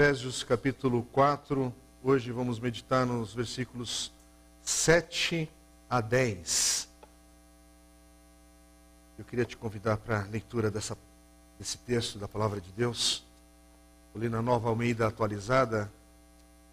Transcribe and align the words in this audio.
Efésios 0.00 0.44
capítulo 0.44 1.02
4. 1.10 1.74
Hoje 2.04 2.30
vamos 2.30 2.60
meditar 2.60 3.04
nos 3.04 3.34
versículos 3.34 4.12
7 4.62 5.50
a 5.90 6.00
10. 6.00 6.88
Eu 9.18 9.24
queria 9.24 9.44
te 9.44 9.56
convidar 9.56 9.96
para 9.96 10.20
a 10.20 10.26
leitura 10.26 10.70
dessa, 10.70 10.96
desse 11.58 11.78
texto 11.78 12.16
da 12.16 12.28
palavra 12.28 12.60
de 12.60 12.70
Deus. 12.70 13.24
Vou 14.14 14.22
ler 14.22 14.30
na 14.30 14.40
nova 14.40 14.68
Almeida 14.68 15.04
atualizada. 15.04 15.90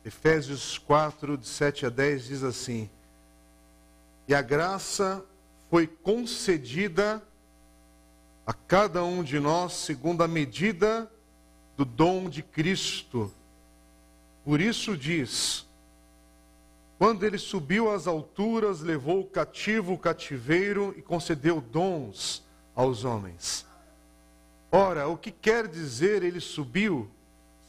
Efésios 0.05 0.77
4, 0.77 1.35
de 1.35 1.47
7 1.47 1.87
a 1.87 1.89
10, 1.89 2.25
diz 2.25 2.43
assim: 2.43 2.87
E 4.27 4.35
a 4.35 4.41
graça 4.43 5.25
foi 5.71 5.87
concedida 5.87 7.23
a 8.45 8.53
cada 8.53 9.03
um 9.03 9.23
de 9.23 9.39
nós 9.39 9.73
segundo 9.73 10.23
a 10.23 10.27
medida 10.27 11.11
do 11.77 11.83
dom 11.83 12.29
de 12.29 12.41
Cristo. 12.41 13.31
Por 14.43 14.61
isso 14.61 14.95
diz: 14.95 15.65
quando 16.97 17.25
ele 17.25 17.37
subiu 17.37 17.91
às 17.91 18.07
alturas, 18.07 18.81
levou 18.81 19.21
o 19.21 19.25
cativo 19.25 19.93
o 19.93 19.97
cativeiro 19.97 20.93
e 20.97 21.01
concedeu 21.01 21.59
dons 21.59 22.43
aos 22.75 23.03
homens. 23.03 23.65
Ora, 24.71 25.07
o 25.07 25.17
que 25.17 25.31
quer 25.31 25.67
dizer 25.67 26.23
ele 26.23 26.39
subiu, 26.39 27.09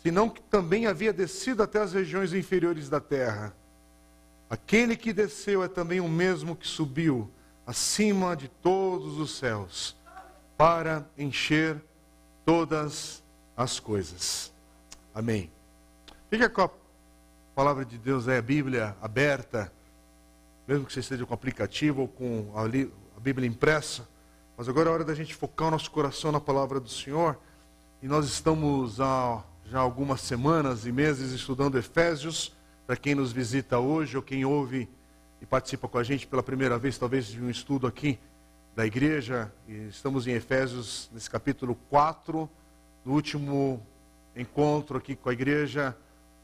senão 0.02 0.28
que 0.28 0.42
também 0.42 0.86
havia 0.86 1.12
descido 1.12 1.62
até 1.62 1.80
as 1.80 1.92
regiões 1.92 2.32
inferiores 2.32 2.88
da 2.88 3.00
terra? 3.00 3.54
Aquele 4.48 4.96
que 4.96 5.12
desceu 5.12 5.62
é 5.62 5.68
também 5.68 6.00
o 6.00 6.08
mesmo 6.08 6.54
que 6.54 6.66
subiu 6.66 7.30
acima 7.66 8.36
de 8.36 8.46
todos 8.46 9.18
os 9.18 9.36
céus, 9.36 9.96
para 10.56 11.04
encher 11.18 11.82
todas 12.44 12.86
as 12.86 13.22
coisas. 13.80 14.52
Amém. 15.14 15.50
Fica 16.28 16.50
com 16.50 16.60
a 16.60 16.70
palavra 17.54 17.86
de 17.86 17.96
Deus 17.96 18.28
é 18.28 18.36
a 18.36 18.42
Bíblia 18.42 18.94
aberta, 19.00 19.72
mesmo 20.68 20.84
que 20.84 20.92
você 20.92 21.00
esteja 21.00 21.24
com 21.24 21.32
aplicativo 21.32 22.02
ou 22.02 22.08
com 22.08 22.52
a, 22.54 22.64
a 22.64 23.20
Bíblia 23.20 23.48
impressa. 23.48 24.06
Mas 24.56 24.68
agora 24.68 24.90
é 24.90 24.92
hora 24.92 25.04
da 25.04 25.14
gente 25.14 25.34
focar 25.34 25.68
o 25.68 25.70
nosso 25.70 25.90
coração 25.90 26.30
na 26.30 26.40
palavra 26.40 26.78
do 26.78 26.88
Senhor. 26.88 27.38
E 28.02 28.06
nós 28.06 28.26
estamos 28.26 29.00
há 29.00 29.42
já 29.64 29.78
algumas 29.78 30.20
semanas 30.20 30.84
e 30.84 30.92
meses 30.92 31.32
estudando 31.32 31.78
Efésios. 31.78 32.54
Para 32.86 32.96
quem 32.96 33.14
nos 33.14 33.32
visita 33.32 33.78
hoje 33.78 34.16
ou 34.16 34.22
quem 34.22 34.44
ouve 34.44 34.88
e 35.40 35.46
participa 35.46 35.88
com 35.88 35.98
a 35.98 36.04
gente 36.04 36.26
pela 36.26 36.42
primeira 36.42 36.78
vez, 36.78 36.98
talvez 36.98 37.26
de 37.26 37.40
um 37.40 37.48
estudo 37.48 37.86
aqui 37.86 38.18
da 38.74 38.86
igreja. 38.86 39.50
E 39.66 39.88
estamos 39.88 40.26
em 40.26 40.32
Efésios, 40.32 41.10
nesse 41.12 41.30
capítulo 41.30 41.74
4. 41.88 42.48
No 43.06 43.12
último 43.12 43.80
encontro 44.34 44.98
aqui 44.98 45.14
com 45.14 45.28
a 45.28 45.32
igreja, 45.32 45.96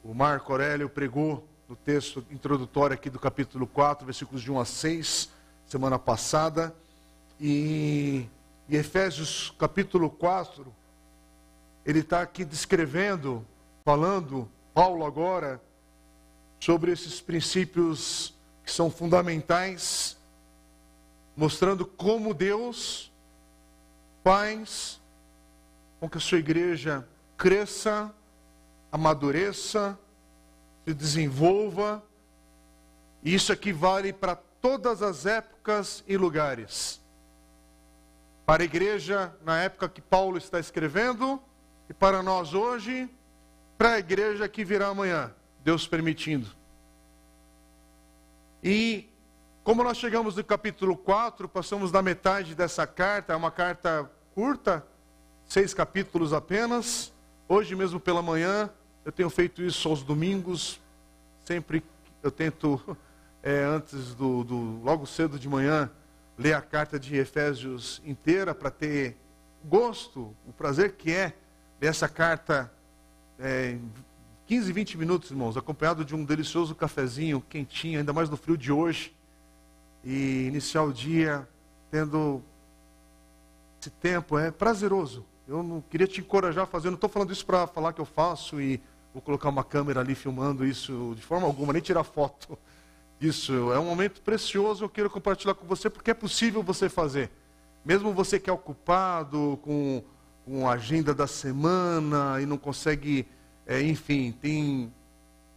o 0.05 0.15
Marco 0.15 0.53
Aurélio 0.53 0.89
pregou 0.89 1.45
no 1.69 1.75
texto 1.75 2.25
introdutório 2.31 2.95
aqui 2.95 3.11
do 3.11 3.19
capítulo 3.19 3.67
4, 3.67 4.07
versículos 4.07 4.41
de 4.41 4.53
1 4.53 4.61
a 4.61 4.65
6, 4.65 5.29
semana 5.67 5.99
passada. 5.99 6.73
E, 7.41 8.29
Efésios 8.71 9.53
capítulo 9.59 10.09
4, 10.09 10.73
ele 11.85 11.99
está 11.99 12.23
aqui 12.23 12.45
descrevendo, 12.45 13.45
falando, 13.85 14.49
Paulo 14.73 15.05
agora, 15.05 15.61
sobre 16.61 16.93
esses 16.93 17.21
princípios 17.21 18.35
que 18.65 18.71
são 18.71 18.89
fundamentais, 18.89 20.17
mostrando 21.37 21.85
como 21.85 22.33
Deus 22.33 23.11
faz 24.23 25.02
com 26.03 26.09
que 26.09 26.19
a 26.19 26.21
sua 26.21 26.39
igreja 26.39 27.07
cresça 27.37 28.13
amadureça, 28.91 29.97
se 30.85 30.93
desenvolva. 30.93 32.03
E 33.23 33.33
isso 33.33 33.53
aqui 33.53 33.73
vale 33.73 34.13
para 34.13 34.35
todas 34.35 35.01
as 35.01 35.27
épocas 35.27 36.03
e 36.09 36.17
lugares. 36.17 37.01
Para 38.45 38.65
a 38.65 38.67
igreja 38.67 39.33
na 39.45 39.63
época 39.63 39.89
que 39.89 40.01
Paulo 40.01 40.39
está 40.39 40.59
escrevendo, 40.59 41.41
e 41.89 41.95
para 41.95 42.21
nós 42.21 42.53
hoje, 42.53 43.09
para 43.79 43.93
a 43.93 43.99
igreja 44.01 44.49
que 44.49 44.65
virá 44.65 44.89
amanhã, 44.89 45.33
Deus 45.63 45.87
permitindo. 45.87 46.51
E 48.61 49.09
como 49.63 49.85
nós 49.85 49.99
chegamos 49.99 50.35
no 50.35 50.43
capítulo 50.43 50.97
4, 50.97 51.49
passamos 51.49 51.93
da 51.93 52.03
metade 52.03 52.57
dessa 52.57 52.89
carta, 52.89 53.35
é 53.35 53.37
uma 53.37 53.53
carta 53.53 54.11
curta, 54.35 54.85
seis 55.53 55.75
capítulos 55.75 56.33
apenas. 56.33 57.13
Hoje 57.47 57.77
mesmo 57.77 58.01
pela 58.01 58.23
manhã, 58.23 58.71
eu 59.05 59.13
tenho 59.13 59.29
feito 59.29 59.63
isso 59.63 59.87
aos 59.87 60.03
domingos, 60.03 60.81
sempre 61.45 61.85
eu 62.23 62.31
tento, 62.31 62.97
é, 63.43 63.61
antes 63.69 64.15
do, 64.15 64.43
do, 64.45 64.81
logo 64.83 65.05
cedo 65.05 65.39
de 65.39 65.47
manhã, 65.51 65.91
ler 66.39 66.55
a 66.55 66.63
carta 66.63 66.99
de 66.99 67.17
Efésios 67.17 68.01
inteira 68.03 68.55
para 68.55 68.71
ter 68.71 69.19
gosto, 69.63 70.35
o 70.49 70.55
prazer 70.57 70.93
que 70.93 71.13
é 71.13 71.35
ler 71.79 71.89
essa 71.89 72.09
carta 72.09 72.73
é, 73.39 73.77
15, 74.47 74.73
20 74.73 74.97
minutos, 74.97 75.31
irmãos, 75.31 75.55
acompanhado 75.55 76.03
de 76.03 76.15
um 76.15 76.25
delicioso 76.25 76.75
cafezinho 76.75 77.43
quentinho, 77.43 77.99
ainda 77.99 78.15
mais 78.15 78.31
no 78.31 78.39
frio 78.39 78.57
de 78.57 78.73
hoje, 78.73 79.15
e 80.03 80.47
iniciar 80.47 80.85
o 80.85 80.95
dia 80.95 81.47
tendo 81.91 82.43
esse 83.79 83.91
tempo 83.91 84.39
é 84.39 84.51
prazeroso. 84.51 85.27
Eu 85.53 85.63
não 85.63 85.83
queria 85.83 86.07
te 86.07 86.19
encorajar 86.23 86.65
a 86.65 86.67
fazer, 86.67 86.89
não 86.89 86.95
estou 86.95 87.11
falando 87.11 87.31
isso 87.31 87.45
para 87.45 87.67
falar 87.67 87.93
que 87.93 88.01
eu 88.01 88.07
faço 88.07 88.59
e 88.59 88.81
vou 89.13 89.21
colocar 89.21 89.51
uma 89.51 89.63
câmera 89.63 90.01
ali 90.01 90.15
filmando 90.15 90.65
isso 90.65 91.13
de 91.15 91.21
forma 91.21 91.47
alguma, 91.47 91.75
nem 91.75 91.83
tirar 91.83 92.05
foto 92.05 92.59
disso. 93.21 93.71
É 93.71 93.79
um 93.79 93.85
momento 93.85 94.23
precioso, 94.23 94.83
eu 94.83 94.89
quero 94.89 95.11
compartilhar 95.11 95.53
com 95.53 95.67
você, 95.67 95.91
porque 95.91 96.11
é 96.11 96.15
possível 96.15 96.63
você 96.63 96.89
fazer. 96.89 97.31
Mesmo 97.85 98.15
você 98.15 98.41
que 98.41 98.49
é 98.49 98.53
ocupado 98.53 99.59
com, 99.61 100.03
com 100.47 100.67
a 100.67 100.73
agenda 100.73 101.13
da 101.13 101.27
semana 101.27 102.41
e 102.41 102.47
não 102.47 102.57
consegue, 102.57 103.29
é, 103.67 103.83
enfim, 103.83 104.33
tem 104.33 104.91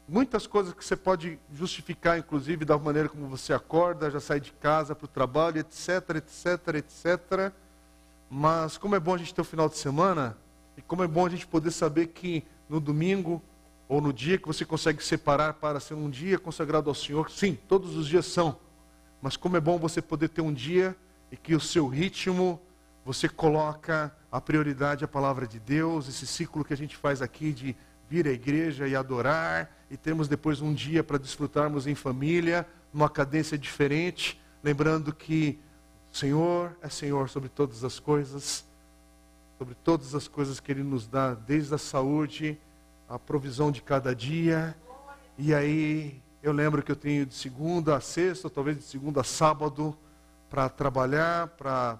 muitas 0.05 0.45
coisas 0.45 0.73
que 0.73 0.83
você 0.83 0.97
pode 0.97 1.39
justificar, 1.53 2.19
inclusive 2.19 2.65
da 2.65 2.77
maneira 2.77 3.07
como 3.07 3.29
você 3.29 3.53
acorda, 3.53 4.11
já 4.11 4.19
sai 4.19 4.41
de 4.41 4.51
casa 4.51 4.93
para 4.93 5.05
o 5.05 5.07
trabalho, 5.07 5.59
etc, 5.59 6.17
etc, 6.17 6.75
etc. 6.79 7.64
Mas 8.29 8.77
como 8.77 8.95
é 8.95 8.99
bom 8.99 9.13
a 9.13 9.17
gente 9.17 9.33
ter 9.33 9.41
o 9.41 9.45
final 9.45 9.69
de 9.69 9.77
semana 9.77 10.37
e 10.77 10.81
como 10.81 11.03
é 11.03 11.07
bom 11.07 11.25
a 11.25 11.29
gente 11.29 11.47
poder 11.47 11.71
saber 11.71 12.07
que 12.07 12.43
no 12.67 12.79
domingo 12.79 13.41
ou 13.87 14.01
no 14.01 14.11
dia 14.11 14.37
que 14.37 14.47
você 14.47 14.65
consegue 14.65 15.03
separar 15.03 15.53
para 15.53 15.79
ser 15.79 15.93
um 15.93 16.09
dia 16.09 16.39
consagrado 16.39 16.89
ao 16.89 16.95
Senhor. 16.95 17.29
Sim, 17.29 17.57
todos 17.67 17.95
os 17.95 18.07
dias 18.07 18.25
são. 18.25 18.57
Mas 19.21 19.37
como 19.37 19.57
é 19.57 19.59
bom 19.59 19.77
você 19.77 20.01
poder 20.01 20.29
ter 20.29 20.41
um 20.41 20.53
dia 20.53 20.95
e 21.31 21.37
que 21.37 21.55
o 21.55 21.59
seu 21.59 21.87
ritmo 21.87 22.59
você 23.03 23.29
coloca 23.29 24.15
a 24.31 24.41
prioridade 24.41 25.05
à 25.05 25.07
palavra 25.07 25.47
de 25.47 25.59
Deus, 25.59 26.07
esse 26.07 26.25
ciclo 26.25 26.65
que 26.65 26.73
a 26.73 26.77
gente 26.77 26.97
faz 26.97 27.21
aqui 27.21 27.51
de 27.51 27.75
vir 28.09 28.27
à 28.27 28.31
igreja 28.31 28.87
e 28.87 28.95
adorar 28.95 29.71
e 29.89 29.95
termos 29.95 30.27
depois 30.27 30.61
um 30.61 30.73
dia 30.73 31.03
para 31.03 31.17
desfrutarmos 31.17 31.87
em 31.87 31.95
família, 31.95 32.67
numa 32.91 33.09
cadência 33.09 33.57
diferente, 33.57 34.41
lembrando 34.63 35.13
que 35.13 35.59
Senhor 36.15 36.73
é 36.81 36.87
Senhor 36.87 37.27
sobre 37.27 37.49
todas 37.49 37.83
as 37.83 37.99
coisas, 37.99 38.63
sobre 39.57 39.75
todas 39.75 40.15
as 40.15 40.29
coisas 40.29 40.61
que 40.61 40.71
Ele 40.71 40.81
nos 40.81 41.05
dá, 41.05 41.33
desde 41.33 41.75
a 41.75 41.77
saúde 41.77 42.57
a 43.09 43.19
provisão 43.19 43.69
de 43.69 43.81
cada 43.81 44.15
dia. 44.15 44.73
E 45.37 45.53
aí 45.53 46.21
eu 46.41 46.53
lembro 46.53 46.81
que 46.81 46.89
eu 46.89 46.95
tenho 46.95 47.25
de 47.25 47.33
segunda 47.33 47.97
a 47.97 47.99
sexta, 47.99 48.49
talvez 48.49 48.77
de 48.77 48.83
segunda 48.83 49.19
a 49.19 49.23
sábado, 49.25 49.93
para 50.49 50.69
trabalhar, 50.69 51.49
para 51.49 51.99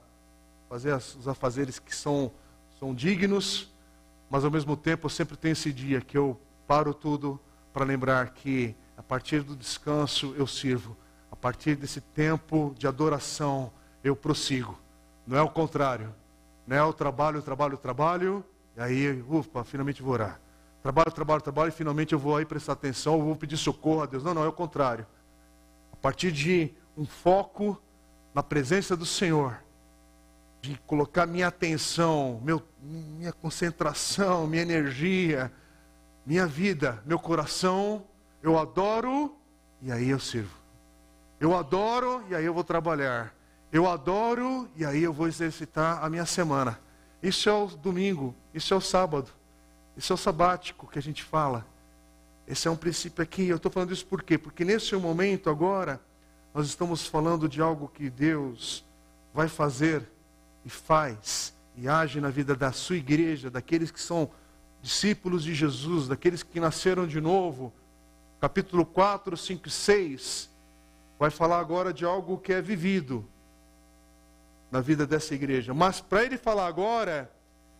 fazer 0.69 0.95
os 0.95 1.27
afazeres 1.27 1.77
que 1.77 1.93
são, 1.93 2.31
são 2.79 2.95
dignos, 2.95 3.69
mas 4.29 4.45
ao 4.45 4.49
mesmo 4.49 4.77
tempo 4.77 5.07
eu 5.07 5.09
sempre 5.09 5.35
tenho 5.35 5.51
esse 5.51 5.73
dia 5.73 5.99
que 5.99 6.17
eu 6.17 6.39
paro 6.65 6.93
tudo 6.93 7.37
para 7.73 7.83
lembrar 7.83 8.29
que 8.29 8.77
a 8.95 9.03
partir 9.03 9.43
do 9.43 9.57
descanso 9.57 10.33
eu 10.37 10.47
sirvo, 10.47 10.95
a 11.29 11.35
partir 11.35 11.75
desse 11.75 11.99
tempo 11.99 12.73
de 12.79 12.87
adoração 12.87 13.73
eu 14.05 14.15
prossigo. 14.15 14.77
Não 15.25 15.35
é 15.35 15.41
o 15.41 15.49
contrário, 15.49 16.13
não 16.67 16.77
é 16.77 16.83
o 16.83 16.93
trabalho, 16.93 17.41
trabalho, 17.41 17.75
trabalho, 17.75 18.45
e 18.77 18.81
aí, 18.81 19.25
ufa, 19.27 19.63
finalmente 19.63 20.03
vou 20.03 20.13
orar. 20.13 20.39
Trabalho, 20.83 21.11
trabalho, 21.11 21.41
trabalho, 21.41 21.69
e 21.69 21.71
finalmente 21.71 22.13
eu 22.13 22.19
vou 22.19 22.37
aí 22.37 22.45
prestar 22.45 22.73
atenção, 22.73 23.15
eu 23.15 23.25
vou 23.25 23.35
pedir 23.35 23.57
socorro 23.57 24.03
a 24.03 24.05
Deus. 24.05 24.23
Não, 24.23 24.35
não, 24.35 24.43
é 24.43 24.47
o 24.47 24.53
contrário. 24.53 25.07
A 25.91 25.95
partir 25.95 26.31
de 26.31 26.71
um 26.95 27.05
foco 27.05 27.81
na 28.31 28.43
presença 28.43 28.95
do 28.95 29.05
Senhor, 29.05 29.57
de 30.61 30.77
colocar 30.85 31.25
minha 31.25 31.47
atenção, 31.47 32.39
meu, 32.43 32.61
minha 32.79 33.33
concentração, 33.33 34.45
minha 34.45 34.61
energia, 34.61 35.51
minha 36.23 36.45
vida, 36.45 37.01
meu 37.05 37.17
coração, 37.17 38.05
eu 38.43 38.59
adoro 38.59 39.35
e 39.81 39.91
aí 39.91 40.09
eu 40.09 40.19
sirvo. 40.19 40.55
Eu 41.39 41.57
adoro 41.57 42.23
e 42.29 42.35
aí 42.35 42.45
eu 42.45 42.53
vou 42.53 42.63
trabalhar. 42.63 43.34
Eu 43.75 43.89
adoro 43.89 44.69
e 44.77 44.85
aí 44.85 45.03
eu 45.03 45.11
vou 45.11 45.27
exercitar 45.27 46.01
a 46.01 46.09
minha 46.09 46.25
semana. 46.25 46.79
Isso 47.21 47.49
é 47.49 47.51
o 47.51 47.67
domingo, 47.67 48.33
isso 48.53 48.73
é 48.73 48.77
o 48.77 48.79
sábado. 48.79 49.29
Esse 49.97 50.13
é 50.13 50.15
o 50.15 50.17
sabático 50.17 50.87
que 50.87 50.97
a 50.97 51.01
gente 51.01 51.21
fala. 51.21 51.67
Esse 52.47 52.69
é 52.69 52.71
um 52.71 52.77
princípio 52.77 53.21
aqui. 53.21 53.49
Eu 53.49 53.57
estou 53.57 53.69
falando 53.69 53.91
isso 53.91 54.05
por 54.05 54.23
quê? 54.23 54.37
Porque 54.37 54.63
nesse 54.63 54.95
momento 54.95 55.49
agora, 55.49 55.99
nós 56.53 56.67
estamos 56.67 57.05
falando 57.05 57.49
de 57.49 57.59
algo 57.61 57.89
que 57.89 58.09
Deus 58.09 58.81
vai 59.33 59.49
fazer 59.49 60.09
e 60.63 60.69
faz 60.69 61.53
e 61.75 61.89
age 61.89 62.21
na 62.21 62.29
vida 62.29 62.55
da 62.55 62.71
sua 62.71 62.95
igreja, 62.95 63.49
daqueles 63.49 63.91
que 63.91 63.99
são 63.99 64.31
discípulos 64.81 65.43
de 65.43 65.53
Jesus, 65.53 66.07
daqueles 66.07 66.43
que 66.43 66.61
nasceram 66.61 67.05
de 67.05 67.19
novo. 67.19 67.73
Capítulo 68.39 68.85
4, 68.85 69.35
5 69.35 69.67
e 69.67 69.71
6 69.71 70.49
vai 71.19 71.29
falar 71.29 71.59
agora 71.59 71.91
de 71.91 72.05
algo 72.05 72.37
que 72.37 72.53
é 72.53 72.61
vivido 72.61 73.27
na 74.71 74.81
vida 74.81 75.05
dessa 75.05 75.33
igreja. 75.33 75.73
Mas 75.73 76.01
para 76.01 76.23
ele 76.23 76.37
falar 76.37 76.67
agora, 76.67 77.31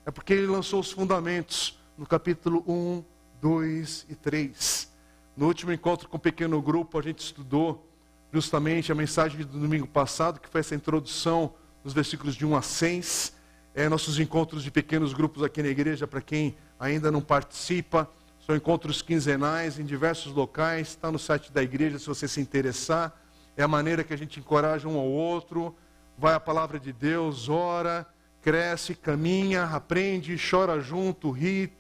é 0.06 0.12
porque 0.12 0.34
ele 0.34 0.48
lançou 0.48 0.80
os 0.80 0.92
fundamentos 0.92 1.80
no 1.98 2.06
capítulo 2.06 2.64
1, 2.68 3.04
2 3.42 4.06
e 4.10 4.16
3. 4.16 4.92
No 5.36 5.48
último 5.48 5.72
encontro 5.72 6.08
com 6.08 6.18
o 6.18 6.20
pequeno 6.20 6.62
grupo, 6.62 6.98
a 6.98 7.02
gente 7.02 7.20
estudou 7.20 7.90
justamente 8.32 8.92
a 8.92 8.96
mensagem 8.96 9.40
do 9.40 9.60
domingo 9.60 9.88
passado, 9.88 10.40
que 10.40 10.50
foi 10.50 10.62
essa 10.62 10.76
introdução 10.76 11.54
nos 11.84 11.94
versículos 11.94 12.36
de 12.36 12.46
1 12.46 12.56
a 12.56 12.62
6. 12.62 13.36
É, 13.74 13.90
nossos 13.90 14.20
encontros 14.20 14.64
de 14.64 14.72
pequenos 14.72 15.14
grupos 15.14 15.44
aqui 15.44 15.62
na 15.62 15.70
igreja, 15.70 16.08
para 16.08 16.22
quem 16.22 16.56
ainda 16.80 17.12
não 17.12 17.22
participa, 17.22 18.10
são 18.46 18.56
encontros 18.56 19.02
quinzenais 19.02 19.80
em 19.80 19.86
diversos 19.86 20.32
locais, 20.32 20.90
está 20.90 21.12
no 21.12 21.18
site 21.18 21.52
da 21.52 21.64
igreja 21.64 21.98
se 21.98 22.06
você 22.06 22.28
se 22.28 22.40
interessar. 22.40 23.20
É 23.58 23.64
a 23.64 23.68
maneira 23.68 24.04
que 24.04 24.14
a 24.14 24.18
gente 24.18 24.40
encoraja 24.40 24.88
um 24.88 24.98
ao 24.98 25.08
outro, 25.08 25.76
vai 26.18 26.34
à 26.34 26.40
palavra 26.40 26.80
de 26.80 26.94
Deus, 26.94 27.50
ora, 27.50 28.06
cresce, 28.42 28.96
caminha, 28.96 29.66
aprende, 29.66 30.38
chora 30.38 30.80
junto, 30.80 31.32
ri, 31.32 31.72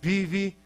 vive. 0.00 0.56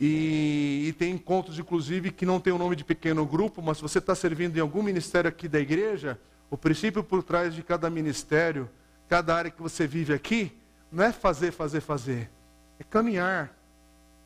E, 0.00 0.88
e, 0.88 0.92
tem 0.94 1.12
encontros, 1.12 1.58
inclusive, 1.58 2.10
que 2.10 2.26
não 2.26 2.38
tem 2.38 2.52
o 2.52 2.58
nome 2.58 2.76
de 2.76 2.84
pequeno 2.84 3.24
grupo, 3.24 3.62
mas 3.62 3.78
se 3.78 3.82
você 3.82 3.98
está 3.98 4.14
servindo 4.14 4.56
em 4.56 4.60
algum 4.60 4.82
ministério 4.82 5.28
aqui 5.28 5.48
da 5.48 5.58
igreja, 5.58 6.18
o 6.50 6.56
princípio 6.56 7.02
por 7.02 7.22
trás 7.22 7.54
de 7.54 7.62
cada 7.62 7.88
ministério, 7.88 8.68
cada 9.08 9.34
área 9.34 9.50
que 9.50 9.62
você 9.62 9.86
vive 9.86 10.12
aqui, 10.12 10.52
não 10.92 11.04
é 11.04 11.12
fazer, 11.12 11.52
fazer, 11.52 11.80
fazer. 11.80 12.30
É 12.78 12.84
caminhar, 12.84 13.54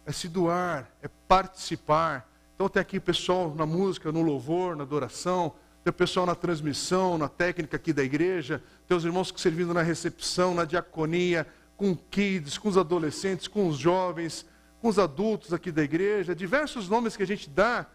é 0.04 0.12
se 0.12 0.28
doar, 0.28 0.90
é 1.02 1.08
participar. 1.28 2.28
Então 2.54 2.68
tem 2.68 2.80
aqui 2.80 2.98
o 2.98 3.02
pessoal 3.02 3.54
na 3.54 3.64
música, 3.64 4.10
no 4.10 4.22
louvor, 4.22 4.76
na 4.76 4.82
adoração, 4.82 5.54
tem 5.82 5.90
o 5.90 5.94
pessoal 5.94 6.26
na 6.26 6.34
transmissão, 6.34 7.16
na 7.16 7.28
técnica 7.28 7.76
aqui 7.76 7.92
da 7.92 8.02
igreja, 8.02 8.62
tem 8.86 8.96
os 8.96 9.04
irmãos 9.04 9.32
que 9.32 9.40
servindo 9.40 9.72
na 9.72 9.82
recepção, 9.82 10.54
na 10.54 10.64
diaconia, 10.64 11.46
com 11.76 11.96
kids, 11.96 12.58
com 12.58 12.68
os 12.68 12.76
adolescentes, 12.76 13.48
com 13.48 13.66
os 13.66 13.78
jovens, 13.78 14.44
com 14.82 14.88
os 14.88 14.98
adultos 14.98 15.52
aqui 15.52 15.72
da 15.72 15.82
igreja, 15.82 16.34
diversos 16.34 16.88
nomes 16.88 17.16
que 17.16 17.22
a 17.22 17.26
gente 17.26 17.48
dá, 17.48 17.86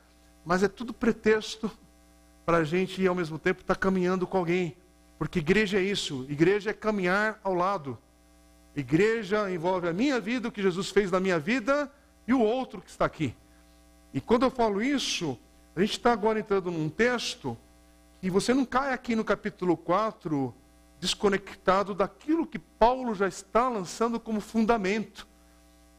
mas 0.44 0.64
é 0.64 0.68
tudo 0.68 0.94
pretexto 0.94 1.70
para 2.46 2.58
a 2.58 2.64
gente, 2.64 3.06
ao 3.06 3.16
mesmo 3.16 3.38
tempo, 3.38 3.62
estar 3.62 3.76
tá 3.76 3.80
caminhando 3.80 4.26
com 4.26 4.38
alguém. 4.38 4.76
Porque 5.18 5.40
igreja 5.40 5.78
é 5.78 5.82
isso, 5.82 6.26
igreja 6.30 6.72
é 6.72 6.74
caminhar 6.74 7.40
ao 7.44 7.54
lado. 7.54 7.98
Igreja 8.76 9.50
envolve 9.50 9.88
a 9.88 9.94
minha 9.94 10.20
vida, 10.20 10.48
o 10.48 10.52
que 10.52 10.62
Jesus 10.62 10.90
fez 10.90 11.10
na 11.12 11.20
minha 11.20 11.40
vida 11.40 11.92
e 12.28 12.34
o 12.34 12.42
outro 12.42 12.82
que 12.82 12.90
está 12.90 13.06
aqui. 13.06 13.36
E 14.14 14.20
quando 14.20 14.44
eu 14.44 14.50
falo 14.50 14.82
isso, 14.82 15.38
a 15.76 15.82
gente 15.82 15.92
está 15.92 16.12
agora 16.12 16.40
entrando 16.40 16.72
num 16.72 16.90
texto 16.90 17.58
que 18.25 18.31
você 18.31 18.56
não 18.56 18.66
cai 18.66 18.92
aqui 18.92 19.16
no 19.16 19.24
capítulo 19.24 19.77
4 19.77 20.51
desconectado 21.00 21.94
daquilo 21.94 22.48
que 22.48 22.57
Paulo 22.57 23.13
já 23.13 23.27
está 23.27 23.69
lançando 23.69 24.19
como 24.19 24.42
fundamento. 24.42 25.27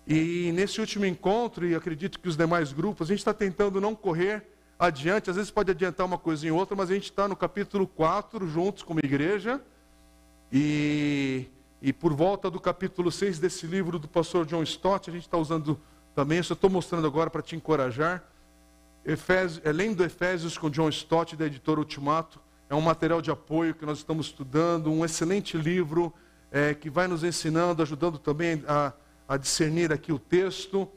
E 0.05 0.51
nesse 0.53 0.81
último 0.81 1.07
encontro, 1.07 1.65
e 1.65 1.73
acredito 1.73 2.19
que 2.19 2.29
os 2.29 2.37
demais 2.37 2.73
grupos, 2.73 3.07
a 3.07 3.11
gente 3.13 3.21
está 3.21 3.33
tentando 3.33 3.81
não 3.81 3.95
correr 3.95 4.45
adiante, 4.77 5.31
às 5.31 5.37
vezes 5.37 5.53
pode 5.53 5.71
adiantar 5.71 6.05
uma 6.05 6.19
coisa 6.19 6.45
em 6.45 6.51
outra, 6.51 6.75
mas 6.75 6.91
a 6.91 6.95
gente 6.95 7.05
está 7.05 7.29
no 7.29 7.37
capítulo 7.37 7.87
4, 7.87 8.45
juntos 8.49 8.83
como 8.83 8.99
igreja, 8.99 9.63
e, 10.51 11.47
e 11.81 11.93
por 11.93 12.13
volta 12.13 12.51
do 12.51 12.59
capítulo 12.59 13.13
6 13.13 13.39
desse 13.39 13.69
livro 13.69 14.01
do 14.01 14.09
pastor 14.09 14.45
John 14.47 14.65
Stott, 14.65 15.11
a 15.11 15.13
gente 15.13 15.27
está 15.27 15.39
usando 15.39 15.81
também, 16.13 16.43
só 16.43 16.55
estou 16.55 16.71
mostrando 16.71 17.07
agora 17.07 17.31
para 17.31 17.41
te 17.41 17.55
encorajar, 17.55 18.25
Efésios, 19.07 19.65
é, 19.65 19.71
lendo 19.71 20.03
Efésios 20.05 20.59
com 20.59 20.69
John 20.69 20.89
Stott, 20.89 21.37
da 21.37 21.47
editora 21.47 21.79
Ultimato, 21.79 22.41
é 22.69 22.75
um 22.75 22.81
material 22.81 23.23
de 23.23 23.31
apoio 23.31 23.73
que 23.73 23.87
nós 23.87 23.99
estamos 23.99 24.27
estudando, 24.27 24.91
um 24.91 25.05
excelente 25.05 25.57
livro 25.57 26.13
é, 26.51 26.75
que 26.75 26.91
vai 26.91 27.07
nos 27.07 27.23
ensinando, 27.23 27.83
ajudando 27.83 28.19
também 28.19 28.65
a, 28.67 28.93
a 29.29 29.37
discernir 29.37 29.93
aqui 29.93 30.13
o 30.13 30.19
texto. 30.19 30.89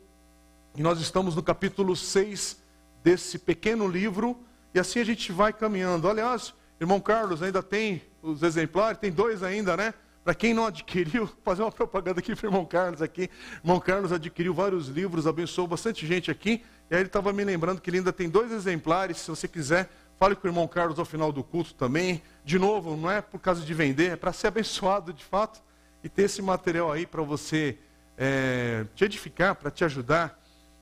E 0.76 0.82
nós 0.82 1.00
estamos 1.00 1.36
no 1.36 1.44
capítulo 1.44 1.96
6 1.96 2.58
desse 3.04 3.38
pequeno 3.38 3.88
livro, 3.88 4.36
e 4.74 4.80
assim 4.80 5.00
a 5.00 5.04
gente 5.04 5.32
vai 5.32 5.54
caminhando. 5.54 6.10
Aliás, 6.10 6.52
irmão 6.82 7.00
Carlos 7.00 7.44
ainda 7.44 7.62
tem 7.62 8.02
os 8.24 8.42
exemplares, 8.42 9.00
tem 9.00 9.12
dois 9.12 9.44
ainda, 9.44 9.78
né? 9.78 9.94
Para 10.30 10.36
quem 10.36 10.54
não 10.54 10.68
adquiriu, 10.68 11.28
fazer 11.44 11.64
uma 11.64 11.72
propaganda 11.72 12.20
aqui 12.20 12.36
para 12.36 12.46
o 12.46 12.50
irmão 12.50 12.64
Carlos 12.64 13.02
aqui. 13.02 13.32
Irmão 13.64 13.80
Carlos 13.80 14.12
adquiriu 14.12 14.54
vários 14.54 14.88
livros, 14.88 15.26
abençoou 15.26 15.68
bastante 15.68 16.06
gente 16.06 16.30
aqui. 16.30 16.64
E 16.88 16.94
aí 16.94 17.02
ele 17.02 17.08
estava 17.08 17.34
me 17.34 17.44
lembrando 17.44 17.82
que 17.82 17.90
ele 17.90 17.98
ainda 17.98 18.14
tem 18.14 18.30
dois 18.30 18.52
exemplares, 18.52 19.18
se 19.18 19.28
você 19.32 19.48
quiser 19.48 19.90
Fale 20.20 20.36
com 20.36 20.46
o 20.46 20.50
irmão 20.52 20.68
Carlos 20.68 21.00
ao 21.00 21.06
final 21.06 21.32
do 21.32 21.44
culto 21.44 21.74
também. 21.74 22.22
De 22.46 22.60
novo, 22.60 22.96
não 22.96 23.10
é 23.10 23.22
por 23.22 23.40
causa 23.40 23.66
de 23.66 23.74
vender, 23.74 24.12
é 24.12 24.16
para 24.16 24.32
ser 24.32 24.46
abençoado 24.54 25.12
de 25.12 25.26
fato 25.26 25.64
e 26.04 26.08
ter 26.08 26.26
esse 26.26 26.44
material 26.44 26.92
aí 26.92 27.08
para 27.08 27.24
você 27.24 27.80
é, 28.16 28.86
te 28.94 29.06
edificar, 29.06 29.56
para 29.56 29.72
te 29.72 29.84
ajudar. 29.84 30.40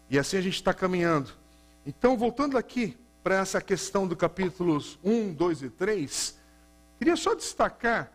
E 0.10 0.20
assim 0.20 0.36
a 0.36 0.42
gente 0.42 0.56
está 0.56 0.74
caminhando. 0.74 1.32
Então, 1.86 2.18
voltando 2.18 2.58
aqui 2.58 2.98
para 3.24 3.36
essa 3.36 3.62
questão 3.62 4.06
do 4.06 4.16
capítulos 4.18 5.00
1, 5.02 5.34
2 5.34 5.62
e 5.62 5.70
3, 5.70 6.38
queria 7.00 7.16
só 7.16 7.34
destacar 7.34 8.12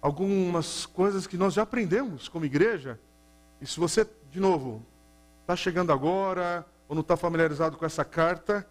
algumas 0.00 0.86
coisas 0.86 1.26
que 1.26 1.36
nós 1.36 1.54
já 1.54 1.62
aprendemos 1.62 2.28
como 2.28 2.44
igreja. 2.44 2.98
E 3.60 3.66
se 3.66 3.78
você, 3.78 4.08
de 4.30 4.40
novo, 4.40 4.84
está 5.42 5.54
chegando 5.54 5.92
agora 5.92 6.66
ou 6.88 6.94
não 6.94 7.02
está 7.02 7.16
familiarizado 7.16 7.76
com 7.76 7.84
essa 7.84 8.04
carta, 8.04 8.66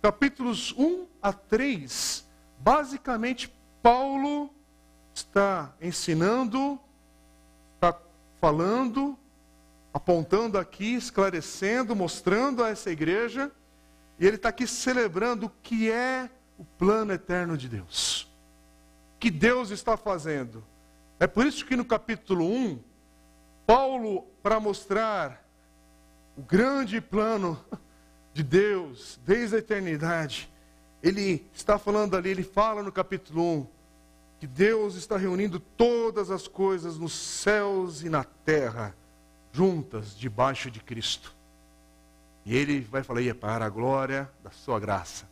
capítulos 0.00 0.74
1 0.76 1.06
a 1.22 1.32
3, 1.32 2.26
basicamente 2.58 3.52
Paulo 3.82 4.50
está 5.14 5.74
ensinando, 5.80 6.78
está 7.74 7.98
falando, 8.40 9.18
apontando 9.92 10.58
aqui, 10.58 10.94
esclarecendo, 10.94 11.94
mostrando 11.94 12.64
a 12.64 12.70
essa 12.70 12.90
igreja, 12.90 13.50
e 14.18 14.26
ele 14.26 14.36
está 14.36 14.48
aqui 14.48 14.66
celebrando 14.66 15.46
o 15.46 15.52
que 15.62 15.90
é 15.90 16.28
o 16.58 16.64
plano 16.64 17.12
eterno 17.12 17.56
de 17.56 17.68
Deus. 17.68 18.30
Que 19.24 19.30
Deus 19.30 19.70
está 19.70 19.96
fazendo. 19.96 20.62
É 21.18 21.26
por 21.26 21.46
isso 21.46 21.64
que 21.64 21.74
no 21.76 21.84
capítulo 21.86 22.44
1, 22.46 22.78
Paulo, 23.66 24.26
para 24.42 24.60
mostrar 24.60 25.42
o 26.36 26.42
grande 26.42 27.00
plano 27.00 27.58
de 28.34 28.42
Deus 28.42 29.18
desde 29.24 29.56
a 29.56 29.60
eternidade. 29.60 30.46
Ele 31.02 31.48
está 31.54 31.78
falando 31.78 32.18
ali, 32.18 32.28
ele 32.28 32.42
fala 32.42 32.82
no 32.82 32.92
capítulo 32.92 33.60
1, 33.60 33.66
que 34.40 34.46
Deus 34.46 34.94
está 34.94 35.16
reunindo 35.16 35.58
todas 35.58 36.30
as 36.30 36.46
coisas 36.46 36.98
nos 36.98 37.14
céus 37.14 38.02
e 38.02 38.10
na 38.10 38.24
terra, 38.24 38.94
juntas 39.54 40.14
debaixo 40.14 40.70
de 40.70 40.80
Cristo. 40.80 41.34
E 42.44 42.54
ele 42.54 42.80
vai 42.80 43.02
falar, 43.02 43.22
e 43.22 43.30
é 43.30 43.34
para 43.34 43.64
a 43.64 43.70
glória 43.70 44.30
da 44.42 44.50
sua 44.50 44.78
graça, 44.78 45.26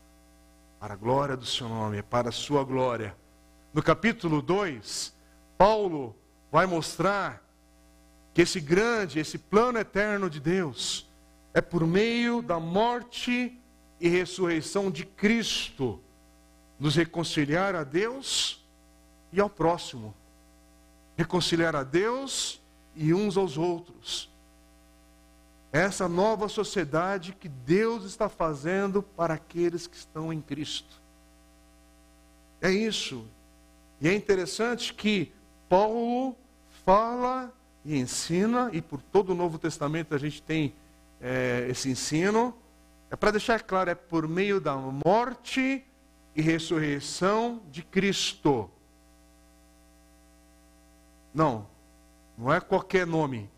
para 0.80 0.94
a 0.94 0.96
glória 0.96 1.36
do 1.36 1.44
seu 1.44 1.68
nome, 1.68 1.98
é 1.98 2.02
para 2.02 2.30
a 2.30 2.32
sua 2.32 2.64
glória. 2.64 3.20
No 3.72 3.82
capítulo 3.82 4.42
2, 4.42 5.14
Paulo 5.56 6.14
vai 6.50 6.66
mostrar 6.66 7.42
que 8.34 8.42
esse 8.42 8.60
grande, 8.60 9.18
esse 9.18 9.38
plano 9.38 9.78
eterno 9.78 10.28
de 10.28 10.40
Deus, 10.40 11.08
é 11.54 11.60
por 11.60 11.86
meio 11.86 12.42
da 12.42 12.60
morte 12.60 13.58
e 14.00 14.08
ressurreição 14.08 14.90
de 14.90 15.04
Cristo 15.06 16.00
nos 16.78 16.96
reconciliar 16.96 17.74
a 17.74 17.84
Deus 17.84 18.62
e 19.32 19.40
ao 19.40 19.48
próximo. 19.48 20.14
Reconciliar 21.16 21.76
a 21.76 21.82
Deus 21.82 22.60
e 22.94 23.14
uns 23.14 23.36
aos 23.36 23.56
outros. 23.56 24.30
Essa 25.70 26.06
nova 26.08 26.48
sociedade 26.48 27.32
que 27.32 27.48
Deus 27.48 28.04
está 28.04 28.28
fazendo 28.28 29.02
para 29.02 29.34
aqueles 29.34 29.86
que 29.86 29.96
estão 29.96 30.30
em 30.30 30.40
Cristo. 30.40 31.00
É 32.60 32.70
isso. 32.70 33.26
E 34.02 34.08
é 34.08 34.14
interessante 34.14 34.92
que 34.92 35.32
Paulo 35.68 36.36
fala 36.84 37.54
e 37.84 37.96
ensina, 37.96 38.68
e 38.72 38.82
por 38.82 39.00
todo 39.00 39.30
o 39.30 39.34
Novo 39.34 39.60
Testamento 39.60 40.12
a 40.12 40.18
gente 40.18 40.42
tem 40.42 40.74
é, 41.20 41.68
esse 41.70 41.88
ensino, 41.88 42.52
é 43.08 43.14
para 43.14 43.30
deixar 43.30 43.62
claro, 43.62 43.90
é 43.90 43.94
por 43.94 44.26
meio 44.26 44.60
da 44.60 44.74
morte 44.76 45.84
e 46.34 46.42
ressurreição 46.42 47.62
de 47.70 47.84
Cristo. 47.84 48.68
Não, 51.32 51.68
não 52.36 52.52
é 52.52 52.60
qualquer 52.60 53.06
nome. 53.06 53.48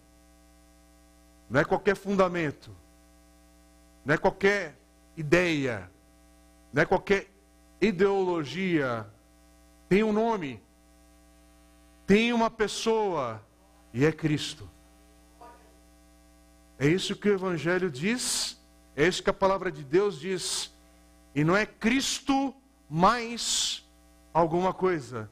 não 1.49 1.59
é 1.59 1.65
qualquer 1.65 1.97
fundamento, 1.97 2.71
não 4.05 4.15
é 4.15 4.19
qualquer 4.19 4.77
ideia, 5.17 5.91
não 6.71 6.83
é 6.83 6.85
qualquer 6.85 7.31
ideologia. 7.81 9.07
Tem 9.89 10.03
um 10.03 10.13
nome, 10.13 10.63
tem 12.07 12.33
uma 12.33 12.51
pessoa, 12.51 13.43
e 13.93 14.05
é 14.05 14.13
Cristo. 14.13 14.69
É 16.79 16.89
isso 16.89 17.15
que 17.15 17.29
o 17.29 17.33
Evangelho 17.33 17.91
diz, 17.91 18.61
é 18.97 19.07
isso 19.07 19.23
que 19.23 19.31
a 19.31 19.35
palavra 19.35 19.71
de 19.71 19.85
Deus 19.85 20.19
diz. 20.19 20.73
E 21.35 21.45
não 21.45 21.57
é 21.57 21.67
Cristo 21.67 22.55
mais 22.89 23.85
alguma 24.33 24.73
coisa. 24.73 25.31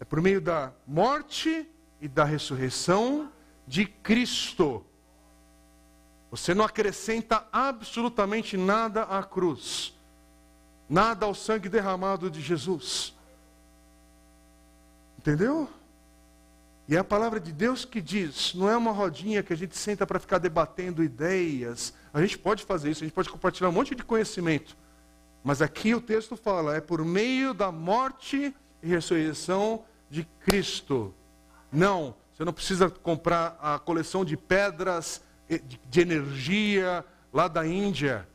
É 0.00 0.04
por 0.04 0.20
meio 0.20 0.40
da 0.40 0.72
morte 0.86 1.68
e 2.00 2.08
da 2.08 2.24
ressurreição 2.24 3.32
de 3.66 3.84
Cristo. 3.84 4.84
Você 6.30 6.54
não 6.54 6.64
acrescenta 6.64 7.46
absolutamente 7.50 8.56
nada 8.56 9.02
à 9.02 9.22
cruz, 9.22 9.94
nada 10.88 11.26
ao 11.26 11.34
sangue 11.34 11.68
derramado 11.68 12.30
de 12.30 12.40
Jesus. 12.40 13.17
Entendeu? 15.28 15.68
E 16.88 16.96
é 16.96 16.98
a 16.98 17.04
palavra 17.04 17.38
de 17.38 17.52
Deus 17.52 17.84
que 17.84 18.00
diz, 18.00 18.54
não 18.54 18.70
é 18.70 18.74
uma 18.74 18.92
rodinha 18.92 19.42
que 19.42 19.52
a 19.52 19.56
gente 19.56 19.76
senta 19.76 20.06
para 20.06 20.18
ficar 20.18 20.38
debatendo 20.38 21.04
ideias. 21.04 21.92
A 22.14 22.20
gente 22.22 22.38
pode 22.38 22.64
fazer 22.64 22.90
isso, 22.92 23.04
a 23.04 23.06
gente 23.06 23.14
pode 23.14 23.28
compartilhar 23.28 23.68
um 23.68 23.72
monte 23.72 23.94
de 23.94 24.02
conhecimento. 24.02 24.74
Mas 25.44 25.60
aqui 25.60 25.94
o 25.94 26.00
texto 26.00 26.34
fala, 26.34 26.74
é 26.74 26.80
por 26.80 27.04
meio 27.04 27.52
da 27.52 27.70
morte 27.70 28.54
e 28.82 28.88
ressurreição 28.88 29.84
de 30.08 30.26
Cristo. 30.46 31.14
Não, 31.70 32.14
você 32.32 32.42
não 32.42 32.52
precisa 32.54 32.88
comprar 32.88 33.58
a 33.60 33.78
coleção 33.78 34.24
de 34.24 34.34
pedras 34.34 35.20
de 35.90 36.00
energia 36.00 37.04
lá 37.30 37.48
da 37.48 37.66
Índia. 37.66 38.26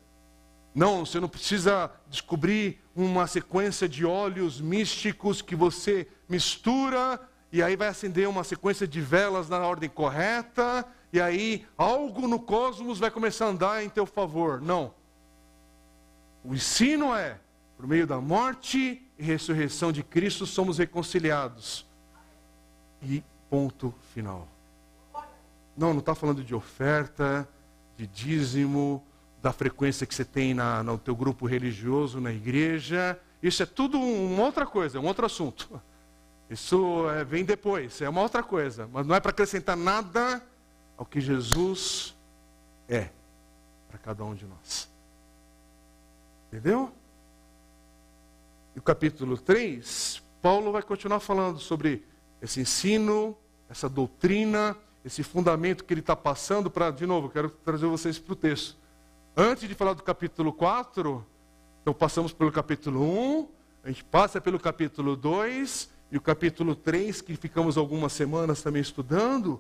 Não, 0.73 1.05
você 1.05 1.19
não 1.19 1.29
precisa 1.29 1.91
descobrir 2.09 2.81
uma 2.95 3.27
sequência 3.27 3.87
de 3.87 4.05
óleos 4.05 4.59
místicos 4.59 5.41
que 5.41 5.55
você 5.55 6.07
mistura 6.27 7.19
e 7.51 7.61
aí 7.61 7.75
vai 7.75 7.87
acender 7.87 8.27
uma 8.27 8.43
sequência 8.43 8.87
de 8.87 8.99
velas 8.99 9.47
na 9.47 9.59
ordem 9.59 9.89
correta 9.89 10.85
e 11.11 11.21
aí 11.21 11.67
algo 11.77 12.27
no 12.27 12.39
cosmos 12.39 12.97
vai 12.97 13.11
começar 13.11 13.45
a 13.45 13.49
andar 13.49 13.83
em 13.83 13.89
teu 13.89 14.05
favor. 14.05 14.59
Não. 14.59 14.95
O 16.43 16.55
ensino 16.55 17.15
é, 17.15 17.39
por 17.77 17.85
meio 17.85 18.07
da 18.07 18.19
morte 18.19 19.01
e 19.17 19.23
ressurreição 19.23 19.91
de 19.91 20.03
Cristo, 20.03 20.47
somos 20.47 20.79
reconciliados. 20.79 21.85
E 23.01 23.23
ponto 23.49 23.93
final. 24.13 24.47
Não, 25.77 25.91
não 25.93 25.99
está 25.99 26.15
falando 26.15 26.43
de 26.43 26.55
oferta, 26.55 27.47
de 27.95 28.07
dízimo, 28.07 29.03
da 29.43 29.51
frequência 29.51 30.07
que 30.07 30.15
você 30.15 30.23
tem 30.23 30.53
na, 30.53 30.81
no 30.81 30.97
teu 30.97 31.13
grupo 31.13 31.45
religioso, 31.45 32.21
na 32.21 32.31
igreja. 32.31 33.19
Isso 33.41 33.61
é 33.61 33.65
tudo 33.65 33.99
uma 33.99 34.41
outra 34.41 34.65
coisa, 34.65 34.97
é 34.97 35.01
um 35.01 35.05
outro 35.05 35.25
assunto. 35.25 35.81
Isso 36.49 37.09
é, 37.09 37.25
vem 37.25 37.43
depois, 37.43 38.01
é 38.01 38.07
uma 38.07 38.21
outra 38.21 38.41
coisa. 38.41 38.89
Mas 38.91 39.05
não 39.05 39.13
é 39.13 39.19
para 39.19 39.31
acrescentar 39.31 39.75
nada 39.75 40.41
ao 40.97 41.05
que 41.05 41.19
Jesus 41.19 42.15
é 42.87 43.09
para 43.89 43.97
cada 43.97 44.23
um 44.23 44.33
de 44.33 44.45
nós. 44.45 44.89
Entendeu? 46.47 46.89
E 48.73 48.79
o 48.79 48.81
capítulo 48.81 49.37
3, 49.37 50.23
Paulo 50.41 50.71
vai 50.71 50.81
continuar 50.81 51.19
falando 51.19 51.59
sobre 51.59 52.05
esse 52.41 52.61
ensino, 52.61 53.37
essa 53.69 53.89
doutrina, 53.89 54.77
esse 55.03 55.21
fundamento 55.21 55.83
que 55.83 55.93
ele 55.93 55.99
está 55.99 56.15
passando 56.15 56.71
para, 56.71 56.91
de 56.91 57.05
novo, 57.05 57.27
quero 57.27 57.49
trazer 57.49 57.87
vocês 57.87 58.17
para 58.17 58.31
o 58.31 58.35
texto. 58.37 58.82
Antes 59.35 59.67
de 59.67 59.73
falar 59.73 59.93
do 59.93 60.03
capítulo 60.03 60.53
4, 60.53 61.25
então 61.81 61.91
passamos 61.91 62.31
pelo 62.31 62.51
capítulo 62.51 63.01
1, 63.39 63.47
a 63.83 63.87
gente 63.87 64.03
passa 64.03 64.39
pelo 64.39 64.59
capítulo 64.59 65.15
2 65.15 65.89
e 66.11 66.17
o 66.17 66.21
capítulo 66.21 66.75
3, 66.75 67.19
que 67.19 67.35
ficamos 67.35 67.75
algumas 67.75 68.13
semanas 68.13 68.61
também 68.61 68.83
estudando. 68.83 69.59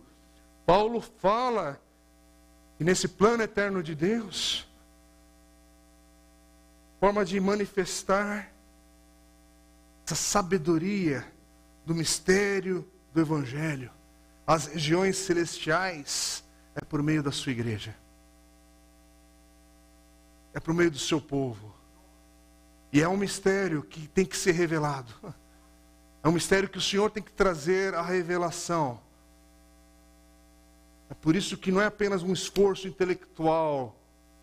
Paulo 0.63 1.01
fala 1.01 1.81
que 2.77 2.83
nesse 2.83 3.07
plano 3.07 3.41
eterno 3.41 3.81
de 3.81 3.95
Deus, 3.95 4.67
forma 6.99 7.25
de 7.25 7.39
manifestar 7.39 8.53
essa 10.05 10.13
sabedoria 10.13 11.25
do 11.83 11.95
mistério 11.95 12.87
do 13.11 13.21
Evangelho, 13.21 13.89
as 14.45 14.67
regiões 14.67 15.17
celestiais, 15.17 16.43
é 16.75 16.85
por 16.85 17.01
meio 17.01 17.23
da 17.23 17.31
sua 17.31 17.51
igreja 17.51 18.02
é 20.53 20.59
por 20.59 20.73
meio 20.73 20.91
do 20.91 20.99
seu 20.99 21.19
povo. 21.19 21.73
E 22.91 23.01
é 23.01 23.09
um 23.09 23.17
mistério 23.17 23.81
que 23.81 24.07
tem 24.07 24.25
que 24.25 24.37
ser 24.37 24.51
revelado. 24.51 25.13
É 26.23 26.29
um 26.29 26.31
mistério 26.31 26.69
que 26.69 26.77
o 26.77 26.81
Senhor 26.81 27.11
tem 27.11 27.21
que 27.21 27.31
trazer 27.31 27.93
a 27.95 28.01
revelação. 28.01 28.99
É 31.09 31.13
por 31.13 31.35
isso 31.35 31.57
que 31.57 31.71
não 31.71 31.81
é 31.81 31.85
apenas 31.85 32.23
um 32.23 32.31
esforço 32.31 32.87
intelectual. 32.87 33.95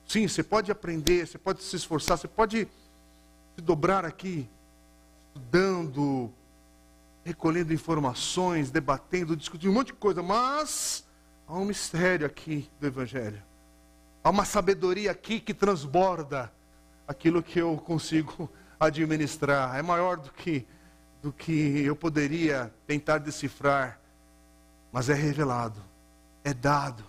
Sim, 0.06 0.28
você 0.28 0.42
pode 0.42 0.70
aprender, 0.70 1.26
você 1.26 1.38
pode 1.38 1.62
se 1.62 1.74
esforçar, 1.76 2.18
você 2.18 2.28
pode 2.28 2.68
se 3.56 3.62
dobrar 3.62 4.04
aqui, 4.04 4.46
estudando, 5.28 6.30
recolhendo 7.24 7.72
informações, 7.72 8.70
debatendo, 8.70 9.36
discutindo 9.36 9.70
um 9.70 9.74
monte 9.74 9.88
de 9.88 9.94
coisa, 9.94 10.22
mas 10.22 11.04
há 11.46 11.54
um 11.54 11.64
mistério 11.64 12.26
aqui 12.26 12.68
do 12.78 12.86
Evangelho. 12.86 13.42
Há 14.22 14.28
uma 14.28 14.44
sabedoria 14.44 15.10
aqui 15.10 15.40
que 15.40 15.54
transborda 15.54 16.52
aquilo 17.08 17.42
que 17.42 17.58
eu 17.58 17.76
consigo 17.78 18.50
administrar. 18.78 19.76
É 19.76 19.82
maior 19.82 20.18
do 20.18 20.30
que, 20.30 20.66
do 21.22 21.32
que 21.32 21.82
eu 21.82 21.96
poderia 21.96 22.72
tentar 22.86 23.18
decifrar. 23.18 23.98
Mas 24.92 25.08
é 25.08 25.14
revelado, 25.14 25.80
é 26.44 26.52
dado, 26.52 27.04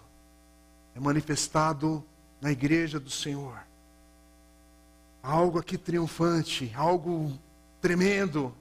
é 0.95 0.99
manifestado 0.99 2.05
na 2.39 2.51
igreja 2.51 2.99
do 2.99 3.09
Senhor. 3.09 3.59
Algo 5.21 5.59
aqui 5.59 5.77
triunfante, 5.77 6.71
algo 6.75 7.37
tremendo. 7.81 8.55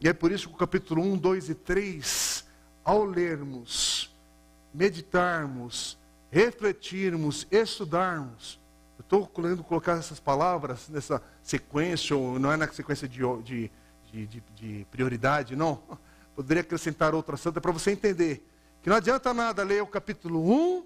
E 0.00 0.08
é 0.08 0.12
por 0.12 0.30
isso 0.30 0.48
que 0.48 0.54
o 0.54 0.58
capítulo 0.58 1.02
1, 1.02 1.16
2 1.16 1.50
e 1.50 1.54
3, 1.54 2.46
ao 2.84 3.04
lermos, 3.04 4.14
meditarmos, 4.72 5.98
refletirmos, 6.36 7.46
estudarmos. 7.50 8.60
Eu 8.98 9.02
estou 9.02 9.26
querendo 9.26 9.64
colocar 9.64 9.92
essas 9.92 10.20
palavras 10.20 10.86
nessa 10.90 11.22
sequência, 11.42 12.14
ou 12.14 12.38
não 12.38 12.52
é 12.52 12.58
na 12.58 12.68
sequência 12.68 13.08
de, 13.08 13.20
de, 13.42 13.70
de, 14.12 14.42
de 14.54 14.86
prioridade, 14.90 15.56
não. 15.56 15.80
Poderia 16.36 16.60
acrescentar 16.60 17.14
outra 17.14 17.38
santa 17.38 17.58
para 17.58 17.72
você 17.72 17.90
entender 17.90 18.46
que 18.82 18.90
não 18.90 18.96
adianta 18.96 19.32
nada 19.32 19.62
ler 19.62 19.82
o 19.82 19.86
capítulo 19.86 20.76
1, 20.76 20.84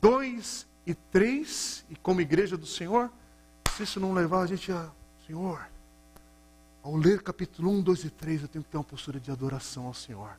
2 0.00 0.66
e 0.86 0.94
3, 0.94 1.84
e 1.90 1.96
como 1.96 2.22
igreja 2.22 2.56
do 2.56 2.64
Senhor, 2.66 3.12
se 3.76 3.82
isso 3.82 4.00
não 4.00 4.14
levar 4.14 4.40
a 4.40 4.46
gente 4.46 4.72
a, 4.72 4.90
Senhor, 5.26 5.68
ao 6.82 6.96
ler 6.96 7.22
capítulo 7.22 7.70
1, 7.72 7.82
2 7.82 8.04
e 8.04 8.10
3, 8.10 8.42
eu 8.42 8.48
tenho 8.48 8.64
que 8.64 8.70
ter 8.70 8.78
uma 8.78 8.84
postura 8.84 9.20
de 9.20 9.30
adoração 9.30 9.86
ao 9.86 9.92
Senhor. 9.92 10.30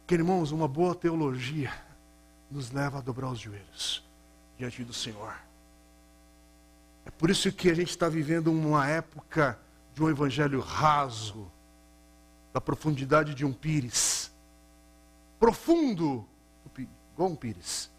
Porque, 0.00 0.14
irmãos, 0.14 0.50
uma 0.50 0.66
boa 0.66 0.94
teologia 0.94 1.70
nos 2.50 2.70
leva 2.70 2.98
a 2.98 3.00
dobrar 3.00 3.30
os 3.30 3.38
joelhos 3.38 4.04
diante 4.58 4.84
do 4.84 4.92
Senhor. 4.92 5.34
É 7.04 7.10
por 7.10 7.30
isso 7.30 7.52
que 7.52 7.70
a 7.70 7.74
gente 7.74 7.90
está 7.90 8.08
vivendo 8.08 8.50
uma 8.50 8.88
época 8.88 9.58
de 9.94 10.02
um 10.02 10.08
evangelho 10.08 10.60
raso, 10.60 11.50
da 12.52 12.60
profundidade 12.60 13.34
de 13.34 13.44
um 13.44 13.52
pires. 13.52 14.32
Profundo, 15.38 16.26
igual 17.12 17.30
um 17.30 17.36
pires. 17.36 17.90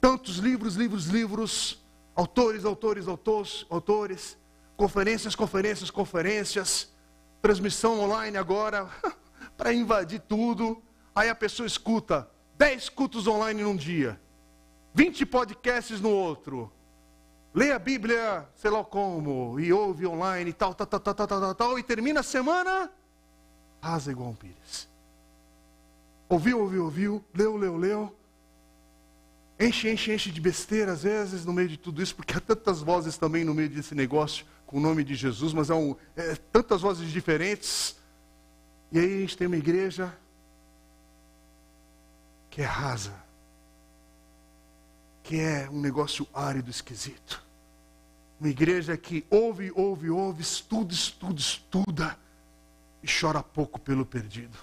Tantos 0.00 0.36
livros, 0.36 0.74
livros, 0.74 1.06
livros, 1.06 1.82
autores, 2.14 2.64
autores, 2.64 3.08
autores, 3.08 3.66
autores, 3.70 4.38
conferências, 4.76 5.34
conferências, 5.34 5.90
conferências, 5.90 6.92
transmissão 7.40 8.00
online 8.00 8.36
agora, 8.36 8.88
para 9.56 9.72
invadir 9.72 10.20
tudo. 10.20 10.82
Aí 11.14 11.28
a 11.28 11.34
pessoa 11.34 11.66
escuta, 11.66 12.28
10 12.56 12.88
cultos 12.90 13.26
online 13.26 13.62
num 13.62 13.76
dia, 13.76 14.20
20 14.94 15.26
podcasts 15.26 16.00
no 16.00 16.10
outro, 16.10 16.72
lê 17.52 17.72
a 17.72 17.78
Bíblia, 17.78 18.46
sei 18.56 18.70
lá 18.70 18.84
como, 18.84 19.58
e 19.58 19.72
ouve 19.72 20.06
online 20.06 20.50
e 20.50 20.52
tal, 20.52 20.74
tal, 20.74 20.86
tal, 20.86 21.00
tal, 21.00 21.14
tal, 21.14 21.26
tal, 21.26 21.54
tal, 21.54 21.78
e 21.78 21.82
termina 21.82 22.20
a 22.20 22.22
semana, 22.22 22.90
rasa 23.80 24.12
igual 24.12 24.30
um 24.30 24.34
pires. 24.34 24.88
Ouviu, 26.28 26.60
ouviu, 26.60 26.84
ouviu, 26.84 27.24
leu, 27.34 27.56
leu, 27.56 27.76
leu, 27.76 28.16
enche, 29.58 29.90
enche, 29.90 30.12
enche 30.12 30.30
de 30.30 30.40
besteira 30.40 30.92
às 30.92 31.02
vezes 31.02 31.44
no 31.44 31.52
meio 31.52 31.68
de 31.68 31.76
tudo 31.76 32.02
isso, 32.02 32.14
porque 32.14 32.36
há 32.36 32.40
tantas 32.40 32.80
vozes 32.80 33.18
também 33.18 33.44
no 33.44 33.54
meio 33.54 33.68
desse 33.68 33.94
negócio 33.94 34.46
com 34.66 34.78
o 34.78 34.80
nome 34.80 35.04
de 35.04 35.14
Jesus, 35.14 35.52
mas 35.52 35.70
há 35.70 35.76
um, 35.76 35.94
é, 36.16 36.34
tantas 36.50 36.80
vozes 36.80 37.10
diferentes. 37.10 37.96
E 38.90 38.98
aí 38.98 39.16
a 39.16 39.20
gente 39.20 39.36
tem 39.36 39.46
uma 39.46 39.56
igreja 39.56 40.12
que 42.54 42.62
é 42.62 42.66
rasa, 42.66 43.12
que 45.24 45.40
é 45.40 45.68
um 45.68 45.80
negócio 45.80 46.24
árido, 46.32 46.70
esquisito. 46.70 47.42
Uma 48.38 48.48
igreja 48.48 48.96
que 48.96 49.26
ouve, 49.28 49.72
ouve, 49.74 50.08
ouve, 50.08 50.42
estuda, 50.42 50.94
estuda, 50.94 51.40
estuda 51.40 52.18
e 53.02 53.08
chora 53.08 53.42
pouco 53.42 53.80
pelo 53.80 54.06
perdido. 54.06 54.56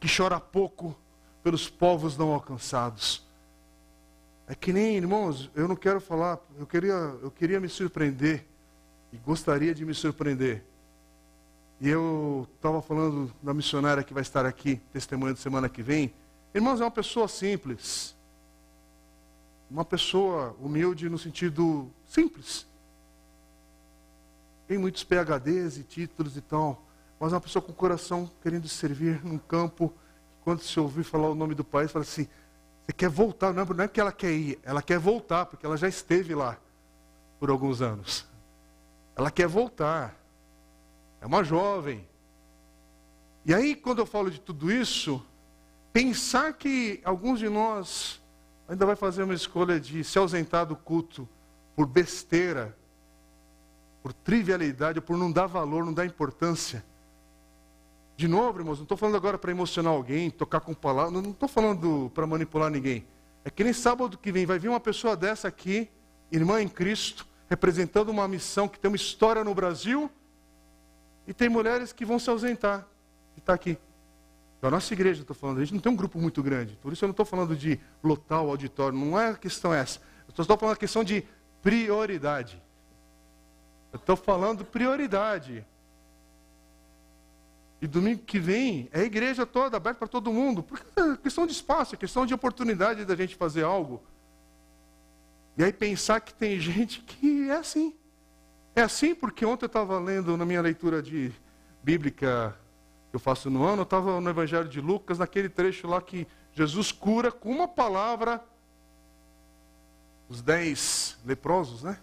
Que 0.00 0.08
chora 0.08 0.40
pouco 0.40 0.96
pelos 1.42 1.68
povos 1.68 2.16
não 2.16 2.32
alcançados. 2.32 3.22
É 4.46 4.54
que 4.54 4.72
nem, 4.72 4.96
irmãos, 4.96 5.50
eu 5.54 5.68
não 5.68 5.76
quero 5.76 6.00
falar, 6.00 6.38
eu 6.58 6.66
queria, 6.66 6.94
eu 7.20 7.30
queria 7.30 7.60
me 7.60 7.68
surpreender 7.68 8.46
e 9.12 9.18
gostaria 9.18 9.74
de 9.74 9.84
me 9.84 9.92
surpreender. 9.92 10.64
E 11.82 11.88
eu 11.90 12.48
estava 12.56 12.80
falando 12.80 13.30
da 13.42 13.52
missionária 13.52 14.02
que 14.02 14.14
vai 14.14 14.22
estar 14.22 14.46
aqui, 14.46 14.76
testemunha 14.90 15.34
de 15.34 15.40
semana 15.40 15.68
que 15.68 15.82
vem. 15.82 16.14
Irmãos, 16.54 16.80
é 16.80 16.84
uma 16.84 16.90
pessoa 16.90 17.28
simples. 17.28 18.16
Uma 19.70 19.84
pessoa 19.84 20.56
humilde 20.60 21.08
no 21.08 21.18
sentido 21.18 21.90
simples. 22.06 22.66
Tem 24.66 24.78
muitos 24.78 25.04
PHDs 25.04 25.78
e 25.78 25.82
títulos 25.82 26.36
e 26.36 26.40
tal, 26.40 26.82
mas 27.18 27.32
é 27.32 27.34
uma 27.34 27.40
pessoa 27.40 27.62
com 27.62 27.72
coração 27.72 28.30
querendo 28.42 28.68
servir 28.68 29.24
num 29.24 29.38
campo. 29.38 29.92
Quando 30.42 30.60
se 30.60 30.80
ouvir 30.80 31.04
falar 31.04 31.28
o 31.28 31.34
nome 31.34 31.54
do 31.54 31.64
país, 31.64 31.90
fala 31.90 32.04
assim: 32.04 32.26
você 32.84 32.92
quer 32.92 33.10
voltar? 33.10 33.52
Não, 33.52 33.66
não 33.66 33.84
é 33.84 33.88
que 33.88 34.00
ela 34.00 34.12
quer 34.12 34.32
ir, 34.32 34.58
ela 34.62 34.80
quer 34.80 34.98
voltar, 34.98 35.44
porque 35.44 35.66
ela 35.66 35.76
já 35.76 35.88
esteve 35.88 36.34
lá 36.34 36.58
por 37.38 37.50
alguns 37.50 37.82
anos. 37.82 38.26
Ela 39.14 39.30
quer 39.30 39.46
voltar. 39.46 40.16
É 41.20 41.26
uma 41.26 41.44
jovem. 41.44 42.06
E 43.44 43.52
aí, 43.52 43.74
quando 43.74 43.98
eu 43.98 44.06
falo 44.06 44.30
de 44.30 44.40
tudo 44.40 44.70
isso, 44.70 45.22
pensar 45.92 46.52
que 46.52 47.00
alguns 47.04 47.38
de 47.38 47.48
nós 47.48 48.20
ainda 48.68 48.84
vai 48.84 48.96
fazer 48.96 49.22
uma 49.22 49.34
escolha 49.34 49.80
de 49.80 50.04
se 50.04 50.18
ausentar 50.18 50.66
do 50.66 50.76
culto 50.76 51.28
por 51.74 51.86
besteira, 51.86 52.76
por 54.02 54.12
trivialidade, 54.12 55.00
por 55.00 55.16
não 55.16 55.30
dar 55.30 55.46
valor, 55.46 55.84
não 55.84 55.92
dar 55.92 56.04
importância. 56.04 56.84
De 58.16 58.26
novo, 58.26 58.58
irmãos, 58.58 58.78
não 58.78 58.82
estou 58.82 58.98
falando 58.98 59.16
agora 59.16 59.38
para 59.38 59.50
emocionar 59.50 59.92
alguém, 59.92 60.30
tocar 60.30 60.60
com 60.60 60.74
palavras, 60.74 61.12
não 61.22 61.30
estou 61.30 61.48
falando 61.48 62.10
para 62.14 62.26
manipular 62.26 62.70
ninguém. 62.70 63.06
É 63.44 63.50
que 63.50 63.62
nem 63.62 63.72
sábado 63.72 64.18
que 64.18 64.32
vem 64.32 64.44
vai 64.44 64.58
vir 64.58 64.68
uma 64.68 64.80
pessoa 64.80 65.16
dessa 65.16 65.48
aqui, 65.48 65.88
irmã 66.30 66.60
em 66.60 66.68
Cristo, 66.68 67.26
representando 67.48 68.10
uma 68.10 68.26
missão 68.28 68.68
que 68.68 68.78
tem 68.78 68.90
uma 68.90 68.96
história 68.96 69.42
no 69.44 69.54
Brasil, 69.54 70.10
e 71.26 71.32
tem 71.32 71.48
mulheres 71.48 71.92
que 71.92 72.04
vão 72.04 72.18
se 72.18 72.28
ausentar, 72.28 72.86
e 73.36 73.38
está 73.38 73.54
aqui. 73.54 73.78
Da 74.60 74.70
nossa 74.70 74.92
igreja, 74.92 75.20
estou 75.20 75.36
falando, 75.36 75.58
a 75.58 75.64
gente 75.64 75.74
não 75.74 75.80
tem 75.80 75.92
um 75.92 75.96
grupo 75.96 76.18
muito 76.18 76.42
grande. 76.42 76.76
Por 76.82 76.92
isso 76.92 77.04
eu 77.04 77.08
não 77.08 77.12
estou 77.12 77.26
falando 77.26 77.54
de 77.54 77.78
lotar 78.02 78.42
o 78.42 78.50
auditório, 78.50 78.98
não 78.98 79.18
é 79.18 79.30
a 79.30 79.34
questão 79.34 79.72
essa. 79.72 80.00
Eu 80.26 80.42
estou 80.42 80.58
falando 80.58 80.74
a 80.74 80.78
questão 80.78 81.04
de 81.04 81.24
prioridade. 81.62 82.60
Eu 83.92 83.98
estou 83.98 84.16
falando 84.16 84.64
prioridade. 84.64 85.64
E 87.80 87.86
domingo 87.86 88.22
que 88.24 88.40
vem 88.40 88.88
é 88.92 89.00
a 89.00 89.04
igreja 89.04 89.46
toda 89.46 89.76
aberta 89.76 90.00
para 90.00 90.08
todo 90.08 90.32
mundo. 90.32 90.62
Porque 90.62 90.84
é 90.98 91.16
questão 91.16 91.46
de 91.46 91.52
espaço, 91.52 91.94
é 91.94 91.98
questão 91.98 92.26
de 92.26 92.34
oportunidade 92.34 93.04
da 93.04 93.14
gente 93.14 93.36
fazer 93.36 93.62
algo. 93.62 94.02
E 95.56 95.62
aí 95.62 95.72
pensar 95.72 96.20
que 96.20 96.34
tem 96.34 96.58
gente 96.58 97.00
que 97.00 97.48
é 97.48 97.56
assim. 97.56 97.94
É 98.74 98.82
assim 98.82 99.14
porque 99.14 99.44
ontem 99.44 99.64
eu 99.64 99.68
estava 99.68 99.98
lendo 99.98 100.36
na 100.36 100.44
minha 100.44 100.60
leitura 100.60 101.00
de 101.00 101.32
bíblica 101.82 102.56
eu 103.12 103.18
faço 103.18 103.48
no 103.48 103.64
ano, 103.64 103.80
eu 103.80 103.84
estava 103.84 104.20
no 104.20 104.28
Evangelho 104.30 104.68
de 104.68 104.80
Lucas, 104.80 105.18
naquele 105.18 105.48
trecho 105.48 105.86
lá 105.86 106.00
que 106.00 106.26
Jesus 106.52 106.92
cura 106.92 107.30
com 107.32 107.50
uma 107.50 107.68
palavra 107.68 108.42
os 110.28 110.42
dez 110.42 111.18
leprosos, 111.24 111.82
né? 111.82 111.98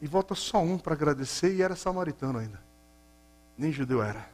E 0.00 0.06
volta 0.06 0.34
só 0.34 0.58
um 0.58 0.78
para 0.78 0.94
agradecer 0.94 1.54
e 1.54 1.62
era 1.62 1.76
samaritano 1.76 2.38
ainda. 2.38 2.60
Nem 3.56 3.72
judeu 3.72 4.02
era. 4.02 4.28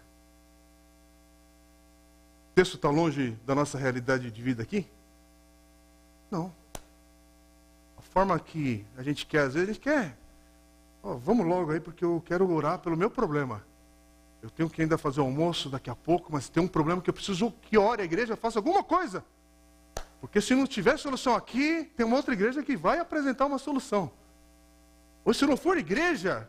O 2.51 2.55
texto 2.55 2.77
está 2.77 2.89
longe 2.89 3.33
da 3.45 3.55
nossa 3.55 3.77
realidade 3.77 4.31
de 4.31 4.43
vida 4.43 4.63
aqui? 4.63 4.87
Não. 6.31 6.53
A 7.99 8.03
forma 8.03 8.39
que 8.39 8.87
a 8.97 9.03
gente 9.03 9.27
quer, 9.27 9.41
às 9.47 9.55
vezes, 9.55 9.69
a 9.69 9.73
gente 9.73 9.83
quer. 9.83 10.17
Oh, 11.03 11.17
vamos 11.17 11.47
logo 11.47 11.73
aí, 11.73 11.81
porque 11.81 12.05
eu 12.05 12.23
quero 12.25 12.51
orar 12.51 12.79
pelo 12.79 12.97
meu 12.97 13.11
problema. 13.11 13.63
Eu 14.45 14.51
tenho 14.51 14.69
que 14.69 14.83
ainda 14.83 14.99
fazer 14.99 15.23
o 15.23 15.25
almoço 15.25 15.71
daqui 15.71 15.89
a 15.89 15.97
pouco, 15.97 16.31
mas 16.31 16.51
tem 16.51 16.63
um 16.63 16.69
problema 16.69 17.01
que 17.01 17.09
eu 17.09 17.15
preciso 17.15 17.51
que 17.63 17.79
ore 17.79 18.03
a 18.03 18.05
igreja, 18.05 18.37
faça 18.37 18.59
alguma 18.59 18.85
coisa. 18.85 19.25
Porque 20.21 20.39
se 20.39 20.55
não 20.55 20.67
tiver 20.67 20.99
solução 20.99 21.35
aqui, 21.35 21.91
tem 21.97 22.05
uma 22.05 22.17
outra 22.17 22.35
igreja 22.35 22.63
que 22.63 22.77
vai 22.77 22.99
apresentar 22.99 23.47
uma 23.47 23.57
solução. 23.57 24.11
Ou 25.25 25.33
se 25.33 25.47
não 25.47 25.57
for 25.57 25.79
igreja, 25.79 26.47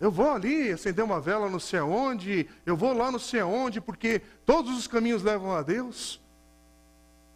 eu 0.00 0.10
vou 0.10 0.28
ali 0.28 0.72
acender 0.72 1.04
uma 1.04 1.20
vela 1.20 1.48
não 1.48 1.60
sei 1.60 1.78
aonde, 1.78 2.48
eu 2.66 2.76
vou 2.76 2.92
lá 2.92 3.12
não 3.12 3.18
sei 3.20 3.38
aonde, 3.38 3.80
porque 3.80 4.22
todos 4.44 4.76
os 4.76 4.88
caminhos 4.88 5.22
levam 5.22 5.52
a 5.52 5.62
Deus. 5.62 6.20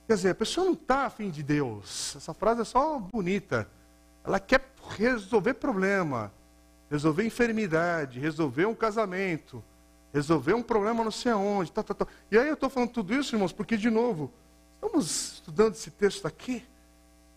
Quer 0.08 0.14
dizer, 0.14 0.30
a 0.30 0.34
pessoa 0.34 0.66
não 0.66 0.72
está 0.72 1.06
afim 1.06 1.30
de 1.30 1.44
Deus. 1.44 2.16
Essa 2.16 2.34
frase 2.34 2.62
é 2.62 2.64
só 2.64 2.98
bonita. 2.98 3.68
Ela 4.24 4.40
quer 4.40 4.74
resolver 4.98 5.54
problema, 5.54 6.32
resolver 6.90 7.24
enfermidade, 7.24 8.18
resolver 8.18 8.66
um 8.66 8.74
casamento, 8.74 9.62
resolver 10.14 10.54
um 10.54 10.62
problema 10.62 11.02
não 11.02 11.10
sei 11.10 11.32
aonde. 11.32 11.72
Tá, 11.72 11.82
tá, 11.82 11.92
tá. 11.92 12.06
E 12.30 12.38
aí 12.38 12.46
eu 12.46 12.54
estou 12.54 12.70
falando 12.70 12.90
tudo 12.90 13.12
isso, 13.12 13.34
irmãos, 13.34 13.52
porque, 13.52 13.76
de 13.76 13.90
novo, 13.90 14.32
estamos 14.74 15.34
estudando 15.34 15.74
esse 15.74 15.90
texto 15.90 16.24
aqui, 16.24 16.64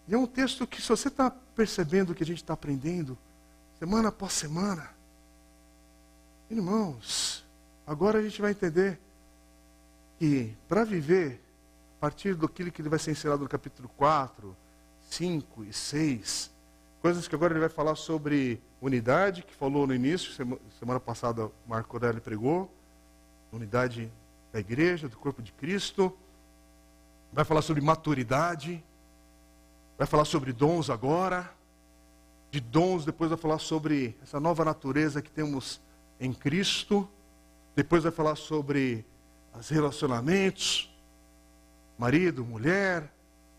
e 0.07 0.13
é 0.13 0.17
um 0.17 0.27
texto 0.27 0.67
que, 0.67 0.79
se 0.79 0.87
você 0.87 1.07
está 1.07 1.31
percebendo 1.31 2.11
o 2.11 2.15
que 2.15 2.23
a 2.23 2.25
gente 2.25 2.37
está 2.37 2.53
aprendendo, 2.53 3.17
semana 3.79 4.09
após 4.09 4.31
semana, 4.33 4.89
irmãos, 6.51 7.43
agora 7.85 8.19
a 8.19 8.21
gente 8.21 8.39
vai 8.39 8.51
entender 8.51 8.99
que 10.19 10.55
para 10.67 10.85
viver, 10.85 11.41
a 11.97 12.01
partir 12.01 12.35
daquilo 12.35 12.71
que 12.71 12.81
ele 12.81 12.89
vai 12.89 12.99
ser 12.99 13.11
ensinado 13.11 13.41
no 13.41 13.49
capítulo 13.49 13.89
4, 13.97 14.55
5 15.09 15.65
e 15.65 15.73
6, 15.73 16.51
coisas 17.01 17.27
que 17.27 17.35
agora 17.35 17.53
ele 17.53 17.59
vai 17.59 17.69
falar 17.69 17.95
sobre 17.95 18.61
unidade, 18.81 19.43
que 19.43 19.53
falou 19.53 19.87
no 19.87 19.93
início, 19.93 20.31
semana 20.79 20.99
passada 20.99 21.49
Marco 21.67 21.95
Aurélio 21.95 22.21
pregou, 22.21 22.71
unidade 23.51 24.11
da 24.51 24.59
igreja, 24.59 25.07
do 25.07 25.17
corpo 25.17 25.41
de 25.41 25.51
Cristo. 25.51 26.15
Vai 27.31 27.45
falar 27.45 27.61
sobre 27.61 27.81
maturidade, 27.81 28.83
vai 29.97 30.07
falar 30.07 30.25
sobre 30.25 30.53
dons 30.53 30.89
agora, 30.89 31.51
de 32.49 32.59
dons, 32.59 33.05
depois 33.05 33.29
vai 33.29 33.37
falar 33.37 33.59
sobre 33.59 34.17
essa 34.23 34.39
nova 34.39 34.63
natureza 34.63 35.21
que 35.21 35.29
temos 35.29 35.81
em 36.19 36.33
Cristo, 36.33 37.07
depois 37.75 38.03
vai 38.03 38.11
falar 38.11 38.35
sobre 38.35 39.05
os 39.53 39.69
relacionamentos, 39.69 40.91
marido, 41.97 42.45
mulher, 42.45 43.11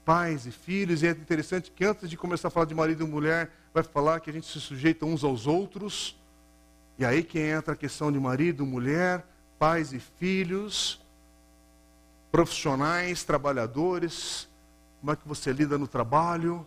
pais 0.09 0.47
e 0.47 0.51
filhos, 0.51 1.03
e 1.03 1.07
é 1.07 1.11
interessante 1.11 1.71
que 1.71 1.85
antes 1.85 2.09
de 2.09 2.17
começar 2.17 2.49
a 2.49 2.51
falar 2.51 2.65
de 2.65 2.75
marido 2.75 3.05
e 3.05 3.07
mulher, 3.07 3.51
vai 3.75 3.83
falar 3.83 4.21
que 4.21 4.31
a 4.31 4.33
gente 4.33 4.47
se 4.47 4.59
sujeita 4.59 5.05
uns 5.05 5.23
aos 5.23 5.47
outros. 5.47 6.19
E 6.99 7.05
aí 7.05 7.23
que 7.23 7.39
entra 7.39 7.75
a 7.75 7.77
questão 7.77 8.11
de 8.11 8.19
marido, 8.19 8.65
mulher, 8.65 9.23
pais 9.59 9.93
e 9.93 10.01
filhos, 10.01 10.99
profissionais, 12.33 13.23
trabalhadores, 13.23 14.49
como 14.99 15.13
é 15.13 15.17
que 15.17 15.29
você 15.29 15.53
lida 15.53 15.77
no 15.77 15.87
trabalho, 15.87 16.67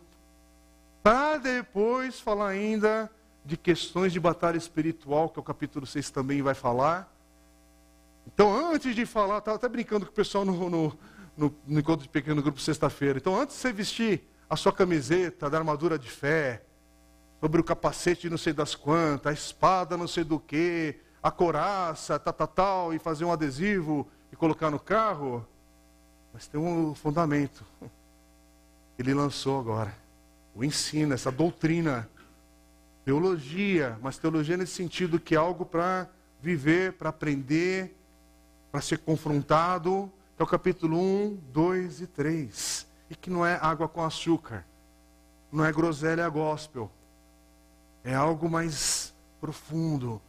para 1.02 1.40
depois 1.40 2.20
falar 2.20 2.50
ainda 2.50 3.10
de 3.44 3.58
questões 3.58 4.14
de 4.14 4.20
batalha 4.20 4.58
espiritual, 4.58 5.30
que 5.30 5.40
o 5.40 5.44
capítulo 5.44 5.88
6 5.88 6.12
também 6.12 6.44
vai 6.44 6.54
falar. 6.54 7.12
Então, 8.28 8.72
antes 8.72 8.96
de 8.96 9.04
falar, 9.04 9.40
estava 9.40 9.58
até 9.58 9.68
brincando 9.68 10.06
com 10.06 10.12
o 10.12 10.16
pessoal 10.16 10.46
no, 10.46 10.70
no, 10.70 11.00
no, 11.42 11.56
no 11.66 11.80
encontro 11.80 12.04
de 12.04 12.10
pequeno 12.10 12.42
grupo 12.42 12.62
sexta-feira. 12.62 13.18
Então, 13.18 13.36
antes 13.36 13.56
de 13.56 13.62
você 13.62 13.74
vestir 13.74 14.30
a 14.48 14.56
sua 14.56 14.72
camiseta 14.72 15.50
da 15.50 15.58
armadura 15.58 15.98
de 15.98 16.10
fé, 16.10 16.62
sobre 17.40 17.60
o 17.60 17.64
capacete 17.64 18.30
não 18.30 18.38
sei 18.38 18.54
das 18.54 18.76
quantas, 18.76 19.32
a 19.32 19.34
espada 19.34 19.98
não 19.98 20.08
sei 20.08 20.24
do 20.24 20.40
que, 20.40 20.96
a 21.24 21.32
coraça, 21.32 22.20
tal, 22.20 22.34
tal, 22.34 22.48
tal, 22.48 22.94
e 22.94 23.00
fazer 23.00 23.26
um 23.26 23.32
adesivo 23.32 24.08
e 24.32 24.36
colocar 24.36 24.70
no 24.70 24.80
carro. 24.80 25.46
Mas 26.32 26.48
tem 26.48 26.62
um 26.62 26.94
fundamento. 26.94 27.66
Ele 29.00 29.14
lançou 29.16 29.60
agora. 29.60 29.96
O 30.54 30.64
ensino, 30.64 31.14
essa 31.16 31.32
doutrina. 31.32 32.08
Teologia, 33.04 33.98
mas 34.00 34.20
teologia 34.20 34.56
nesse 34.56 34.74
sentido 34.74 35.20
que 35.20 35.34
é 35.34 35.38
algo 35.38 35.66
para 35.66 36.08
viver, 36.40 36.94
para 36.94 37.10
aprender, 37.10 37.98
para 38.72 38.80
ser 38.80 39.00
confrontado, 39.00 40.12
é 40.42 40.44
o 40.44 40.48
capítulo 40.48 40.98
1, 40.98 41.36
2 41.54 42.02
e 42.02 42.08
3. 42.08 42.88
E 43.12 43.16
que 43.16 43.30
não 43.30 43.46
é 43.46 43.60
água 43.62 43.88
com 43.88 44.04
açúcar, 44.04 44.66
não 45.52 45.64
é 45.64 45.72
groselha 45.72 46.28
gospel. 46.30 46.92
É 48.04 48.16
algo 48.16 48.50
mais 48.50 49.14
profundo, 49.40 50.20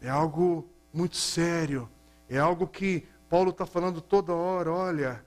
é 0.00 0.08
algo 0.08 0.68
muito 0.92 1.16
sério, 1.16 1.88
é 2.28 2.36
algo 2.36 2.66
que 2.66 3.06
Paulo 3.28 3.50
está 3.50 3.64
falando 3.64 4.00
toda 4.00 4.32
hora. 4.32 4.72
Olha, 4.72 5.24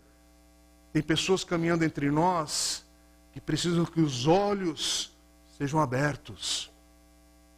tem 0.92 1.02
pessoas 1.02 1.46
caminhando 1.46 1.86
entre 1.86 2.12
nós 2.12 2.86
que 3.32 3.40
precisam 3.40 3.86
que 3.86 4.02
os 4.02 4.28
olhos 4.28 5.16
sejam 5.58 5.80
abertos, 5.80 6.70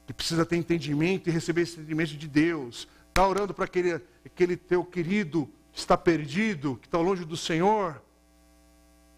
que 0.05 0.13
precisa 0.13 0.45
ter 0.45 0.57
entendimento 0.57 1.29
e 1.29 1.31
receber 1.31 1.61
esse 1.61 1.79
entendimento 1.79 2.15
de 2.15 2.27
Deus. 2.27 2.87
Está 3.09 3.27
orando 3.27 3.55
para 3.55 3.65
aquele, 3.65 3.99
aquele 4.23 4.55
teu 4.55 4.85
querido 4.85 5.47
que 5.47 5.55
está 5.75 5.97
perdido, 5.97 6.77
que 6.77 6.87
está 6.87 6.97
longe 6.97 7.25
do 7.25 7.35
Senhor. 7.35 8.01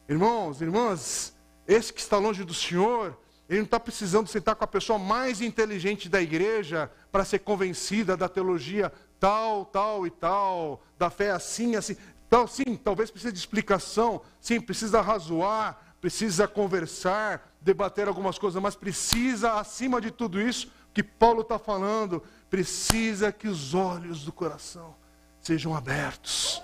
Irmãos, 0.10 0.62
irmãs, 0.62 1.34
esse 1.68 1.94
que 1.94 2.00
está 2.00 2.18
longe 2.18 2.44
do 2.44 2.54
Senhor, 2.54 3.18
ele 3.48 3.60
não 3.60 3.66
está 3.66 3.80
precisando 3.80 4.28
sentar 4.28 4.56
com 4.56 4.64
a 4.64 4.68
pessoa 4.68 4.98
mais 4.98 5.40
inteligente 5.40 6.10
da 6.10 6.22
igreja 6.22 6.92
para 7.12 7.24
ser 7.24 7.40
convencida 7.40 8.18
da 8.18 8.28
teologia 8.28 8.92
tal, 9.20 9.66
tal 9.66 10.08
e 10.08 10.10
tal, 10.10 10.82
da 10.98 11.10
fé 11.10 11.32
assim, 11.32 11.76
assim. 11.76 11.96
Então, 12.28 12.48
sim, 12.48 12.76
talvez 12.76 13.12
precise 13.12 13.32
de 13.32 13.40
explicação, 13.40 14.22
sim, 14.42 14.60
precisa 14.60 15.00
razoar, 15.02 15.96
precisa 16.02 16.48
conversar, 16.48 17.56
debater 17.62 18.08
algumas 18.08 18.38
coisas, 18.38 18.62
mas 18.62 18.76
precisa, 18.76 19.54
acima 19.54 20.02
de 20.02 20.12
tudo 20.12 20.42
isso, 20.42 20.72
que 20.94 21.04
Paulo 21.04 21.42
está 21.42 21.60
falando, 21.60 22.24
precisa 22.50 23.32
que 23.32 23.48
os 23.48 23.74
olhos 23.74 24.24
do 24.24 24.32
coração 24.32 24.96
sejam 25.48 25.74
abertos 25.74 26.62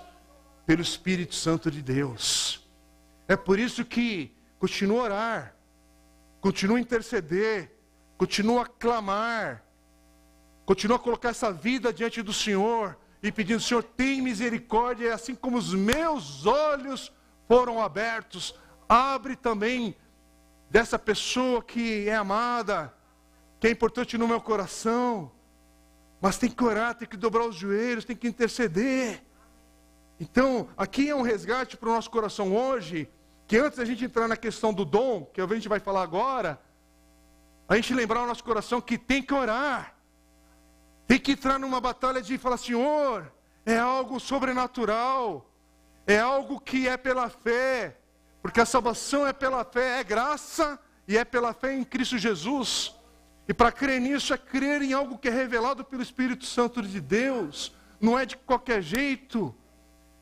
pelo 0.66 0.82
Espírito 0.82 1.34
Santo 1.36 1.72
de 1.72 1.82
Deus. 1.82 2.68
É 3.30 3.38
por 3.38 3.58
isso 3.58 3.86
que 3.86 4.36
continua 4.60 5.00
a 5.00 5.04
orar, 5.04 5.56
continua 6.42 6.78
a 6.78 6.82
interceder, 6.82 7.72
continua 8.18 8.64
a 8.64 8.66
clamar, 8.66 9.64
continua 10.66 10.98
a 10.98 11.00
colocar 11.00 11.30
essa 11.30 11.50
vida 11.50 11.94
diante 11.94 12.22
do 12.22 12.34
Senhor 12.34 12.98
e 13.22 13.32
pedindo: 13.32 13.62
Senhor, 13.62 13.84
tem 13.84 14.22
misericórdia, 14.22 15.14
assim 15.14 15.34
como 15.34 15.58
os 15.58 15.74
meus 15.74 16.46
olhos 16.46 17.10
foram 17.48 17.82
abertos, 17.82 18.54
abre 18.90 19.38
também 19.38 19.96
dessa 20.70 21.00
pessoa 21.00 21.64
que 21.64 22.10
é 22.10 22.16
amada, 22.16 22.94
que 23.62 23.68
é 23.68 23.72
importante 23.72 24.18
no 24.18 24.28
meu 24.28 24.42
coração. 24.42 25.32
Mas 26.24 26.38
tem 26.38 26.50
que 26.50 26.64
orar, 26.64 26.96
tem 26.96 27.06
que 27.06 27.18
dobrar 27.18 27.46
os 27.46 27.54
joelhos, 27.54 28.06
tem 28.06 28.16
que 28.16 28.30
interceder. 28.30 29.22
Então, 30.18 30.70
aqui 30.78 31.10
é 31.10 31.14
um 31.14 31.22
resgate 31.22 31.76
para 31.76 31.90
o 31.90 31.94
nosso 31.94 32.10
coração 32.10 32.56
hoje, 32.56 33.10
que 33.46 33.58
antes 33.58 33.78
da 33.78 33.84
gente 33.84 34.06
entrar 34.06 34.26
na 34.26 34.38
questão 34.38 34.74
do 34.74 34.86
dom, 34.86 35.26
que 35.26 35.42
a 35.42 35.48
gente 35.48 35.68
vai 35.68 35.82
falar 35.82 36.02
agora, 36.02 36.58
a 37.68 37.76
gente 37.76 37.94
lembrar 37.94 38.24
o 38.24 38.26
nosso 38.26 38.42
coração 38.42 38.80
que 38.80 38.98
tem 38.98 39.22
que 39.22 39.34
orar. 39.34 39.98
Tem 41.06 41.20
que 41.20 41.34
entrar 41.34 41.60
numa 41.60 41.82
batalha 41.82 42.22
de 42.22 42.38
falar, 42.38 42.56
Senhor, 42.56 43.30
é 43.66 43.78
algo 43.78 44.18
sobrenatural, 44.18 45.52
é 46.08 46.20
algo 46.20 46.58
que 46.58 46.88
é 46.88 46.96
pela 46.96 47.30
fé, 47.30 47.98
porque 48.42 48.62
a 48.62 48.66
salvação 48.66 49.28
é 49.28 49.34
pela 49.34 49.66
fé, 49.66 50.00
é 50.00 50.04
graça 50.06 50.80
e 51.06 51.18
é 51.18 51.26
pela 51.26 51.54
fé 51.54 51.74
em 51.74 51.84
Cristo 51.84 52.18
Jesus. 52.18 52.96
E 53.48 53.54
para 53.54 53.72
crer 53.72 54.00
nisso 54.00 54.34
é 54.34 54.38
crer 54.38 54.82
em 54.82 54.94
algo 54.94 55.18
que 55.18 55.28
é 55.28 55.32
revelado 55.32 55.84
pelo 55.84 56.02
Espírito 56.02 56.46
Santo 56.46 56.82
de 56.82 57.02
Deus, 57.02 57.76
não 58.00 58.18
é 58.18 58.26
de 58.26 58.38
qualquer 58.38 58.82
jeito. 58.82 59.54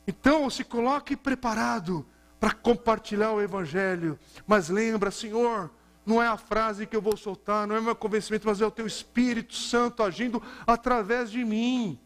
Então, 0.06 0.50
se 0.50 0.64
coloque 0.64 1.16
preparado 1.16 2.06
para 2.40 2.52
compartilhar 2.52 3.30
o 3.32 3.40
Evangelho, 3.40 4.18
mas 4.46 4.68
lembra, 4.68 5.12
Senhor, 5.12 5.70
não 6.04 6.20
é 6.20 6.26
a 6.26 6.36
frase 6.36 6.86
que 6.86 6.96
eu 6.96 7.00
vou 7.00 7.16
soltar, 7.16 7.66
não 7.66 7.76
é 7.76 7.78
o 7.78 7.82
meu 7.82 7.94
convencimento, 7.94 8.48
mas 8.48 8.60
é 8.60 8.66
o 8.66 8.70
teu 8.70 8.86
Espírito 8.86 9.54
Santo 9.54 10.02
agindo 10.02 10.42
através 10.66 11.30
de 11.30 11.44
mim. 11.44 11.98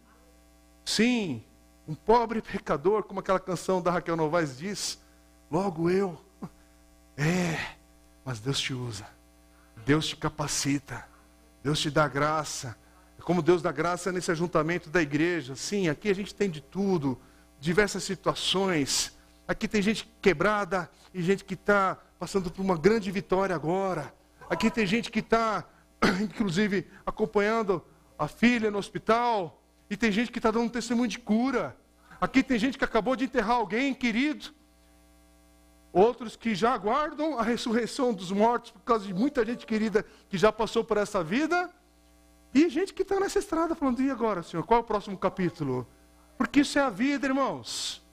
Sim, 0.84 1.42
um 1.88 1.94
pobre 1.94 2.42
pecador, 2.42 3.04
como 3.04 3.20
aquela 3.20 3.40
canção 3.40 3.80
da 3.80 3.90
Raquel 3.90 4.16
Novaes 4.16 4.58
diz, 4.58 5.00
logo 5.50 5.88
eu. 5.88 6.20
É, 7.16 7.58
mas 8.22 8.38
Deus 8.38 8.60
te 8.60 8.74
usa, 8.74 9.06
Deus 9.86 10.08
te 10.08 10.16
capacita, 10.16 11.06
Deus 11.62 11.78
te 11.78 11.92
dá 11.92 12.08
graça. 12.08 12.76
Como 13.20 13.40
Deus 13.40 13.62
dá 13.62 13.70
graça 13.70 14.10
nesse 14.10 14.32
ajuntamento 14.32 14.90
da 14.90 15.00
igreja. 15.00 15.54
Sim, 15.54 15.88
aqui 15.88 16.08
a 16.10 16.14
gente 16.14 16.34
tem 16.34 16.50
de 16.50 16.60
tudo, 16.60 17.16
diversas 17.60 18.02
situações. 18.02 19.16
Aqui 19.46 19.68
tem 19.68 19.80
gente 19.80 20.12
quebrada 20.20 20.90
e 21.14 21.22
gente 21.22 21.44
que 21.44 21.54
está 21.54 21.96
passando 22.18 22.50
por 22.50 22.62
uma 22.62 22.76
grande 22.76 23.12
vitória 23.12 23.54
agora. 23.54 24.12
Aqui 24.50 24.72
tem 24.72 24.84
gente 24.86 25.08
que 25.08 25.20
está, 25.20 25.64
inclusive, 26.20 26.88
acompanhando 27.04 27.80
a 28.18 28.26
filha 28.26 28.72
no 28.72 28.78
hospital. 28.78 29.62
E 29.88 29.96
tem 29.96 30.10
gente 30.10 30.32
que 30.32 30.40
está 30.40 30.50
dando 30.50 30.64
um 30.64 30.68
testemunho 30.68 31.08
de 31.08 31.20
cura. 31.20 31.76
Aqui 32.20 32.42
tem 32.42 32.58
gente 32.58 32.76
que 32.76 32.84
acabou 32.84 33.14
de 33.14 33.24
enterrar 33.24 33.58
alguém 33.58 33.94
querido. 33.94 34.52
Outros 35.96 36.36
que 36.36 36.54
já 36.54 36.74
aguardam 36.74 37.38
a 37.38 37.42
ressurreição 37.42 38.12
dos 38.12 38.30
mortos 38.30 38.70
por 38.70 38.82
causa 38.82 39.06
de 39.06 39.14
muita 39.14 39.42
gente 39.46 39.64
querida 39.64 40.04
que 40.28 40.36
já 40.36 40.52
passou 40.52 40.84
por 40.84 40.98
essa 40.98 41.24
vida. 41.24 41.70
E 42.52 42.68
gente 42.68 42.92
que 42.92 43.00
está 43.00 43.18
nessa 43.18 43.38
estrada 43.38 43.74
falando, 43.74 44.02
e 44.02 44.10
agora, 44.10 44.42
Senhor, 44.42 44.62
qual 44.62 44.80
é 44.80 44.82
o 44.82 44.84
próximo 44.84 45.16
capítulo? 45.16 45.88
Porque 46.36 46.60
isso 46.60 46.78
é 46.78 46.82
a 46.82 46.90
vida, 46.90 47.26
irmãos. 47.26 48.04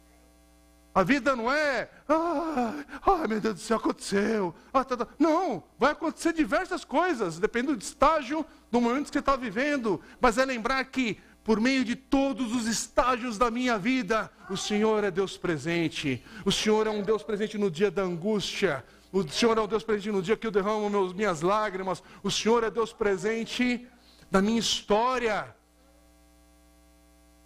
A 0.95 1.03
vida 1.03 1.35
não 1.35 1.51
é, 1.51 1.89
ah, 2.07 2.85
ah 3.05 3.27
meu 3.27 3.41
Deus 3.41 3.55
do 3.55 3.59
céu, 3.59 3.75
aconteceu. 3.75 4.55
Ah, 4.71 4.85
tá, 4.85 4.95
tá. 4.95 5.07
Não, 5.19 5.61
vai 5.77 5.91
acontecer 5.91 6.31
diversas 6.31 6.85
coisas, 6.85 7.37
dependendo 7.37 7.75
do 7.75 7.81
estágio, 7.81 8.45
do 8.71 8.79
momento 8.79 9.07
que 9.07 9.11
você 9.11 9.19
está 9.19 9.35
vivendo. 9.35 9.99
Mas 10.21 10.37
é 10.37 10.45
lembrar 10.45 10.81
que, 10.85 11.19
por 11.43 11.59
meio 11.59 11.83
de 11.83 11.95
todos 11.95 12.55
os 12.55 12.65
estágios 12.67 13.37
da 13.37 13.51
minha 13.51 13.77
vida, 13.77 14.31
o 14.49 14.55
Senhor 14.55 15.03
é 15.03 15.11
Deus 15.11 15.35
presente. 15.35 16.23
O 16.45 16.51
Senhor 16.51 16.87
é 16.87 16.89
um 16.89 17.01
Deus 17.01 17.21
presente 17.21 17.57
no 17.57 17.69
dia 17.69 17.91
da 17.91 18.01
angústia. 18.01 18.83
O 19.11 19.27
Senhor 19.27 19.57
é 19.57 19.61
um 19.61 19.67
Deus 19.67 19.83
presente 19.83 20.11
no 20.11 20.21
dia 20.21 20.37
que 20.37 20.47
eu 20.47 20.51
derramo 20.51 20.89
meus, 20.89 21.11
minhas 21.11 21.41
lágrimas. 21.41 22.01
O 22.23 22.31
Senhor 22.31 22.63
é 22.63 22.71
Deus 22.71 22.93
presente 22.93 23.85
na 24.31 24.41
minha 24.41 24.59
história. 24.59 25.53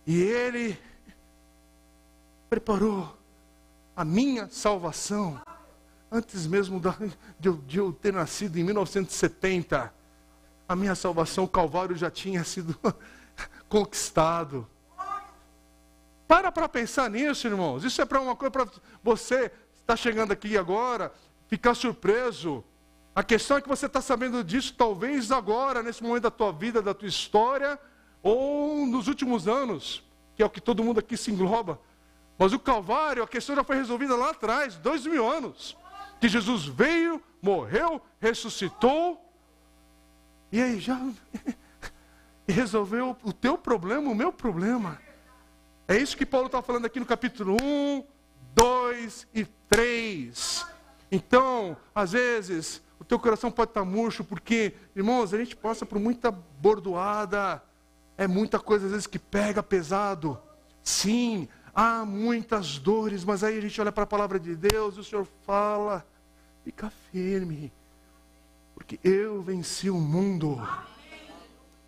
E 0.05 0.21
Ele 0.21 0.77
preparou 2.49 3.17
a 3.95 4.05
minha 4.05 4.47
salvação, 4.47 5.41
antes 6.11 6.45
mesmo 6.45 6.79
de 7.39 7.77
eu, 7.79 7.91
ter 7.91 8.13
nascido 8.13 8.57
em 8.57 8.63
1970, 8.63 9.91
a 10.69 10.75
minha 10.75 10.93
salvação, 10.93 11.45
o 11.45 11.47
Calvário 11.47 11.95
já 11.95 12.11
tinha 12.11 12.43
sido 12.43 12.77
conquistado. 13.69 14.67
Para 16.27 16.51
para 16.51 16.67
pensar 16.67 17.09
nisso, 17.09 17.47
irmãos. 17.47 17.83
Isso 17.83 18.01
é 18.01 18.05
para 18.05 18.19
uma 18.19 18.35
coisa 18.35 18.51
para 18.51 18.67
você 19.01 19.51
está 19.79 19.95
chegando 19.95 20.33
aqui 20.33 20.57
agora, 20.57 21.13
ficar 21.47 21.73
surpreso. 21.73 22.63
A 23.15 23.23
questão 23.23 23.57
é 23.57 23.61
que 23.61 23.69
você 23.69 23.85
está 23.85 24.01
sabendo 24.01 24.43
disso 24.43 24.75
talvez 24.77 25.31
agora, 25.31 25.81
nesse 25.81 26.03
momento 26.03 26.23
da 26.23 26.31
tua 26.31 26.51
vida, 26.51 26.81
da 26.81 26.93
tua 26.93 27.07
história, 27.07 27.79
ou 28.21 28.85
nos 28.85 29.07
últimos 29.07 29.47
anos, 29.47 30.03
que 30.35 30.43
é 30.43 30.45
o 30.45 30.49
que 30.49 30.59
todo 30.59 30.83
mundo 30.83 30.99
aqui 30.99 31.15
se 31.15 31.31
engloba. 31.31 31.79
Mas 32.37 32.51
o 32.51 32.59
Calvário, 32.59 33.23
a 33.23 33.27
questão 33.27 33.55
já 33.55 33.63
foi 33.63 33.77
resolvida 33.77 34.15
lá 34.15 34.31
atrás, 34.31 34.75
dois 34.75 35.05
mil 35.05 35.27
anos. 35.27 35.77
Que 36.19 36.27
Jesus 36.27 36.65
veio, 36.65 37.21
morreu, 37.41 38.01
ressuscitou. 38.19 39.23
E 40.51 40.61
aí 40.61 40.79
já 40.79 40.99
resolveu 42.51 43.15
o 43.23 43.33
teu 43.33 43.57
problema, 43.57 44.09
o 44.09 44.15
meu 44.15 44.31
problema. 44.31 44.99
É 45.87 45.97
isso 45.97 46.17
que 46.17 46.25
Paulo 46.25 46.47
está 46.47 46.61
falando 46.61 46.85
aqui 46.85 46.99
no 46.99 47.05
capítulo 47.05 47.57
1, 47.61 48.03
2 48.55 49.27
e 49.33 49.45
3. 49.69 50.65
Então, 51.11 51.77
às 51.93 52.11
vezes, 52.11 52.81
o 52.99 53.05
teu 53.05 53.17
coração 53.19 53.51
pode 53.51 53.71
estar 53.71 53.81
tá 53.81 53.85
murcho, 53.85 54.23
porque, 54.23 54.73
irmãos, 54.95 55.33
a 55.33 55.37
gente 55.37 55.55
passa 55.55 55.85
por 55.85 55.99
muita 55.99 56.31
bordoada. 56.31 57.63
É 58.17 58.27
muita 58.27 58.59
coisa, 58.59 58.85
às 58.85 58.91
vezes, 58.91 59.07
que 59.07 59.19
pega 59.19 59.61
pesado. 59.61 60.39
Sim, 60.83 61.47
Há 61.79 62.03
muitas 62.03 62.79
dores, 62.79 63.23
mas 63.23 63.43
aí 63.43 63.55
a 63.55 63.61
gente 63.61 63.79
olha 63.79 63.91
para 63.91 64.03
a 64.03 64.07
palavra 64.07 64.39
de 64.39 64.55
Deus 64.55 64.97
e 64.97 64.99
o 64.99 65.03
Senhor 65.03 65.27
fala: 65.45 66.03
fica 66.63 66.91
firme, 67.11 67.71
porque 68.73 68.99
eu 69.03 69.43
venci 69.43 69.87
o 69.87 69.99
mundo. 69.99 70.59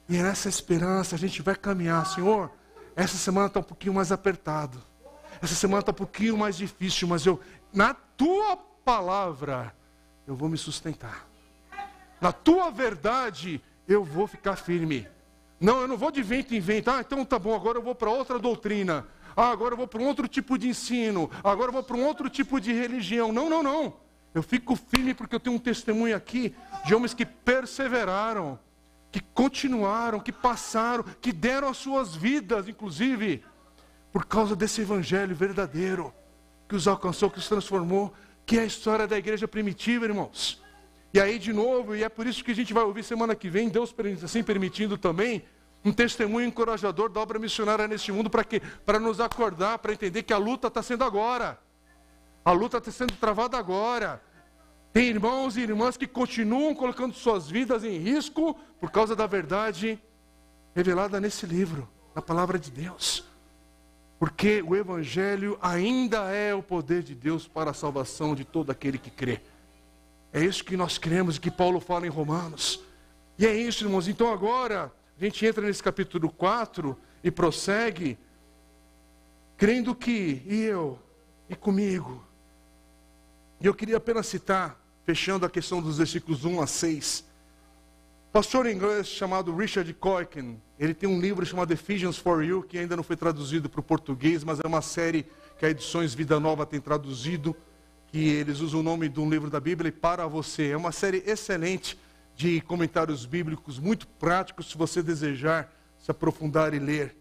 E 0.10 0.18
é 0.18 0.24
nessa 0.24 0.50
esperança 0.50 1.16
a 1.16 1.20
gente 1.20 1.40
vai 1.44 1.56
caminhar, 1.56 2.04
Senhor. 2.08 2.52
Essa 2.96 3.16
semana 3.16 3.46
está 3.46 3.60
um 3.60 3.64
pouquinho 3.64 3.94
mais 3.94 4.12
apertado. 4.12 4.82
Essa 5.40 5.54
semana 5.54 5.82
está 5.82 5.92
um 5.92 5.96
pouquinho 5.96 6.36
mais 6.36 6.58
difícil, 6.58 7.08
mas 7.08 7.28
eu, 7.28 7.40
na 7.72 7.94
tua 7.94 8.58
palavra, 8.84 9.74
eu 10.26 10.36
vou 10.36 10.50
me 10.50 10.58
sustentar. 10.58 11.28
Na 12.20 12.32
tua 12.32 12.72
verdade, 12.72 13.62
eu 13.88 14.04
vou 14.04 14.26
ficar 14.26 14.56
firme. 14.56 15.08
Não, 15.60 15.82
eu 15.82 15.88
não 15.88 15.96
vou 15.96 16.12
de 16.12 16.24
vento 16.24 16.56
em 16.56 16.60
vento. 16.60 16.90
Ah, 16.90 17.02
então 17.02 17.24
tá 17.24 17.38
bom, 17.38 17.56
agora 17.56 17.78
eu 17.78 17.82
vou 17.84 17.94
para 17.94 18.10
outra 18.10 18.40
doutrina. 18.40 19.06
Ah, 19.38 19.52
agora 19.52 19.74
eu 19.74 19.78
vou 19.78 19.88
para 19.88 20.02
um 20.02 20.08
outro 20.08 20.28
tipo 20.28 20.58
de 20.58 20.70
ensino. 20.70 21.30
Agora 21.44 21.70
eu 21.70 21.74
vou 21.74 21.84
para 21.84 21.96
um 21.96 22.04
outro 22.04 22.30
tipo 22.30 22.60
de 22.60 22.74
religião. 22.74 23.32
Não, 23.32 23.48
não, 23.48 23.62
não. 23.62 23.94
Eu 24.34 24.42
fico 24.42 24.76
firme 24.76 25.14
porque 25.14 25.36
eu 25.36 25.40
tenho 25.40 25.56
um 25.56 25.60
testemunho 25.60 26.16
aqui 26.16 26.56
de 26.86 26.96
homens 26.96 27.14
que 27.14 27.26
perseveraram, 27.26 28.60
que 29.12 29.20
continuaram, 29.20 30.20
que 30.20 30.32
passaram, 30.32 31.04
que 31.20 31.32
deram 31.32 31.70
as 31.70 31.78
suas 31.78 32.16
vidas, 32.16 32.68
inclusive, 32.68 33.44
por 34.12 34.26
causa 34.26 34.56
desse 34.56 34.82
evangelho 34.82 35.36
verdadeiro 35.36 36.14
que 36.68 36.76
os 36.76 36.88
alcançou, 36.88 37.32
que 37.32 37.40
os 37.40 37.48
transformou, 37.48 38.14
que 38.46 38.58
é 38.58 38.62
a 38.62 38.66
história 38.66 39.08
da 39.08 39.18
igreja 39.18 39.48
primitiva, 39.48 40.06
irmãos. 40.06 40.62
E 41.12 41.20
aí, 41.20 41.40
de 41.40 41.52
novo, 41.52 41.96
e 41.96 42.04
é 42.04 42.10
por 42.10 42.28
isso 42.28 42.44
que 42.44 42.52
a 42.52 42.56
gente 42.56 42.74
vai 42.74 42.84
ouvir 42.84 43.04
semana 43.04 43.36
que 43.36 43.50
vem, 43.50 43.68
Deus 43.68 43.94
assim 44.24 44.44
permitindo 44.44 44.98
também, 44.98 45.44
um 45.84 45.92
testemunho 45.92 46.48
encorajador 46.48 47.10
da 47.10 47.20
obra 47.20 47.40
missionária 47.40 47.88
neste 47.88 48.12
mundo, 48.12 48.30
para? 48.30 48.46
Para 48.86 49.00
nos 49.00 49.20
acordar, 49.20 49.80
para 49.80 49.94
entender 49.94 50.24
que 50.24 50.34
a 50.34 50.38
luta 50.38 50.68
está 50.68 50.84
sendo 50.84 51.04
agora. 51.04 51.60
A 52.46 52.52
luta 52.52 52.78
está 52.78 52.92
sendo 52.92 53.14
travada 53.14 53.58
agora. 53.58 54.22
Tem 54.92 55.08
irmãos 55.08 55.56
e 55.56 55.62
irmãs 55.62 55.98
que 55.98 56.08
continuam 56.08 56.74
colocando 56.74 57.14
suas 57.14 57.48
vidas 57.50 57.84
em 57.84 57.98
risco 57.98 58.58
por 58.80 58.90
causa 58.92 59.16
da 59.16 59.28
verdade 59.28 60.00
revelada 60.76 61.20
nesse 61.20 61.46
livro, 61.46 61.88
na 62.16 62.22
palavra 62.22 62.58
de 62.58 62.72
Deus. 62.72 63.24
Porque 64.18 64.62
o 64.62 64.76
Evangelho 64.76 65.58
ainda 65.62 66.32
é 66.32 66.54
o 66.54 66.64
poder 66.64 67.04
de 67.04 67.16
Deus 67.16 67.48
para 67.48 67.72
a 67.72 67.74
salvação 67.74 68.36
de 68.36 68.44
todo 68.44 68.72
aquele 68.72 68.98
que 68.98 69.10
crê. 69.12 69.42
É 70.34 70.44
isso 70.44 70.64
que 70.64 70.76
nós 70.76 70.98
cremos 70.98 71.38
e 71.38 71.40
que 71.40 71.50
Paulo 71.50 71.80
fala 71.80 72.06
em 72.06 72.10
Romanos. 72.10 72.84
E 73.38 73.46
é 73.46 73.56
isso, 73.56 73.86
irmãos. 73.86 74.08
Então 74.08 74.32
agora, 74.32 74.92
a 75.18 75.24
gente 75.24 75.46
entra 75.46 75.66
nesse 75.66 75.82
capítulo 75.82 76.30
4 76.30 76.98
e 77.24 77.32
prossegue, 77.32 78.18
crendo 79.56 79.96
que, 79.96 80.44
e 80.46 80.62
eu, 80.64 81.00
e 81.48 81.56
comigo. 81.56 82.24
E 83.62 83.66
eu 83.66 83.74
queria 83.74 83.98
apenas 83.98 84.28
citar, 84.28 84.80
fechando 85.04 85.46
a 85.46 85.50
questão 85.50 85.82
dos 85.82 85.98
versículos 85.98 86.46
1 86.46 86.62
a 86.62 86.68
6. 86.68 87.26
Pastor 88.32 88.68
inglês 88.68 89.08
chamado 89.08 89.56
Richard 89.56 89.92
Coykin, 89.96 90.62
ele 90.78 90.94
tem 90.94 91.10
um 91.10 91.20
livro 91.20 91.46
chamado 91.46 91.72
Ephesians 91.72 92.18
for 92.18 92.44
You, 92.44 92.64
que 92.64 92.78
ainda 92.78 92.96
não 92.96 93.04
foi 93.04 93.16
traduzido 93.16 93.70
para 93.70 93.80
o 93.80 93.84
português, 93.84 94.44
mas 94.44 94.60
é 94.60 94.68
uma 94.68 94.82
série 94.82 95.26
que 95.58 95.66
a 95.66 95.70
Edições 95.70 96.14
Vida 96.14 96.40
Nova 96.40 96.66
tem 96.66 96.80
traduzido 96.80 97.56
que 98.08 98.30
eles 98.30 98.60
usam 98.60 98.80
o 98.80 98.84
nome 98.84 99.10
de 99.10 99.20
um 99.20 99.30
livro 99.30 99.50
da 99.50 99.60
Bíblia, 99.60 99.92
Para 99.92 100.26
Você. 100.26 100.70
É 100.70 100.78
uma 100.78 100.92
série 100.92 101.24
excelente 101.26 102.00
de 102.36 102.62
comentários 102.62 103.26
bíblicos, 103.26 103.78
muito 103.78 104.08
práticos, 104.08 104.70
se 104.70 104.78
você 104.78 105.04
desejar 105.04 105.74
se 106.00 106.10
aprofundar 106.10 106.74
e 106.74 106.80
ler. 106.80 107.16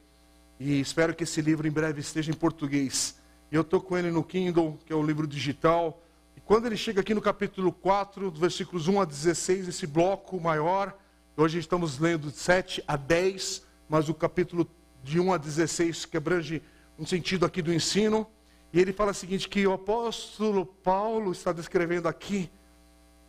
E 0.59 0.81
espero 0.81 1.14
que 1.14 1.24
esse 1.24 1.40
livro 1.40 1.66
em 1.66 1.70
breve 1.70 2.01
esteja 2.01 2.31
em 2.31 2.35
português. 2.35 3.18
Eu 3.51 3.62
estou 3.62 3.81
com 3.81 3.96
ele 3.96 4.11
no 4.11 4.22
Kindle, 4.22 4.79
que 4.87 4.92
é 4.92 4.96
o 4.96 5.03
livro 5.03 5.27
digital. 5.27 6.01
E 6.38 6.40
quando 6.40 6.66
ele 6.66 6.77
chega 6.77 7.01
aqui 7.01 7.12
no 7.12 7.20
capítulo 7.20 7.72
4, 7.72 8.31
do 8.31 8.38
versículos 8.38 8.87
1 8.87 9.01
a 9.01 9.05
16, 9.05 9.66
esse 9.66 9.88
bloco 9.88 10.40
maior, 10.40 10.96
hoje 11.37 11.59
estamos 11.59 11.98
lendo 11.98 12.31
7 12.31 12.81
a 12.87 12.94
10, 12.94 13.66
mas 13.88 14.09
o 14.09 14.14
capítulo 14.14 14.64
de 15.03 15.18
1 15.18 15.33
a 15.33 15.37
16, 15.37 16.05
que 16.05 16.16
abrange 16.16 16.62
um 16.96 17.05
sentido 17.05 17.44
aqui 17.44 17.61
do 17.61 17.74
ensino. 17.74 18.24
E 18.72 18.79
ele 18.79 18.92
fala 18.92 19.11
o 19.11 19.14
seguinte: 19.14 19.48
que 19.48 19.66
o 19.66 19.72
apóstolo 19.72 20.64
Paulo 20.64 21.33
está 21.33 21.51
descrevendo 21.51 22.07
aqui 22.07 22.48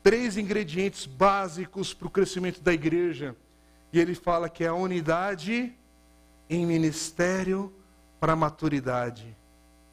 três 0.03 0.37
ingredientes 0.37 1.07
básicos 1.07 1.95
para 1.95 2.07
o 2.07 2.11
crescimento 2.11 2.61
da 2.61 2.71
igreja. 2.71 3.35
E 3.91 3.99
ele 3.99 4.13
fala 4.13 4.47
que 4.47 4.63
é 4.63 4.67
a 4.67 4.75
unidade 4.75 5.73
em 6.47 6.63
ministério 6.63 7.73
para 8.19 8.33
a 8.33 8.35
maturidade. 8.35 9.35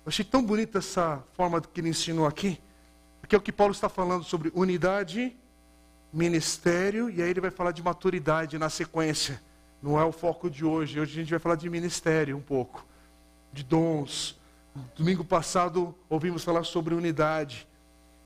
Eu 0.05 0.11
achei 0.11 0.23
tão 0.23 0.45
bonita 0.45 0.81
essa 0.81 1.25
forma 1.33 1.63
que 1.63 1.81
ele 1.81 1.89
ensinou 1.89 2.27
aqui, 2.27 2.61
porque 3.27 3.35
é 3.35 3.39
o 3.39 3.43
que 3.43 3.51
Paulo 3.51 3.73
está 3.73 3.89
falando 3.89 4.23
sobre 4.23 4.53
unidade, 4.55 5.37
ministério, 6.13 7.11
e 7.11 7.21
aí 7.21 7.29
ele 7.29 7.41
vai 7.41 7.51
falar 7.51 7.73
de 7.73 7.83
maturidade 7.83 8.57
na 8.57 8.71
sequência. 8.71 9.43
Não 9.83 10.01
é 10.01 10.05
o 10.05 10.13
foco 10.13 10.49
de 10.49 10.65
hoje. 10.65 11.01
Hoje 11.01 11.11
a 11.11 11.23
gente 11.23 11.31
vai 11.31 11.41
falar 11.41 11.57
de 11.57 11.69
ministério 11.69 12.37
um 12.37 12.41
pouco, 12.41 12.87
de 13.53 13.65
dons, 13.65 14.39
Domingo 14.97 15.25
passado 15.25 15.93
ouvimos 16.09 16.45
falar 16.45 16.63
sobre 16.63 16.95
unidade. 16.95 17.67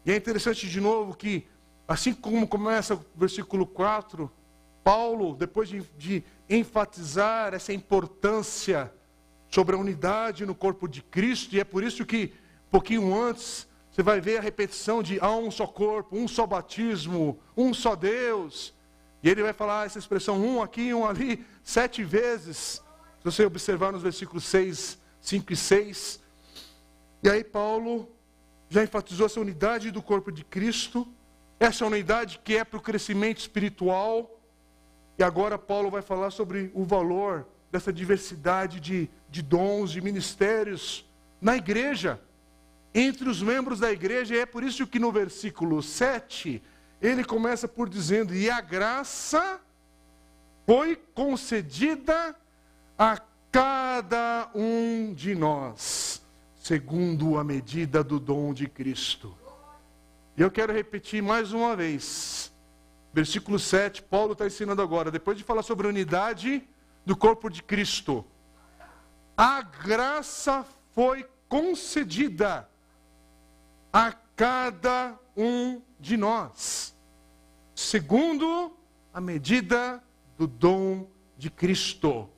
E 0.04 0.12
é 0.12 0.16
interessante 0.16 0.68
de 0.68 0.80
novo 0.82 1.14
que, 1.14 1.46
assim 1.88 2.12
como 2.12 2.46
começa 2.46 2.94
o 2.94 3.04
versículo 3.16 3.64
4, 3.64 4.30
Paulo, 4.84 5.34
depois 5.34 5.70
de, 5.70 5.82
de 5.96 6.22
enfatizar 6.46 7.54
essa 7.54 7.72
importância 7.72 8.92
sobre 9.48 9.74
a 9.74 9.78
unidade 9.78 10.44
no 10.44 10.54
corpo 10.54 10.86
de 10.86 11.00
Cristo, 11.00 11.54
e 11.54 11.60
é 11.60 11.64
por 11.64 11.82
isso 11.82 12.04
que, 12.04 12.34
um 12.66 12.70
pouquinho 12.70 13.18
antes, 13.18 13.66
você 13.90 14.02
vai 14.02 14.20
ver 14.20 14.38
a 14.38 14.40
repetição 14.40 15.02
de 15.02 15.18
há 15.20 15.34
um 15.34 15.50
só 15.50 15.66
corpo, 15.66 16.16
um 16.16 16.28
só 16.28 16.46
batismo, 16.46 17.40
um 17.56 17.74
só 17.74 17.96
Deus. 17.96 18.72
E 19.22 19.28
ele 19.28 19.42
vai 19.42 19.52
falar 19.52 19.86
essa 19.86 19.98
expressão 19.98 20.38
um 20.38 20.62
aqui, 20.62 20.94
um 20.94 21.04
ali, 21.04 21.44
sete 21.62 22.04
vezes. 22.04 22.82
Se 23.18 23.24
você 23.24 23.44
observar 23.44 23.92
nos 23.92 24.02
versículos 24.02 24.44
6, 24.44 24.98
5 25.20 25.52
e 25.52 25.56
6, 25.56 26.20
e 27.22 27.28
aí 27.28 27.44
Paulo 27.44 28.08
já 28.68 28.82
enfatizou 28.82 29.26
essa 29.26 29.40
unidade 29.40 29.90
do 29.90 30.00
corpo 30.00 30.30
de 30.30 30.44
Cristo, 30.44 31.06
essa 31.58 31.84
unidade 31.84 32.40
que 32.42 32.56
é 32.56 32.64
para 32.64 32.78
o 32.78 32.82
crescimento 32.82 33.38
espiritual. 33.38 34.40
E 35.18 35.22
agora 35.22 35.58
Paulo 35.58 35.90
vai 35.90 36.00
falar 36.00 36.30
sobre 36.30 36.70
o 36.72 36.84
valor 36.84 37.46
dessa 37.70 37.92
diversidade 37.92 38.80
de, 38.80 39.10
de 39.28 39.42
dons, 39.42 39.90
de 39.90 40.00
ministérios 40.00 41.04
na 41.40 41.56
igreja, 41.56 42.20
entre 42.94 43.28
os 43.28 43.42
membros 43.42 43.80
da 43.80 43.90
igreja. 43.90 44.34
E 44.34 44.38
é 44.38 44.46
por 44.46 44.62
isso 44.62 44.86
que 44.86 44.98
no 44.98 45.12
versículo 45.12 45.82
7 45.82 46.62
ele 47.00 47.24
começa 47.24 47.66
por 47.66 47.88
dizendo: 47.88 48.34
E 48.34 48.50
a 48.50 48.60
graça 48.60 49.60
foi 50.66 50.96
concedida 51.14 52.36
a 52.98 53.20
cada 53.50 54.50
um 54.54 55.12
de 55.14 55.34
nós 55.34 56.20
segundo 56.60 57.38
a 57.38 57.42
medida 57.42 58.04
do 58.04 58.20
dom 58.20 58.52
de 58.52 58.68
Cristo. 58.68 59.36
E 60.36 60.42
eu 60.42 60.50
quero 60.50 60.72
repetir 60.72 61.20
mais 61.20 61.52
uma 61.52 61.74
vez. 61.74 62.52
Versículo 63.12 63.58
7, 63.58 64.02
Paulo 64.02 64.34
está 64.34 64.46
ensinando 64.46 64.80
agora, 64.80 65.10
depois 65.10 65.36
de 65.36 65.42
falar 65.42 65.62
sobre 65.62 65.86
a 65.86 65.90
unidade 65.90 66.62
do 67.04 67.16
corpo 67.16 67.50
de 67.50 67.60
Cristo. 67.60 68.24
A 69.36 69.62
graça 69.62 70.64
foi 70.94 71.26
concedida 71.48 72.69
a 73.92 74.12
cada 74.36 75.18
um 75.36 75.82
de 75.98 76.16
nós, 76.16 76.94
segundo 77.74 78.76
a 79.12 79.20
medida 79.20 80.02
do 80.38 80.46
dom 80.46 81.06
de 81.36 81.50
Cristo. 81.50 82.28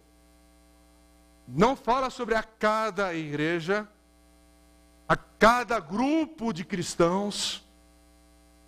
Não 1.46 1.76
fala 1.76 2.08
sobre 2.10 2.34
a 2.34 2.42
cada 2.42 3.14
igreja, 3.14 3.88
a 5.08 5.16
cada 5.16 5.78
grupo 5.78 6.52
de 6.52 6.64
cristãos, 6.64 7.62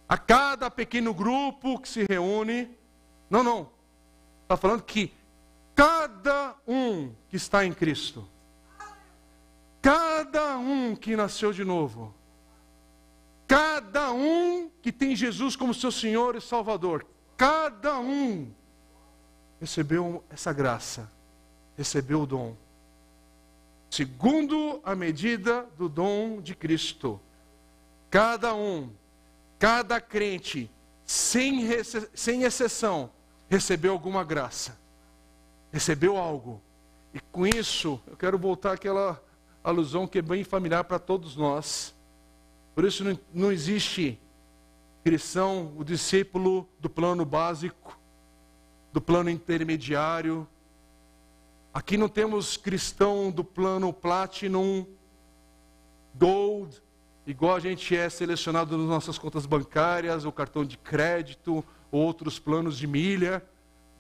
a 0.08 0.18
cada 0.18 0.70
pequeno 0.70 1.14
grupo 1.14 1.78
que 1.80 1.88
se 1.88 2.04
reúne. 2.08 2.70
Não, 3.30 3.42
não. 3.42 3.70
Está 4.42 4.56
falando 4.56 4.82
que 4.82 5.12
cada 5.74 6.54
um 6.66 7.12
que 7.28 7.36
está 7.36 7.64
em 7.64 7.72
Cristo, 7.72 8.28
cada 9.80 10.58
um 10.58 10.94
que 10.94 11.16
nasceu 11.16 11.52
de 11.52 11.64
novo, 11.64 12.14
cada 13.46 14.12
um 14.12 14.70
que 14.82 14.92
tem 14.92 15.14
Jesus 15.14 15.56
como 15.56 15.74
seu 15.74 15.92
Senhor 15.92 16.36
e 16.36 16.40
Salvador, 16.40 17.06
cada 17.36 17.98
um 17.98 18.52
recebeu 19.60 20.22
essa 20.30 20.52
graça, 20.52 21.10
recebeu 21.76 22.22
o 22.22 22.26
dom 22.26 22.56
segundo 23.94 24.80
a 24.82 24.92
medida 24.96 25.68
do 25.78 25.88
dom 25.88 26.40
de 26.40 26.52
Cristo. 26.52 27.20
Cada 28.10 28.52
um, 28.52 28.90
cada 29.56 30.00
crente, 30.00 30.68
sem, 31.06 31.64
sem 32.12 32.42
exceção, 32.42 33.08
recebeu 33.48 33.92
alguma 33.92 34.24
graça, 34.24 34.76
recebeu 35.70 36.16
algo. 36.16 36.60
E 37.12 37.20
com 37.20 37.46
isso, 37.46 38.00
eu 38.08 38.16
quero 38.16 38.36
voltar 38.36 38.72
àquela 38.72 39.22
alusão 39.62 40.08
que 40.08 40.18
é 40.18 40.22
bem 40.22 40.42
familiar 40.42 40.82
para 40.82 40.98
todos 40.98 41.36
nós. 41.36 41.93
Por 42.74 42.84
isso 42.84 43.04
não, 43.32 43.52
existe 43.52 44.20
cristão, 45.02 45.72
o 45.76 45.84
discípulo 45.84 46.68
do 46.80 46.90
plano 46.90 47.24
básico, 47.24 47.98
do 48.92 49.00
plano 49.00 49.30
intermediário, 49.30 50.48
Aqui 51.74 51.96
não 51.96 52.08
temos 52.08 52.56
cristão 52.56 53.32
do 53.32 53.42
plano 53.42 53.92
Platinum, 53.92 54.86
Gold, 56.14 56.80
igual 57.26 57.56
a 57.56 57.58
gente 57.58 57.96
é 57.96 58.08
selecionado 58.08 58.78
nas 58.78 58.86
nossas 58.86 59.18
contas 59.18 59.44
bancárias, 59.44 60.24
ou 60.24 60.30
cartão 60.30 60.64
de 60.64 60.78
crédito, 60.78 61.64
outros 61.90 62.38
planos 62.38 62.78
de 62.78 62.86
milha 62.86 63.44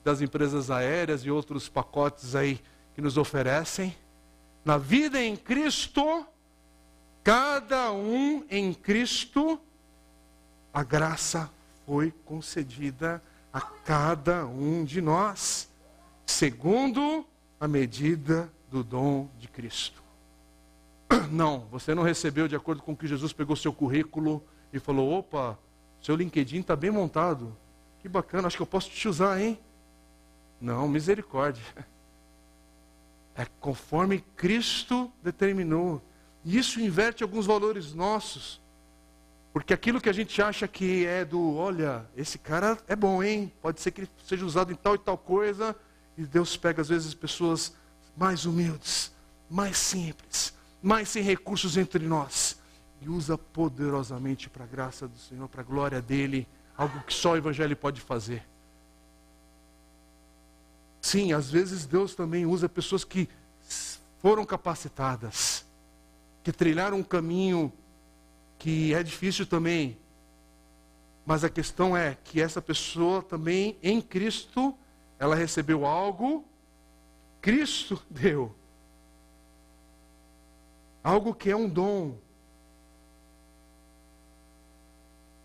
das 0.04 0.20
empresas 0.20 0.70
aéreas 0.70 1.22
e 1.22 1.32
outros 1.32 1.68
pacotes 1.68 2.36
aí 2.36 2.60
que 2.94 3.00
nos 3.00 3.18
oferecem. 3.18 3.92
Na 4.64 4.78
vida 4.78 5.20
em 5.20 5.34
Cristo, 5.34 6.24
cada 7.24 7.90
um 7.90 8.44
em 8.50 8.74
Cristo, 8.74 9.58
a 10.72 10.82
graça 10.82 11.50
foi 11.86 12.12
concedida 12.24 13.22
a 13.50 13.60
cada 13.60 14.44
um 14.44 14.84
de 14.84 15.00
nós, 15.00 15.70
segundo 16.26 17.26
a 17.58 17.66
medida 17.66 18.52
do 18.70 18.84
dom 18.84 19.28
de 19.38 19.48
Cristo. 19.48 20.02
Não, 21.30 21.60
você 21.70 21.94
não 21.94 22.02
recebeu 22.02 22.46
de 22.46 22.56
acordo 22.56 22.82
com 22.82 22.94
que 22.94 23.06
Jesus 23.06 23.32
pegou 23.32 23.56
seu 23.56 23.72
currículo 23.72 24.42
e 24.72 24.78
falou: 24.78 25.18
opa, 25.18 25.58
seu 26.02 26.16
LinkedIn 26.16 26.60
está 26.60 26.76
bem 26.76 26.90
montado. 26.90 27.56
Que 28.00 28.08
bacana, 28.08 28.48
acho 28.48 28.56
que 28.56 28.62
eu 28.62 28.66
posso 28.66 28.90
te 28.90 29.08
usar, 29.08 29.40
hein? 29.40 29.58
Não, 30.60 30.86
misericórdia. 30.88 31.62
É 33.36 33.46
conforme 33.60 34.20
Cristo 34.36 35.10
determinou. 35.22 36.02
E 36.44 36.58
isso 36.58 36.80
inverte 36.80 37.22
alguns 37.22 37.46
valores 37.46 37.94
nossos. 37.94 38.60
Porque 39.52 39.72
aquilo 39.72 40.00
que 40.00 40.08
a 40.08 40.12
gente 40.12 40.42
acha 40.42 40.66
que 40.66 41.06
é 41.06 41.24
do, 41.24 41.54
olha, 41.54 42.04
esse 42.16 42.38
cara 42.38 42.76
é 42.88 42.96
bom, 42.96 43.22
hein? 43.22 43.52
Pode 43.62 43.80
ser 43.80 43.92
que 43.92 44.02
ele 44.02 44.10
seja 44.26 44.44
usado 44.44 44.72
em 44.72 44.74
tal 44.74 44.96
e 44.96 44.98
tal 44.98 45.16
coisa. 45.16 45.76
E 46.18 46.24
Deus 46.24 46.56
pega, 46.56 46.82
às 46.82 46.88
vezes, 46.88 47.14
pessoas 47.14 47.72
mais 48.16 48.44
humildes, 48.44 49.12
mais 49.48 49.76
simples, 49.76 50.52
mais 50.82 51.08
sem 51.08 51.22
recursos 51.22 51.76
entre 51.76 52.04
nós. 52.04 52.58
E 53.00 53.08
usa 53.08 53.38
poderosamente 53.38 54.50
para 54.50 54.64
a 54.64 54.66
graça 54.66 55.06
do 55.06 55.18
Senhor, 55.18 55.48
para 55.48 55.60
a 55.60 55.64
glória 55.64 56.02
dele. 56.02 56.48
Algo 56.76 57.00
que 57.02 57.14
só 57.14 57.32
o 57.32 57.36
Evangelho 57.36 57.76
pode 57.76 58.00
fazer. 58.00 58.44
Sim, 61.00 61.32
às 61.32 61.50
vezes 61.50 61.86
Deus 61.86 62.14
também 62.14 62.46
usa 62.46 62.68
pessoas 62.68 63.04
que 63.04 63.28
foram 64.20 64.44
capacitadas, 64.44 65.64
que 66.44 66.52
trilharam 66.52 66.98
um 66.98 67.02
caminho 67.02 67.72
que 68.58 68.94
é 68.94 69.02
difícil 69.02 69.46
também. 69.46 69.98
Mas 71.24 71.42
a 71.42 71.48
questão 71.48 71.96
é 71.96 72.18
que 72.22 72.40
essa 72.40 72.60
pessoa 72.60 73.22
também, 73.22 73.78
em 73.82 74.00
Cristo, 74.00 74.76
ela 75.18 75.34
recebeu 75.34 75.86
algo, 75.86 76.44
Cristo 77.40 78.00
deu. 78.10 78.54
Algo 81.02 81.34
que 81.34 81.50
é 81.50 81.56
um 81.56 81.68
dom. 81.68 82.18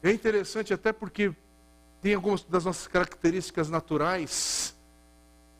É 0.03 0.12
interessante 0.12 0.73
até 0.73 0.91
porque 0.91 1.33
tem 2.01 2.13
algumas 2.13 2.43
das 2.43 2.65
nossas 2.65 2.88
características 2.88 3.69
naturais, 3.69 4.75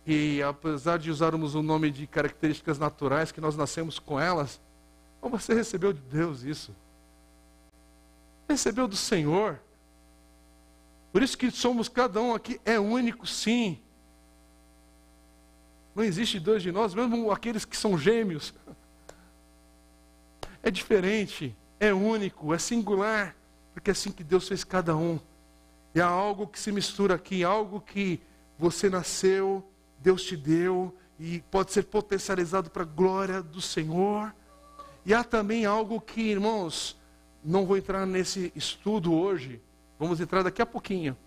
e 0.06 0.42
apesar 0.42 0.98
de 0.98 1.12
usarmos 1.12 1.56
o 1.56 1.62
nome 1.62 1.92
de 1.92 2.08
características 2.08 2.80
naturais, 2.80 3.32
que 3.32 3.42
nós 3.42 3.56
nascemos 3.56 4.00
com 4.00 4.20
elas, 4.20 4.60
você 5.22 5.54
recebeu 5.54 5.92
de 5.92 6.02
Deus 6.02 6.44
isso 6.44 6.74
recebeu 8.50 8.88
do 8.88 8.96
Senhor. 8.96 9.60
Por 11.12 11.22
isso 11.22 11.38
que 11.38 11.52
somos 11.52 11.88
cada 11.88 12.20
um 12.20 12.34
aqui 12.34 12.60
é 12.66 12.80
único, 12.80 13.26
sim. 13.26 13.80
Não 15.96 16.04
existe 16.04 16.40
dois 16.40 16.64
de 16.64 16.72
nós, 16.72 16.94
mesmo 16.94 17.32
aqueles 17.32 17.64
que 17.64 17.78
são 17.78 17.98
gêmeos. 17.98 18.54
É 20.62 20.70
diferente, 20.70 21.56
é 21.80 21.94
único, 21.94 22.54
é 22.54 22.58
singular, 22.58 23.34
porque 23.74 23.90
é 23.90 23.94
assim 23.94 24.12
que 24.12 24.26
Deus 24.26 24.46
fez 24.46 24.66
cada 24.66 24.94
um. 24.94 25.18
E 25.96 26.02
há 26.02 26.06
algo 26.06 26.46
que 26.46 26.60
se 26.60 26.70
mistura 26.70 27.16
aqui, 27.16 27.46
algo 27.46 27.80
que 27.80 28.20
você 28.58 28.90
nasceu, 28.90 29.66
Deus 30.00 30.22
te 30.22 30.36
deu 30.36 30.94
e 31.18 31.40
pode 31.50 31.72
ser 31.72 31.84
potencializado 31.84 32.70
para 32.70 32.84
a 32.84 32.86
glória 32.86 33.42
do 33.42 33.62
Senhor. 33.62 34.36
E 35.06 35.14
há 35.14 35.24
também 35.24 35.66
algo 35.66 36.00
que, 36.00 36.22
irmãos, 36.22 36.98
não 37.44 37.66
vou 37.66 37.78
entrar 37.78 38.06
nesse 38.06 38.52
estudo 38.56 39.14
hoje, 39.14 39.62
vamos 39.98 40.20
entrar 40.20 40.44
daqui 40.44 40.62
a 40.62 40.66
pouquinho. 40.66 41.18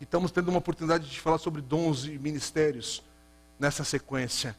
E 0.00 0.04
estamos 0.04 0.30
tendo 0.30 0.48
uma 0.48 0.58
oportunidade 0.58 1.08
de 1.08 1.20
falar 1.20 1.38
sobre 1.38 1.62
dons 1.62 2.04
e 2.04 2.18
ministérios 2.18 3.02
nessa 3.58 3.84
sequência. 3.84 4.56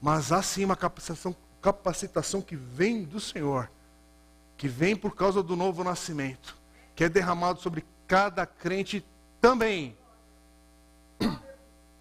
Mas 0.00 0.30
há 0.30 0.42
sim 0.42 0.64
uma 0.64 0.76
capacitação, 0.76 1.34
capacitação 1.60 2.40
que 2.40 2.54
vem 2.54 3.02
do 3.02 3.18
Senhor, 3.18 3.70
que 4.56 4.68
vem 4.68 4.94
por 4.94 5.14
causa 5.14 5.42
do 5.42 5.56
novo 5.56 5.82
nascimento, 5.82 6.56
que 6.94 7.04
é 7.04 7.08
derramado 7.08 7.60
sobre 7.60 7.84
cada 8.06 8.46
crente 8.46 9.04
também. 9.40 9.96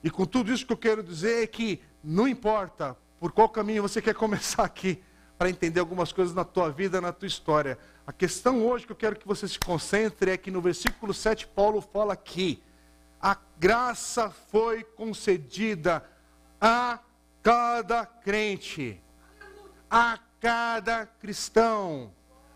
E 0.03 0.09
com 0.09 0.25
tudo 0.25 0.53
isso 0.53 0.65
que 0.65 0.73
eu 0.73 0.77
quero 0.77 1.03
dizer 1.03 1.43
é 1.43 1.47
que 1.47 1.81
não 2.03 2.27
importa 2.27 2.95
por 3.19 3.31
qual 3.31 3.49
caminho 3.49 3.81
você 3.81 4.01
quer 4.01 4.13
começar 4.13 4.63
aqui, 4.63 5.03
para 5.37 5.49
entender 5.49 5.79
algumas 5.79 6.11
coisas 6.11 6.33
na 6.33 6.43
tua 6.43 6.69
vida, 6.71 6.99
na 6.99 7.13
tua 7.13 7.27
história. 7.27 7.77
A 8.05 8.11
questão 8.11 8.65
hoje 8.65 8.85
que 8.85 8.91
eu 8.91 8.95
quero 8.95 9.15
que 9.15 9.27
você 9.27 9.47
se 9.47 9.59
concentre 9.59 10.31
é 10.31 10.37
que 10.37 10.49
no 10.49 10.61
versículo 10.61 11.13
7 11.13 11.47
Paulo 11.47 11.79
fala 11.81 12.15
que 12.15 12.63
a 13.21 13.37
graça 13.59 14.29
foi 14.29 14.83
concedida 14.83 16.03
a 16.59 16.99
cada 17.43 18.05
crente, 18.05 19.01
a 19.89 20.19
cada 20.39 21.05
cristão, 21.05 22.13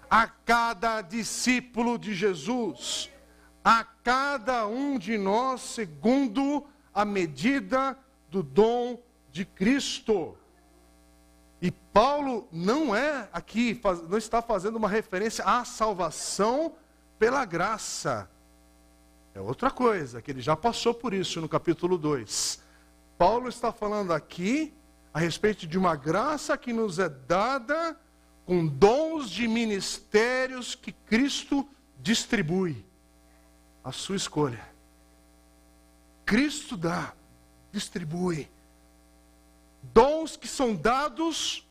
a 0.10 0.28
cada 0.28 1.02
discípulo 1.02 1.98
de 1.98 2.14
Jesus, 2.14 3.10
a 3.64 3.84
cada 3.84 4.68
um 4.68 4.98
de 4.98 5.18
nós 5.18 5.62
segundo 5.62 6.66
a 6.94 7.06
medida 7.06 7.98
do 8.30 8.44
dom 8.44 9.00
de 9.32 9.46
Cristo. 9.46 10.38
E 11.62 11.70
Paulo 11.70 12.48
não 12.52 12.96
é 12.96 13.30
aqui, 13.32 13.80
não 14.10 14.18
está 14.18 14.42
fazendo 14.42 14.78
uma 14.78 14.90
referência 14.90 15.46
à 15.46 15.64
salvação 15.64 16.74
pela 17.20 17.46
graça. 17.46 18.28
É 19.36 19.40
outra 19.40 19.70
coisa, 19.70 20.22
que 20.22 20.32
ele 20.32 20.42
já 20.42 20.56
passou 20.56 20.94
por 20.94 21.14
isso 21.14 21.40
no 21.40 21.48
capítulo 21.48 22.00
2. 22.00 22.64
Paulo 23.16 23.48
está 23.48 23.72
falando 23.72 24.12
aqui 24.12 24.74
a 25.14 25.20
respeito 25.20 25.68
de 25.68 25.78
uma 25.78 25.96
graça 25.96 26.58
que 26.58 26.74
nos 26.74 26.98
é 26.98 27.08
dada 27.08 27.96
com 28.44 28.66
dons 28.66 29.30
de 29.30 29.48
ministérios 29.48 30.74
que 30.74 30.92
Cristo 30.92 31.68
distribui. 32.00 32.84
A 33.84 33.92
sua 33.92 34.16
escolha. 34.16 34.64
Cristo 36.26 36.78
dá, 36.78 37.14
distribui 37.72 38.50
dons 39.82 40.38
que 40.38 40.48
são 40.48 40.76
dados 40.76 41.68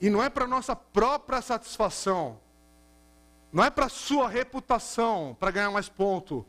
e 0.00 0.10
não 0.10 0.22
é 0.22 0.28
para 0.28 0.46
nossa 0.46 0.74
própria 0.74 1.40
satisfação, 1.40 2.38
não 3.52 3.62
é 3.62 3.70
para 3.70 3.88
sua 3.88 4.28
reputação, 4.28 5.36
para 5.38 5.50
ganhar 5.50 5.70
mais 5.70 5.88
ponto 5.88 6.44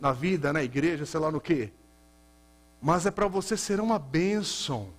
na 0.00 0.12
vida, 0.12 0.52
na 0.52 0.62
igreja, 0.62 1.06
sei 1.06 1.20
lá 1.20 1.30
no 1.30 1.40
que, 1.40 1.72
mas 2.80 3.06
é 3.06 3.10
para 3.10 3.26
você 3.26 3.56
ser 3.56 3.80
uma 3.80 3.98
bênção, 3.98 4.92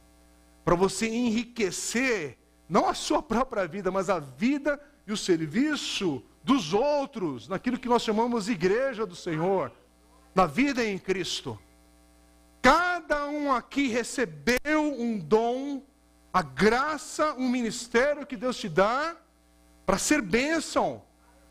para 0.64 0.76
você 0.76 1.08
enriquecer 1.08 2.38
não 2.68 2.88
a 2.90 2.94
sua 2.94 3.22
própria 3.22 3.68
vida, 3.68 3.92
mas 3.92 4.10
a 4.10 4.20
vida 4.20 4.82
e 5.06 5.12
o 5.12 5.18
serviço 5.18 6.24
dos 6.44 6.74
outros, 6.74 7.48
naquilo 7.48 7.78
que 7.78 7.88
nós 7.88 8.02
chamamos 8.02 8.50
igreja 8.50 9.06
do 9.06 9.16
Senhor, 9.16 9.72
na 10.34 10.46
vida 10.46 10.84
em 10.84 10.98
Cristo. 10.98 11.60
Cada 12.66 13.28
um 13.28 13.54
aqui 13.54 13.90
recebeu 13.90 14.82
um 14.98 15.20
dom, 15.20 15.84
a 16.34 16.42
graça, 16.42 17.36
um 17.36 17.48
ministério 17.48 18.26
que 18.26 18.36
Deus 18.36 18.58
te 18.58 18.68
dá 18.68 19.16
para 19.86 20.00
ser 20.00 20.20
bênção, 20.20 21.04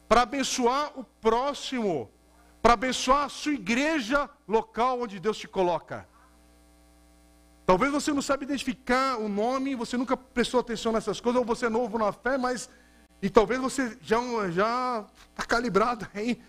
para 0.09 0.23
abençoar 0.23 0.91
o 0.99 1.05
próximo, 1.05 2.11
para 2.61 2.73
abençoar 2.73 3.27
a 3.27 3.29
sua 3.29 3.53
igreja 3.53 4.29
local 4.49 5.03
onde 5.03 5.21
Deus 5.21 5.39
te 5.39 5.47
coloca. 5.47 6.05
Talvez 7.65 7.93
você 7.93 8.13
não 8.13 8.21
saiba 8.21 8.43
identificar 8.43 9.17
o 9.19 9.29
nome, 9.29 9.77
você 9.77 9.97
nunca 9.97 10.17
prestou 10.17 10.59
atenção 10.59 10.91
nessas 10.91 11.21
coisas, 11.21 11.39
ou 11.39 11.47
você 11.47 11.67
é 11.67 11.69
novo 11.69 11.97
na 11.97 12.11
fé, 12.11 12.37
mas 12.37 12.69
e 13.23 13.31
talvez 13.31 13.61
você 13.61 13.97
já 14.03 14.19
já 14.51 15.05
está 15.31 15.45
calibrado 15.47 16.09
aí 16.13 16.43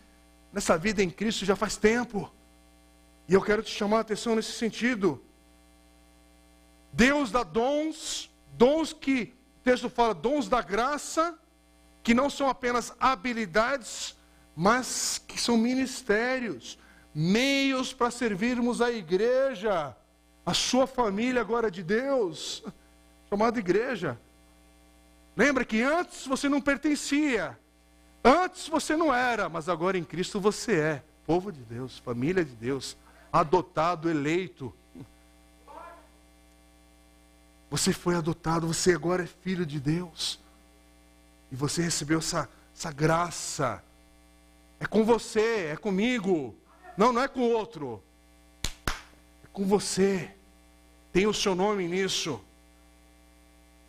nessa 0.51 0.75
vida 0.75 1.03
em 1.03 1.09
Cristo 1.11 1.45
já 1.45 1.55
faz 1.55 1.77
tempo. 1.77 2.33
E 3.27 3.33
eu 3.33 3.41
quero 3.41 3.63
te 3.63 3.71
chamar 3.71 3.97
a 3.97 4.01
atenção 4.01 4.35
nesse 4.35 4.51
sentido. 4.51 5.21
Deus 6.93 7.31
dá 7.31 7.43
dons, 7.43 8.31
dons 8.53 8.93
que 8.93 9.33
o 9.59 9.63
texto 9.63 9.89
fala, 9.89 10.13
dons 10.13 10.47
da 10.47 10.61
graça, 10.61 11.37
que 12.03 12.13
não 12.13 12.29
são 12.29 12.47
apenas 12.47 12.93
habilidades, 12.99 14.15
mas 14.55 15.21
que 15.27 15.41
são 15.41 15.57
ministérios, 15.57 16.77
meios 17.13 17.91
para 17.91 18.11
servirmos 18.11 18.81
a 18.81 18.91
igreja, 18.91 19.95
a 20.45 20.53
sua 20.53 20.85
família 20.85 21.41
agora 21.41 21.71
de 21.71 21.81
Deus, 21.81 22.63
chamada 23.29 23.59
igreja. 23.59 24.19
Lembra 25.35 25.65
que 25.65 25.81
antes 25.81 26.27
você 26.27 26.47
não 26.47 26.61
pertencia, 26.61 27.59
antes 28.23 28.69
você 28.69 28.95
não 28.95 29.13
era, 29.13 29.49
mas 29.49 29.67
agora 29.67 29.97
em 29.97 30.03
Cristo 30.03 30.39
você 30.39 30.79
é, 30.79 31.03
povo 31.25 31.51
de 31.51 31.61
Deus, 31.61 31.97
família 31.97 32.45
de 32.45 32.55
Deus 32.55 32.95
adotado, 33.39 34.09
eleito. 34.09 34.73
Você 37.69 37.91
foi 37.91 38.15
adotado, 38.15 38.67
você 38.67 38.93
agora 38.93 39.23
é 39.23 39.27
filho 39.27 39.65
de 39.65 39.79
Deus. 39.79 40.39
E 41.51 41.55
você 41.55 41.81
recebeu 41.81 42.19
essa, 42.19 42.47
essa 42.73 42.91
graça. 42.91 43.83
É 44.79 44.85
com 44.85 45.03
você, 45.03 45.67
é 45.71 45.75
comigo. 45.75 46.55
Não, 46.95 47.11
não 47.11 47.21
é 47.21 47.27
com 47.27 47.41
o 47.41 47.51
outro. 47.51 48.01
É 48.65 49.47
com 49.51 49.65
você. 49.65 50.31
Tem 51.11 51.27
o 51.27 51.33
seu 51.33 51.55
nome 51.55 51.87
nisso. 51.87 52.39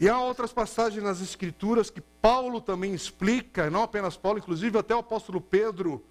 E 0.01 0.09
há 0.09 0.21
outras 0.21 0.53
passagens 0.53 1.03
nas 1.03 1.21
Escrituras 1.21 1.89
que 1.89 2.01
Paulo 2.01 2.61
também 2.61 2.93
explica, 2.93 3.71
não 3.71 3.85
apenas 3.85 4.17
Paulo, 4.17 4.39
inclusive 4.39 4.77
até 4.77 4.95
o 4.95 4.99
apóstolo 4.99 5.41
Pedro 5.41 6.05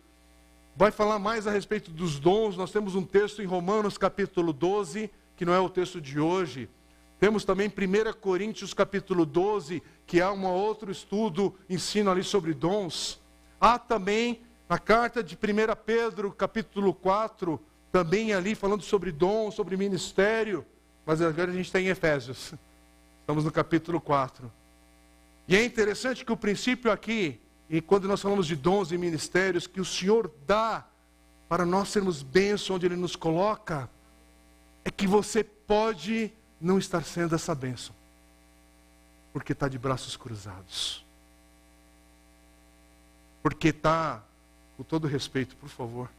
vai 0.76 0.92
falar 0.92 1.18
mais 1.18 1.48
a 1.48 1.52
respeito 1.52 1.90
dos 1.90 2.20
dons. 2.20 2.58
Nós 2.58 2.72
temos 2.72 2.96
um 2.96 3.04
texto 3.04 3.42
em 3.42 3.46
Romanos 3.46 3.98
capítulo 3.98 4.52
12, 4.52 5.10
que 5.38 5.46
não 5.46 5.54
é 5.54 5.60
o 5.60 5.70
texto 5.70 6.02
de 6.02 6.20
hoje. 6.20 6.70
Temos 7.20 7.46
também 7.46 7.70
1 7.70 8.14
Coríntios 8.20 8.74
capítulo 8.74 9.26
12, 9.26 9.82
que 10.06 10.20
há 10.20 10.32
um 10.32 10.46
outro 10.46 10.92
estudo, 10.92 11.56
ensino 11.70 12.12
ali 12.12 12.24
sobre 12.24 12.54
dons. 12.54 13.22
Há 13.60 13.80
também 13.80 14.42
na 14.68 14.78
carta 14.78 15.24
de 15.24 15.36
1 15.36 15.38
Pedro 15.86 16.32
capítulo 16.32 16.94
4, 16.94 17.60
também 17.92 18.34
ali 18.34 18.54
falando 18.54 18.84
sobre 18.84 19.12
dons, 19.12 19.56
sobre 19.56 19.78
ministério. 19.78 20.66
Mas 21.06 21.22
agora 21.22 21.52
a 21.52 21.54
gente 21.54 21.68
está 21.68 21.80
em 21.80 21.88
Efésios. 21.88 22.54
Estamos 23.22 23.46
no 23.46 23.52
capítulo 23.52 24.02
4. 24.02 24.52
E 25.48 25.56
é 25.56 25.64
interessante 25.64 26.26
que 26.26 26.34
o 26.34 26.38
princípio 26.38 26.92
aqui 26.92 27.40
e 27.70 27.82
quando 27.82 28.08
nós 28.08 28.22
falamos 28.22 28.46
de 28.48 28.56
dons 28.56 28.92
e 28.92 28.98
ministérios 28.98 29.68
que 29.68 29.82
o 29.82 29.86
Senhor 29.86 30.32
dá 30.46 30.86
para 31.50 31.66
nós 31.66 31.90
sermos 31.90 32.22
bênção 32.22 32.76
onde 32.76 32.86
Ele 32.86 32.96
nos 32.96 33.16
coloca, 33.16 33.90
é 34.84 34.92
que 34.92 35.08
você 35.08 35.44
pode 35.44 36.32
não 36.62 36.78
estar 36.78 37.04
sendo 37.04 37.36
essa 37.36 37.56
bênção, 37.56 37.94
porque 39.34 39.52
está 39.54 39.68
de 39.68 39.78
braços 39.78 40.16
cruzados, 40.16 41.04
porque 43.42 43.70
está, 43.70 44.24
com 44.78 44.84
todo 44.84 45.08
respeito, 45.08 45.56
por 45.56 45.70
favor, 45.70 46.10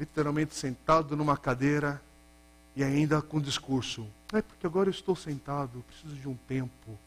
literalmente 0.00 0.54
sentado 0.54 1.16
numa 1.16 1.36
cadeira 1.36 2.02
e 2.74 2.82
ainda 2.82 3.20
com 3.20 3.40
discurso. 3.40 4.06
É 4.32 4.40
porque 4.40 4.66
agora 4.66 4.88
eu 4.88 4.92
estou 4.92 5.14
sentado, 5.14 5.84
preciso 5.86 6.14
de 6.14 6.28
um 6.28 6.34
tempo, 6.48 6.98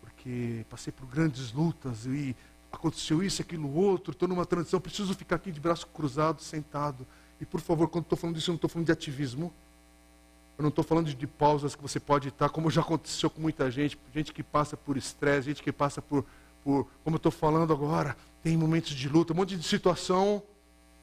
porque 0.00 0.64
passei 0.68 0.92
por 0.92 1.06
grandes 1.06 1.52
lutas 1.52 2.06
e 2.06 2.36
aconteceu 2.70 3.22
isso, 3.22 3.42
aquilo, 3.42 3.74
outro, 3.74 4.12
estou 4.12 4.28
numa 4.28 4.44
transição, 4.44 4.80
preciso 4.80 5.14
ficar 5.14 5.36
aqui 5.36 5.50
de 5.50 5.60
braço 5.60 5.86
cruzado, 5.86 6.42
sentado. 6.42 7.06
E 7.40 7.46
por 7.46 7.60
favor, 7.60 7.88
quando 7.88 8.04
estou 8.04 8.18
falando 8.18 8.36
disso, 8.36 8.50
eu 8.50 8.52
não 8.52 8.56
estou 8.56 8.70
falando 8.70 8.86
de 8.86 8.92
ativismo. 8.92 9.52
Eu 10.56 10.62
não 10.62 10.70
estou 10.70 10.84
falando 10.84 11.14
de 11.14 11.26
pausas 11.26 11.76
que 11.76 11.82
você 11.82 12.00
pode 12.00 12.28
estar, 12.28 12.48
como 12.48 12.68
já 12.68 12.80
aconteceu 12.80 13.30
com 13.30 13.40
muita 13.40 13.70
gente, 13.70 13.96
gente 14.12 14.32
que 14.32 14.42
passa 14.42 14.76
por 14.76 14.96
estresse, 14.96 15.46
gente 15.46 15.62
que 15.62 15.70
passa 15.70 16.02
por, 16.02 16.24
por 16.64 16.84
como 17.04 17.14
eu 17.14 17.18
estou 17.18 17.30
falando 17.30 17.72
agora, 17.72 18.16
tem 18.42 18.56
momentos 18.56 18.90
de 18.90 19.08
luta, 19.08 19.32
um 19.32 19.36
monte 19.36 19.56
de 19.56 19.62
situação. 19.62 20.42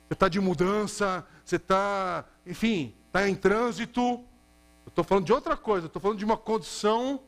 Você 0.07 0.13
está 0.13 0.27
de 0.27 0.41
mudança, 0.41 1.25
você 1.43 1.55
está, 1.55 2.25
enfim, 2.45 2.93
está 3.07 3.29
em 3.29 3.33
trânsito. 3.33 4.01
Eu 4.01 4.89
estou 4.89 5.05
falando 5.05 5.25
de 5.25 5.33
outra 5.33 5.55
coisa, 5.55 5.87
estou 5.87 6.01
falando 6.01 6.19
de 6.19 6.25
uma 6.25 6.37
condição 6.37 7.21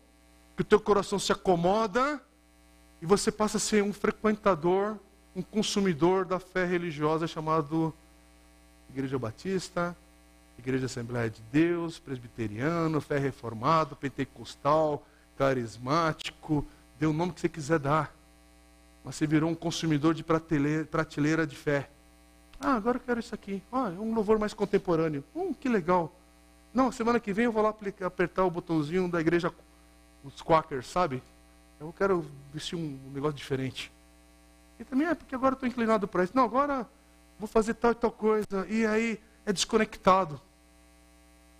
que 0.56 0.62
o 0.64 0.66
teu 0.66 0.82
coração 0.82 1.18
se 1.18 1.32
acomoda 1.32 2.22
e 3.02 3.06
você 3.06 3.32
passa 3.32 3.58
a 3.58 3.60
ser 3.60 3.84
um 3.84 3.94
frequentador, 3.94 4.98
um 5.36 5.42
consumidor 5.42 6.26
da 6.26 6.40
fé 6.40 6.66
religiosa 6.66 7.28
chamado 7.28 7.94
Igreja 8.90 9.20
Batista, 9.20 9.96
Igreja 10.58 10.88
Assembleia 10.88 11.30
de 11.30 11.42
Deus, 11.52 12.00
Presbiteriano, 12.00 13.00
Fé 13.00 13.20
Reformado, 13.20 13.96
Pentecostal, 13.96 15.06
Carismático, 15.38 16.66
dê 17.00 17.06
o 17.06 17.14
nome 17.14 17.34
que 17.34 17.42
você 17.42 17.50
quiser 17.50 17.78
dar. 17.78 18.12
Mas 19.04 19.16
você 19.16 19.28
virou 19.28 19.50
um 19.50 19.56
consumidor 19.56 20.14
de 20.16 20.24
prateleira, 20.24 20.86
prateleira 20.86 21.46
de 21.46 21.56
fé. 21.56 21.90
Ah, 22.60 22.74
agora 22.74 22.98
eu 22.98 23.02
quero 23.02 23.20
isso 23.20 23.36
aqui. 23.36 23.62
Ah, 23.72 23.94
é 23.96 24.00
um 24.00 24.16
louvor 24.16 24.40
mais 24.40 24.54
contemporâneo. 24.54 25.24
Hum, 25.36 25.54
que 25.54 25.70
legal. 25.70 26.12
Não, 26.74 26.92
semana 26.92 27.20
que 27.20 27.32
vem 27.32 27.46
eu 27.46 27.52
vou 27.52 27.62
lá 27.62 27.74
apertar 28.04 28.44
o 28.44 28.52
botãozinho 28.52 29.08
da 29.08 29.22
igreja, 29.22 29.54
os 30.24 30.42
Quakers, 30.42 30.88
sabe? 30.88 31.22
Eu 31.80 31.94
quero 31.94 32.26
vestir 32.54 32.76
um 32.76 33.00
negócio 33.14 33.38
diferente. 33.38 33.92
E 34.80 34.84
também 34.84 35.08
é 35.08 35.16
porque 35.16 35.36
agora 35.36 35.54
estou 35.54 35.68
inclinado 35.68 36.08
para 36.08 36.24
isso. 36.24 36.34
Não, 36.36 36.44
agora 36.44 36.88
vou 37.40 37.48
fazer 37.48 37.76
tal 37.76 37.92
e 37.92 37.96
tal 37.96 38.12
coisa. 38.12 38.68
E 38.70 38.86
aí 38.86 39.20
é 39.46 39.54
desconectado. 39.54 40.42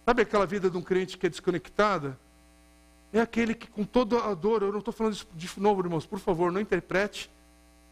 Sabe 0.06 0.22
aquela 0.22 0.46
vida 0.46 0.70
de 0.70 0.78
um 0.78 0.82
crente 0.82 1.18
que 1.18 1.28
é 1.28 1.30
desconectada? 1.30 2.18
É 3.14 3.20
aquele 3.20 3.54
que 3.54 3.68
com 3.68 3.84
toda 3.84 4.24
a 4.24 4.34
dor, 4.34 4.62
eu 4.62 4.72
não 4.72 4.80
estou 4.80 4.94
falando 4.94 5.14
isso 5.14 5.28
de 5.34 5.60
novo, 5.60 5.82
irmãos, 5.82 6.06
por 6.06 6.20
favor, 6.20 6.52
não 6.52 6.60
interprete. 6.60 7.30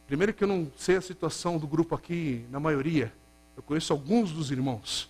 Primeiro 0.07 0.33
que 0.33 0.43
eu 0.43 0.47
não 0.47 0.71
sei 0.77 0.97
a 0.97 1.01
situação 1.01 1.57
do 1.57 1.67
grupo 1.67 1.95
aqui, 1.95 2.45
na 2.49 2.59
maioria. 2.59 3.13
Eu 3.55 3.63
conheço 3.63 3.93
alguns 3.93 4.31
dos 4.31 4.51
irmãos. 4.51 5.09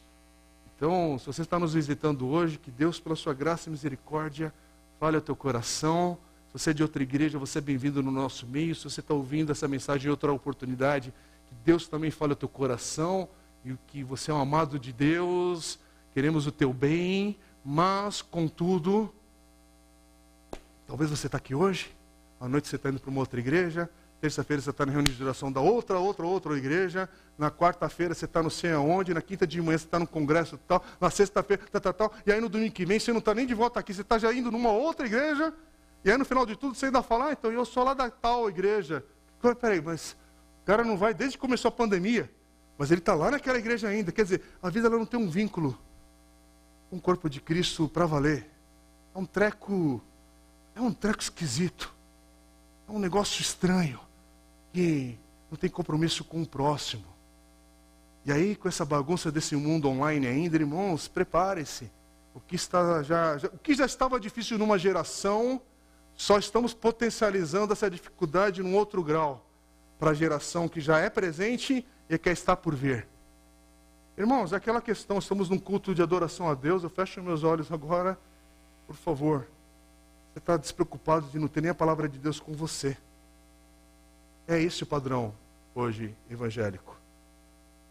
Então, 0.76 1.18
se 1.18 1.26
você 1.26 1.42
está 1.42 1.58
nos 1.58 1.74
visitando 1.74 2.28
hoje, 2.28 2.58
que 2.58 2.70
Deus, 2.70 3.00
pela 3.00 3.16
sua 3.16 3.34
graça 3.34 3.70
e 3.70 3.72
misericórdia, 3.72 4.54
fale 5.00 5.16
ao 5.16 5.22
teu 5.22 5.36
coração 5.36 6.18
você 6.58 6.70
é 6.70 6.74
de 6.74 6.82
outra 6.82 7.04
igreja, 7.04 7.38
você 7.38 7.58
é 7.58 7.62
bem-vindo 7.62 8.02
no 8.02 8.10
nosso 8.10 8.48
meio. 8.48 8.74
Se 8.74 8.86
você 8.86 9.02
está 9.02 9.14
ouvindo 9.14 9.52
essa 9.52 9.68
mensagem 9.68 10.08
em 10.08 10.10
outra 10.10 10.32
oportunidade, 10.32 11.14
que 11.48 11.56
Deus 11.66 11.86
também 11.86 12.10
fale 12.10 12.32
ao 12.32 12.38
teu 12.38 12.48
coração 12.48 13.28
e 13.66 13.76
que 13.88 14.06
você 14.06 14.32
é 14.32 14.34
um 14.34 14.40
amado 14.40 14.80
de 14.80 14.94
Deus, 14.94 15.78
queremos 16.14 16.48
o 16.48 16.54
teu 16.54 16.72
bem, 16.72 17.38
mas, 17.62 18.22
contudo, 18.22 19.14
talvez 20.88 21.10
você 21.10 21.28
está 21.28 21.38
aqui 21.38 21.54
hoje, 21.54 21.94
à 22.40 22.48
noite 22.48 22.70
você 22.70 22.78
está 22.78 22.88
indo 22.88 23.02
para 23.02 23.10
uma 23.10 23.20
outra 23.20 23.38
igreja, 23.38 23.90
terça-feira 24.22 24.62
você 24.62 24.70
está 24.70 24.86
na 24.86 24.94
reunião 24.94 25.14
de 25.14 25.22
oração 25.22 25.52
da 25.52 25.60
outra, 25.60 26.00
outra, 26.00 26.26
outra 26.26 26.58
igreja, 26.58 27.10
na 27.38 27.52
quarta-feira 27.52 28.14
você 28.14 28.24
está 28.24 28.42
não 28.42 28.50
sei 28.50 28.72
aonde, 28.72 29.14
na 29.14 29.22
quinta 29.22 29.46
de 29.46 29.62
manhã 29.62 29.78
você 29.78 29.84
está 29.84 30.00
no 30.00 30.08
congresso 30.08 30.58
tal, 30.66 30.82
na 31.02 31.10
sexta-feira, 31.10 31.64
tal, 31.70 31.82
tal, 31.82 31.94
tal, 31.94 32.14
e 32.26 32.32
aí 32.32 32.40
no 32.40 32.48
domingo 32.48 32.72
que 32.72 32.86
vem 32.86 32.98
você 32.98 33.12
não 33.12 33.20
está 33.20 33.34
nem 33.34 33.46
de 33.46 33.54
volta 33.54 33.82
aqui, 33.82 33.94
você 33.94 34.04
está 34.04 34.18
já 34.18 34.34
indo 34.34 34.50
numa 34.50 34.72
outra 34.72 35.06
igreja, 35.06 35.54
e 36.06 36.12
aí 36.12 36.18
no 36.20 36.24
final 36.24 36.46
de 36.46 36.56
tudo 36.56 36.76
você 36.76 36.86
ainda 36.86 37.02
fala, 37.02 37.30
ah, 37.30 37.32
então 37.32 37.52
eu 37.52 37.66
sou 37.66 37.84
lá 37.84 37.96
da 37.96 38.12
tal 38.12 38.48
igreja. 38.48 39.04
Peraí, 39.60 39.82
mas 39.82 40.16
o 40.62 40.66
cara 40.66 40.84
não 40.84 40.96
vai 40.96 41.16
desde 41.16 41.36
que 41.36 41.42
começou 41.42 41.70
a 41.70 41.72
pandemia, 41.72 42.32
mas 42.78 42.92
ele 42.92 43.02
está 43.02 43.16
lá 43.16 43.32
naquela 43.32 43.58
igreja 43.58 43.88
ainda. 43.88 44.12
Quer 44.12 44.22
dizer, 44.22 44.44
a 44.62 44.70
vida 44.70 44.88
ela 44.88 45.00
não 45.00 45.06
tem 45.06 45.20
um 45.20 45.28
vínculo 45.28 45.76
com 46.92 46.98
o 46.98 47.02
corpo 47.02 47.28
de 47.28 47.42
Cristo 47.42 47.90
para 47.90 48.06
valer. 48.06 48.48
É 49.16 49.18
um 49.18 49.26
treco, 49.26 50.00
é 50.76 50.82
um 50.82 50.94
treco 50.94 51.22
esquisito. 51.22 51.92
É 52.88 52.92
um 52.92 53.00
negócio 53.00 53.42
estranho 53.42 54.00
que 54.72 55.18
não 55.50 55.58
tem 55.58 55.72
compromisso 55.72 56.24
com 56.24 56.40
o 56.40 56.48
próximo. 56.48 57.06
E 58.24 58.32
aí, 58.32 58.56
com 58.56 58.68
essa 58.68 58.86
bagunça 58.86 59.32
desse 59.32 59.56
mundo 59.56 59.88
online 59.88 60.28
ainda, 60.28 60.56
irmãos, 60.56 61.08
prepare-se. 61.08 61.90
O 62.32 62.40
que 62.40 62.56
está 62.56 63.02
já, 63.02 63.40
já, 63.40 63.48
o 63.48 63.58
que 63.58 63.74
já 63.74 63.86
estava 63.86 64.20
difícil 64.20 64.60
numa 64.60 64.78
geração 64.78 65.60
só 66.16 66.38
estamos 66.38 66.74
potencializando 66.74 67.74
essa 67.74 67.90
dificuldade 67.90 68.64
num 68.64 68.76
outro 68.76 69.04
grau 69.04 69.46
para 70.00 70.12
a 70.12 70.14
geração 70.14 70.68
que 70.68 70.80
já 70.80 71.00
é 71.00 71.10
presente 71.10 71.86
e 72.10 72.18
que 72.18 72.30
está 72.30 72.56
por 72.56 72.76
vir. 72.76 73.08
Irmãos, 74.18 74.54
é 74.54 74.56
aquela 74.56 74.82
questão, 74.82 75.18
estamos 75.18 75.50
num 75.50 75.60
culto 75.60 75.94
de 75.94 76.02
adoração 76.02 76.50
a 76.50 76.54
Deus, 76.54 76.84
eu 76.84 76.90
fecho 76.90 77.22
meus 77.22 77.44
olhos 77.44 77.70
agora, 77.72 78.18
por 78.88 78.96
favor. 78.96 79.46
Você 80.32 80.40
está 80.40 80.56
despreocupado 80.56 81.28
de 81.28 81.38
não 81.38 81.48
ter 81.48 81.62
nem 81.62 81.72
a 81.72 81.76
palavra 81.76 82.08
de 82.08 82.18
Deus 82.18 82.40
com 82.40 82.54
você. 82.54 82.98
É 84.48 84.62
esse 84.62 84.84
o 84.84 84.86
padrão 84.86 85.34
hoje 85.74 86.16
evangélico. 86.30 86.96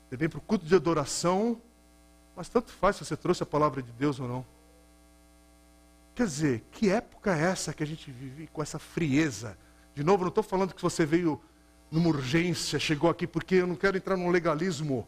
Você 0.08 0.16
vem 0.16 0.28
para 0.28 0.38
o 0.38 0.42
culto 0.42 0.64
de 0.64 0.74
adoração, 0.74 1.60
mas 2.34 2.48
tanto 2.48 2.72
faz 2.72 2.96
se 2.96 3.04
você 3.04 3.16
trouxe 3.16 3.42
a 3.42 3.46
palavra 3.46 3.82
de 3.82 3.92
Deus 3.92 4.18
ou 4.18 4.28
não. 4.28 4.46
Quer 6.14 6.26
dizer, 6.26 6.64
que 6.70 6.90
época 6.90 7.36
é 7.36 7.42
essa 7.42 7.72
que 7.72 7.82
a 7.82 7.86
gente 7.86 8.10
vive 8.10 8.46
com 8.46 8.62
essa 8.62 8.78
frieza? 8.78 9.58
De 9.94 10.04
novo, 10.04 10.22
não 10.22 10.28
estou 10.28 10.44
falando 10.44 10.72
que 10.72 10.82
você 10.82 11.04
veio 11.04 11.40
numa 11.90 12.08
urgência, 12.08 12.78
chegou 12.78 13.10
aqui 13.10 13.26
porque 13.26 13.56
eu 13.56 13.66
não 13.66 13.74
quero 13.74 13.96
entrar 13.96 14.16
num 14.16 14.30
legalismo 14.30 15.06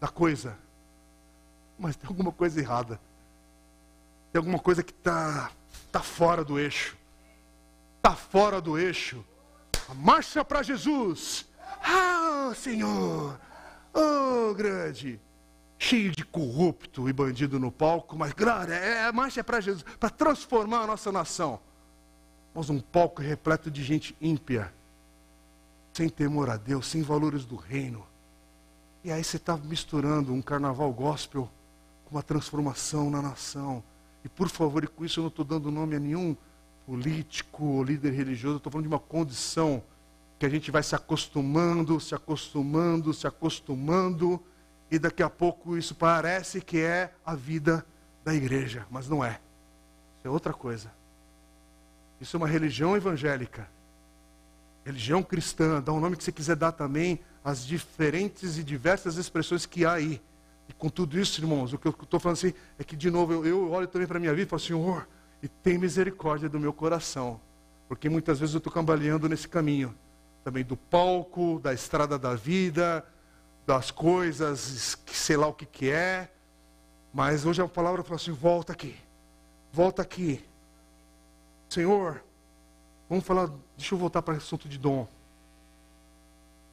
da 0.00 0.08
coisa. 0.08 0.56
Mas 1.78 1.96
tem 1.96 2.08
alguma 2.08 2.32
coisa 2.32 2.60
errada. 2.60 2.98
Tem 4.32 4.38
alguma 4.38 4.58
coisa 4.58 4.82
que 4.82 4.92
está 4.92 5.50
tá 5.92 6.00
fora 6.00 6.42
do 6.42 6.58
eixo. 6.58 6.96
Está 7.98 8.16
fora 8.16 8.60
do 8.60 8.78
eixo. 8.78 9.24
A 9.88 9.94
marcha 9.94 10.42
para 10.44 10.62
Jesus. 10.62 11.46
Ah, 11.82 12.52
Senhor. 12.54 13.38
Oh, 13.92 14.54
grande 14.54 15.20
cheio 15.82 16.12
de 16.12 16.22
corrupto 16.22 17.08
e 17.08 17.12
bandido 17.12 17.58
no 17.58 17.72
palco, 17.72 18.14
mas 18.14 18.34
glória, 18.34 18.74
é, 18.74 19.06
a 19.06 19.12
marcha 19.12 19.40
é 19.40 19.42
para 19.42 19.62
Jesus, 19.62 19.82
para 19.98 20.10
transformar 20.10 20.82
a 20.82 20.86
nossa 20.86 21.10
nação. 21.10 21.58
Mas 22.54 22.68
um 22.68 22.78
palco 22.78 23.22
repleto 23.22 23.70
de 23.70 23.82
gente 23.82 24.14
ímpia, 24.20 24.70
sem 25.94 26.10
temor 26.10 26.50
a 26.50 26.58
Deus, 26.58 26.86
sem 26.86 27.00
valores 27.00 27.46
do 27.46 27.56
reino. 27.56 28.06
E 29.02 29.10
aí 29.10 29.24
você 29.24 29.38
está 29.38 29.56
misturando 29.56 30.34
um 30.34 30.42
carnaval 30.42 30.92
gospel 30.92 31.50
com 32.04 32.14
uma 32.14 32.22
transformação 32.22 33.08
na 33.08 33.22
nação. 33.22 33.82
E 34.22 34.28
por 34.28 34.50
favor, 34.50 34.84
e 34.84 34.86
com 34.86 35.02
isso 35.02 35.20
eu 35.20 35.22
não 35.22 35.28
estou 35.28 35.46
dando 35.46 35.70
nome 35.70 35.96
a 35.96 35.98
nenhum 35.98 36.36
político 36.84 37.64
ou 37.64 37.82
líder 37.82 38.12
religioso, 38.12 38.56
eu 38.56 38.58
estou 38.58 38.70
falando 38.70 38.86
de 38.86 38.92
uma 38.92 39.00
condição 39.00 39.82
que 40.38 40.44
a 40.44 40.48
gente 40.50 40.70
vai 40.70 40.82
se 40.82 40.94
acostumando, 40.94 41.98
se 41.98 42.14
acostumando, 42.14 43.14
se 43.14 43.26
acostumando 43.26 44.42
e 44.90 44.98
daqui 44.98 45.22
a 45.22 45.30
pouco 45.30 45.76
isso 45.76 45.94
parece 45.94 46.60
que 46.60 46.78
é 46.78 47.12
a 47.24 47.34
vida 47.34 47.86
da 48.24 48.34
igreja, 48.34 48.86
mas 48.90 49.08
não 49.08 49.24
é. 49.24 49.40
Isso 50.18 50.26
é 50.26 50.30
outra 50.30 50.52
coisa. 50.52 50.90
Isso 52.20 52.36
é 52.36 52.38
uma 52.38 52.48
religião 52.48 52.96
evangélica. 52.96 53.68
Religião 54.84 55.22
cristã, 55.22 55.80
dá 55.80 55.92
o 55.92 55.96
um 55.96 56.00
nome 56.00 56.16
que 56.16 56.24
você 56.24 56.32
quiser 56.32 56.56
dar 56.56 56.72
também 56.72 57.20
às 57.44 57.64
diferentes 57.64 58.58
e 58.58 58.64
diversas 58.64 59.16
expressões 59.16 59.64
que 59.64 59.84
há 59.84 59.92
aí. 59.92 60.20
E 60.68 60.72
com 60.72 60.88
tudo 60.88 61.18
isso, 61.18 61.40
irmãos, 61.40 61.72
o 61.72 61.78
que 61.78 61.86
eu 61.86 61.94
estou 62.02 62.20
falando 62.20 62.38
assim 62.38 62.54
é 62.78 62.84
que, 62.84 62.96
de 62.96 63.10
novo, 63.10 63.32
eu, 63.32 63.46
eu 63.46 63.70
olho 63.70 63.86
também 63.86 64.06
para 64.06 64.18
a 64.18 64.20
minha 64.20 64.32
vida 64.34 64.46
e 64.46 64.50
falo, 64.50 64.60
Senhor, 64.60 65.08
e 65.42 65.48
tem 65.48 65.78
misericórdia 65.78 66.48
do 66.48 66.60
meu 66.60 66.72
coração. 66.72 67.40
Porque 67.88 68.08
muitas 68.08 68.38
vezes 68.38 68.54
eu 68.54 68.58
estou 68.58 68.72
cambaleando 68.72 69.28
nesse 69.28 69.48
caminho. 69.48 69.94
Também 70.44 70.64
do 70.64 70.76
palco, 70.76 71.58
da 71.62 71.72
estrada 71.74 72.18
da 72.18 72.34
vida, 72.34 73.04
das 73.70 73.92
coisas, 73.92 74.98
sei 75.06 75.36
lá 75.36 75.46
o 75.46 75.54
que, 75.54 75.64
que 75.64 75.90
é. 75.90 76.28
Mas 77.14 77.46
hoje 77.46 77.62
a 77.62 77.68
palavra 77.68 78.02
fala 78.02 78.16
assim: 78.16 78.32
volta 78.32 78.72
aqui, 78.72 78.96
volta 79.72 80.02
aqui. 80.02 80.44
Senhor, 81.68 82.20
vamos 83.08 83.24
falar, 83.24 83.48
deixa 83.76 83.94
eu 83.94 83.98
voltar 83.98 84.22
para 84.22 84.34
o 84.34 84.36
assunto 84.38 84.68
de 84.68 84.76
dom. 84.76 85.06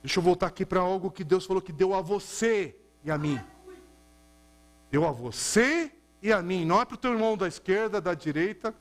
Deixa 0.02 0.18
eu 0.18 0.24
voltar 0.24 0.48
aqui 0.48 0.66
para 0.66 0.80
algo 0.80 1.12
que 1.12 1.24
Deus 1.24 1.45
falou 1.45 1.62
que 1.62 1.72
deu 1.72 1.93
a 1.93 2.02
você 2.02 2.76
e 3.04 3.12
a 3.12 3.18
mim. 3.18 3.39
Deu 4.89 5.08
a 5.08 5.12
você 5.12 5.91
e 6.20 6.34
a 6.34 6.41
mim. 6.41 6.66
Não 6.66 6.82
é 6.82 6.86
para 6.86 6.95
o 6.95 6.98
teu 6.98 7.14
irmão 7.14 7.38
da 7.38 7.48
esquerda, 7.48 8.02
da 8.02 8.16
direita. 8.16 8.74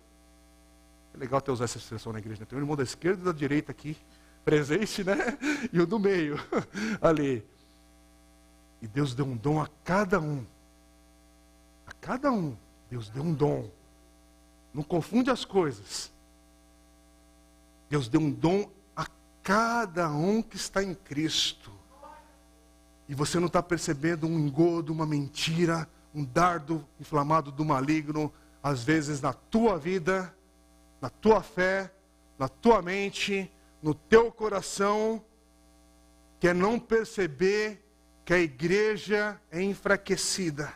É 1.13 1.19
legal 1.19 1.43
ter 1.43 1.51
usar 1.51 1.65
essa 1.65 1.77
expressão 1.77 2.15
na 2.15 2.19
igreja. 2.19 2.41
Né? 2.41 2.47
Tem 2.49 2.59
um 2.59 2.63
irmão 2.63 2.77
da 2.77 2.83
esquerda 2.83 3.21
e 3.21 3.25
da 3.27 3.33
direita 3.33 3.73
aqui, 3.73 3.95
presente, 4.43 5.05
né? 5.05 5.37
E 5.71 5.79
o 5.79 5.87
do 5.87 5.99
meio, 5.99 6.39
ali. 7.03 7.45
E 8.87 8.89
Deus 8.89 9.17
deu 9.17 9.27
um 9.27 9.37
dom 9.37 9.61
a 9.61 9.69
cada 9.83 10.21
um. 10.21 10.47
A 11.89 11.93
cada 11.95 12.31
um. 12.31 12.57
Deus 12.89 13.09
deu 13.09 13.25
um 13.25 13.35
dom. 13.35 13.69
Não 14.73 14.85
confunde 14.85 15.29
as 15.29 15.45
coisas. 15.45 16.13
Deus 17.91 18.07
deu 18.09 18.21
um 18.21 18.31
dom 18.31 18.71
a 18.95 19.05
cada 19.43 20.09
um 20.09 20.41
que 20.41 20.55
está 20.55 20.85
em 20.85 20.95
Cristo. 20.95 21.73
E 23.09 23.15
você 23.15 23.41
não 23.41 23.49
está 23.49 23.61
percebendo 23.61 24.25
um 24.25 24.39
engodo, 24.39 24.93
uma 24.93 25.05
mentira, 25.05 25.91
um 26.15 26.25
dardo 26.25 26.87
inflamado 27.01 27.51
do 27.51 27.65
maligno, 27.65 28.33
às 28.63 28.85
vezes 28.85 29.21
na 29.21 29.33
tua 29.33 29.77
vida, 29.77 30.33
na 31.01 31.11
tua 31.11 31.43
fé, 31.43 31.93
na 32.39 32.49
tua 32.49 32.81
mente, 32.81 33.51
no 33.83 33.95
teu 33.95 34.31
coração, 34.31 35.25
que 36.39 36.47
é 36.47 36.55
não 36.55 36.79
perceber 36.79 37.85
que 38.27 38.35
a 38.35 38.39
igreja 38.41 39.41
é 39.53 39.63
enfraquecida 39.63 40.75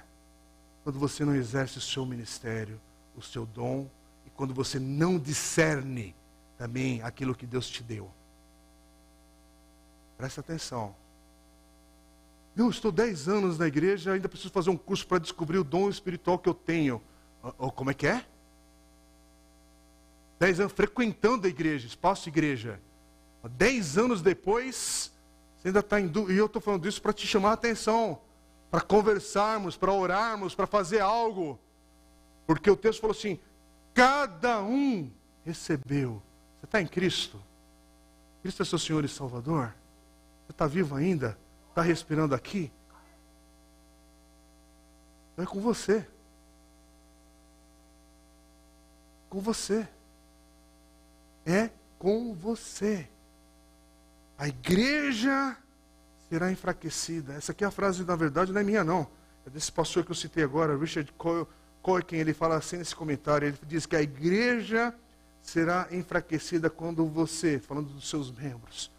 quando 0.85 1.01
você 1.01 1.25
não 1.25 1.35
exerce 1.35 1.79
o 1.79 1.81
seu 1.81 2.07
ministério, 2.07 2.81
o 3.17 3.21
seu 3.21 3.45
dom, 3.45 3.91
e 4.25 4.31
quando 4.31 4.55
você 4.55 4.79
não 4.79 5.19
discerne 5.19 6.15
também 6.57 7.03
aquilo 7.03 7.35
que 7.35 7.45
Deus 7.45 7.69
te 7.69 7.83
deu. 7.83 8.09
Presta 10.17 10.41
atenção. 10.41 10.95
Eu 12.57 12.71
estou 12.71 12.93
10 12.93 13.27
anos 13.27 13.59
na 13.59 13.67
igreja, 13.67 14.13
ainda 14.13 14.29
preciso 14.29 14.53
fazer 14.53 14.71
um 14.71 14.77
curso 14.77 15.05
para 15.05 15.19
descobrir 15.19 15.59
o 15.59 15.65
dom 15.65 15.91
espiritual 15.91 16.39
que 16.39 16.49
eu 16.49 16.55
tenho. 16.55 17.03
Ou, 17.59 17.73
como 17.73 17.91
é 17.91 17.95
que 17.95 18.07
é? 18.07 18.25
10 20.39 20.61
anos 20.61 20.73
frequentando 20.73 21.49
a 21.49 21.51
igreja, 21.51 21.89
espaço 21.89 22.29
igreja. 22.29 22.81
10 23.43 23.99
anos 23.99 24.23
depois, 24.23 25.13
você 25.61 25.69
ainda 25.69 25.81
está 25.81 26.01
em 26.01 26.09
dúvida. 26.09 26.33
E 26.33 26.39
eu 26.39 26.47
estou 26.47 26.61
falando 26.61 26.89
isso 26.89 27.03
para 27.03 27.13
te 27.13 27.27
chamar 27.27 27.51
a 27.51 27.53
atenção, 27.53 28.19
para 28.71 28.81
conversarmos, 28.81 29.77
para 29.77 29.93
orarmos, 29.93 30.55
para 30.55 30.67
fazer 30.67 31.01
algo. 31.01 31.59
Porque 32.47 32.71
o 32.71 32.77
texto 32.77 33.01
falou 33.01 33.15
assim: 33.15 33.39
cada 33.93 34.63
um 34.63 35.11
recebeu. 35.45 36.23
Você 36.59 36.65
está 36.65 36.81
em 36.81 36.87
Cristo? 36.87 37.41
Cristo 38.43 38.63
é 38.63 38.65
seu 38.65 38.79
Senhor 38.79 39.05
e 39.05 39.09
Salvador? 39.09 39.75
Você 40.47 40.53
está 40.53 40.67
vivo 40.67 40.97
ainda? 40.97 41.39
Está 41.69 41.83
respirando 41.83 42.35
aqui? 42.35 42.73
É 45.37 45.45
com 45.45 45.61
você. 45.61 46.07
Com 49.29 49.41
você. 49.41 49.87
É 51.45 51.71
com 51.99 52.35
você. 52.35 53.09
A 54.41 54.49
igreja 54.49 55.55
será 56.31 56.51
enfraquecida. 56.51 57.35
Essa 57.35 57.53
aqui 57.53 57.63
é 57.63 57.67
a 57.67 57.71
frase, 57.71 58.03
na 58.05 58.17
verdade, 58.17 58.51
não 58.53 58.61
é 58.63 58.65
minha, 58.65 58.83
não. 58.83 59.07
É 59.47 59.51
desse 59.51 59.71
pastor 59.71 60.03
que 60.03 60.13
eu 60.13 60.17
citei 60.17 60.43
agora, 60.43 60.79
Richard 60.79 61.13
Coykin. 61.83 62.17
Ele 62.17 62.33
fala 62.33 62.57
assim 62.57 62.79
nesse 62.79 62.97
comentário: 62.97 63.49
ele 63.49 63.59
diz 63.65 63.85
que 63.85 63.95
a 63.95 64.01
igreja 64.01 64.95
será 65.43 65.89
enfraquecida 65.91 66.71
quando 66.71 67.05
você, 67.05 67.59
falando 67.59 67.91
dos 67.91 68.09
seus 68.09 68.31
membros, 68.31 68.91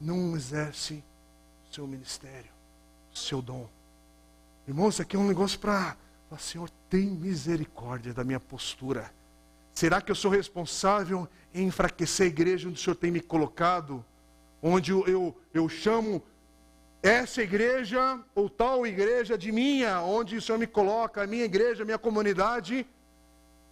não 0.00 0.34
exerce 0.34 1.04
seu 1.70 1.86
ministério, 1.86 2.50
seu 3.12 3.42
dom. 3.42 3.68
Irmão, 4.66 4.88
isso 4.88 5.02
aqui 5.02 5.16
é 5.16 5.18
um 5.18 5.28
negócio 5.28 5.58
para. 5.58 5.98
Senhor, 6.38 6.70
tem 6.88 7.08
misericórdia 7.08 8.14
da 8.14 8.24
minha 8.24 8.40
postura. 8.40 9.12
Será 9.74 10.00
que 10.00 10.10
eu 10.10 10.14
sou 10.14 10.30
responsável 10.30 11.28
em 11.52 11.66
enfraquecer 11.66 12.24
a 12.24 12.30
igreja 12.30 12.70
onde 12.70 12.80
o 12.80 12.82
Senhor 12.82 12.96
tem 12.96 13.10
me 13.10 13.20
colocado? 13.20 14.02
Onde 14.62 14.92
eu, 14.92 15.36
eu, 15.52 15.68
chamo 15.68 16.22
essa 17.02 17.42
igreja 17.42 18.20
ou 18.32 18.48
tal 18.48 18.86
igreja 18.86 19.36
de 19.36 19.50
minha, 19.50 20.00
onde 20.02 20.36
o 20.36 20.42
Senhor 20.42 20.56
me 20.56 20.68
coloca, 20.68 21.22
a 21.22 21.26
minha 21.26 21.44
igreja, 21.44 21.82
a 21.82 21.84
minha 21.84 21.98
comunidade, 21.98 22.86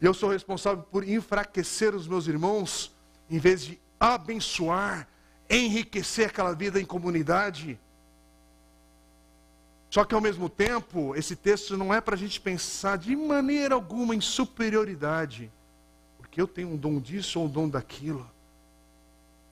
e 0.00 0.04
eu 0.04 0.12
sou 0.12 0.30
responsável 0.30 0.82
por 0.82 1.08
enfraquecer 1.08 1.94
os 1.94 2.08
meus 2.08 2.26
irmãos, 2.26 2.92
em 3.30 3.38
vez 3.38 3.64
de 3.64 3.80
abençoar, 4.00 5.06
enriquecer 5.48 6.28
aquela 6.28 6.54
vida 6.54 6.80
em 6.80 6.84
comunidade. 6.84 7.78
Só 9.90 10.04
que 10.04 10.14
ao 10.14 10.20
mesmo 10.20 10.48
tempo, 10.48 11.14
esse 11.14 11.36
texto 11.36 11.76
não 11.76 11.92
é 11.92 12.00
para 12.00 12.14
a 12.14 12.18
gente 12.18 12.40
pensar 12.40 12.96
de 12.96 13.14
maneira 13.14 13.74
alguma 13.74 14.14
em 14.14 14.20
superioridade, 14.20 15.52
porque 16.18 16.40
eu 16.40 16.48
tenho 16.48 16.70
um 16.70 16.76
dom 16.76 16.98
disso 16.98 17.38
ou 17.38 17.46
um 17.46 17.48
dom 17.48 17.68
daquilo. 17.68 18.28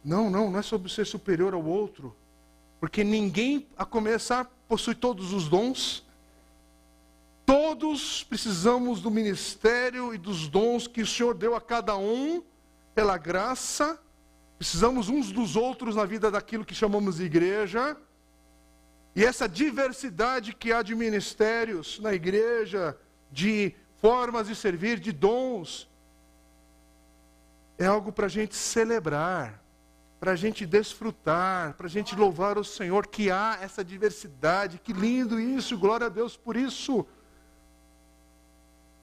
Não, 0.04 0.30
não, 0.30 0.50
não 0.50 0.58
é 0.58 0.62
sobre 0.62 0.90
ser 0.90 1.06
superior 1.06 1.54
ao 1.54 1.64
outro, 1.64 2.14
porque 2.80 3.02
ninguém, 3.02 3.66
a 3.76 3.84
começar, 3.84 4.44
possui 4.68 4.94
todos 4.94 5.32
os 5.32 5.48
dons. 5.48 6.06
Todos 7.44 8.22
precisamos 8.24 9.00
do 9.00 9.10
ministério 9.10 10.14
e 10.14 10.18
dos 10.18 10.48
dons 10.48 10.86
que 10.86 11.02
o 11.02 11.06
Senhor 11.06 11.34
deu 11.34 11.54
a 11.54 11.60
cada 11.60 11.96
um, 11.96 12.42
pela 12.94 13.16
graça. 13.16 13.98
Precisamos 14.58 15.08
uns 15.08 15.32
dos 15.32 15.56
outros 15.56 15.96
na 15.96 16.04
vida 16.04 16.30
daquilo 16.30 16.64
que 16.64 16.74
chamamos 16.74 17.16
de 17.16 17.24
igreja. 17.24 17.96
E 19.14 19.24
essa 19.24 19.48
diversidade 19.48 20.54
que 20.54 20.72
há 20.72 20.82
de 20.82 20.94
ministérios 20.94 21.98
na 22.00 22.12
igreja, 22.12 22.96
de 23.32 23.74
formas 24.00 24.46
de 24.46 24.54
servir, 24.54 25.00
de 25.00 25.10
dons, 25.10 25.88
é 27.78 27.86
algo 27.86 28.12
para 28.12 28.26
a 28.26 28.28
gente 28.28 28.54
celebrar, 28.54 29.62
para 30.18 30.32
a 30.32 30.36
gente 30.36 30.66
desfrutar, 30.66 31.74
para 31.74 31.86
a 31.86 31.90
gente 31.90 32.16
louvar 32.16 32.58
o 32.58 32.64
Senhor, 32.64 33.06
que 33.06 33.30
há 33.30 33.58
essa 33.60 33.84
diversidade, 33.84 34.78
que 34.78 34.92
lindo 34.92 35.38
isso, 35.38 35.78
glória 35.78 36.06
a 36.06 36.10
Deus 36.10 36.36
por 36.36 36.56
isso. 36.56 37.06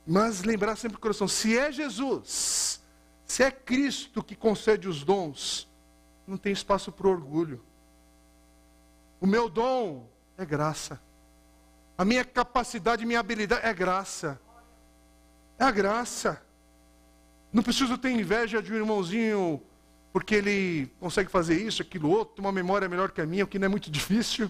Mas 0.06 0.44
lembrar 0.44 0.76
sempre 0.76 0.98
o 0.98 1.00
coração, 1.00 1.28
se 1.28 1.58
é 1.58 1.72
Jesus, 1.72 2.82
se 3.26 3.44
é 3.44 3.50
Cristo 3.50 4.22
que 4.22 4.36
concede 4.36 4.88
os 4.88 5.04
dons, 5.04 5.68
não 6.28 6.38
tem 6.38 6.52
espaço 6.52 6.92
para 6.92 7.08
orgulho. 7.08 7.64
O 9.20 9.26
meu 9.26 9.50
dom 9.50 10.08
é 10.38 10.46
graça. 10.46 11.00
A 11.98 12.04
minha 12.04 12.26
capacidade, 12.26 13.06
minha 13.06 13.20
habilidade 13.22 13.66
é 13.66 13.74
graça. 13.74 14.40
É 15.58 15.64
a 15.64 15.72
graça. 15.72 16.42
Não 17.54 17.64
preciso 17.64 17.98
ter 17.98 18.12
inveja 18.12 18.62
de 18.62 18.74
um 18.74 18.76
irmãozinho 18.76 19.64
porque 20.16 20.34
ele 20.34 20.90
consegue 20.98 21.30
fazer 21.30 21.62
isso, 21.62 21.82
aquilo 21.82 22.10
outro, 22.10 22.42
uma 22.42 22.50
memória 22.50 22.88
melhor 22.88 23.12
que 23.12 23.20
a 23.20 23.26
minha, 23.26 23.44
o 23.44 23.48
que 23.48 23.60
não 23.60 23.66
é 23.66 23.68
muito 23.68 23.92
difícil. 23.92 24.50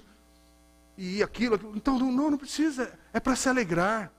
E 0.95 1.23
aquilo, 1.23 1.55
aquilo. 1.55 1.75
Então, 1.75 1.97
não, 1.97 2.29
não 2.29 2.37
precisa. 2.37 2.93
É 3.11 3.19
para 3.19 3.35
se 3.35 3.49
alegrar. 3.49 4.11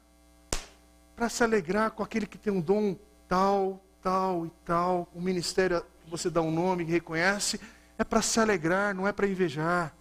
Para 1.15 1.29
se 1.29 1.45
alegrar 1.45 1.93
com 1.93 2.03
aquele 2.03 2.27
que 2.27 2.37
tem 2.37 2.53
um 2.53 2.61
dom 2.61 2.97
tal, 3.29 3.81
tal 4.03 4.47
e 4.47 4.51
tal. 4.65 5.09
O 5.15 5.21
ministério, 5.21 5.85
você 6.09 6.29
dá 6.29 6.43
um 6.43 6.51
nome, 6.51 6.83
reconhece. 6.83 7.61
É 7.97 8.03
para 8.03 8.23
se 8.23 8.41
alegrar, 8.41 8.93
não 8.93 9.07
é 9.07 9.13
para 9.13 9.29
invejar. 9.29 9.95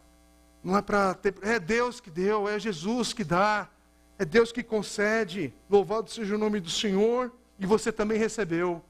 Não 0.64 0.76
é 0.76 0.82
para 0.82 1.14
ter. 1.14 1.36
É 1.44 1.60
Deus 1.60 2.00
que 2.00 2.10
deu, 2.10 2.50
é 2.50 2.58
Jesus 2.58 3.14
que 3.14 3.24
dá. 3.24 3.70
É 4.18 4.26
Deus 4.26 4.52
que 4.52 4.64
concede. 4.64 5.54
Louvado 5.70 6.10
seja 6.10 6.34
o 6.34 6.40
nome 6.40 6.60
do 6.60 6.72
Senhor. 6.72 7.32
E 7.60 7.68
você 7.68 7.92
também 7.92 8.18
recebeu. 8.18 8.84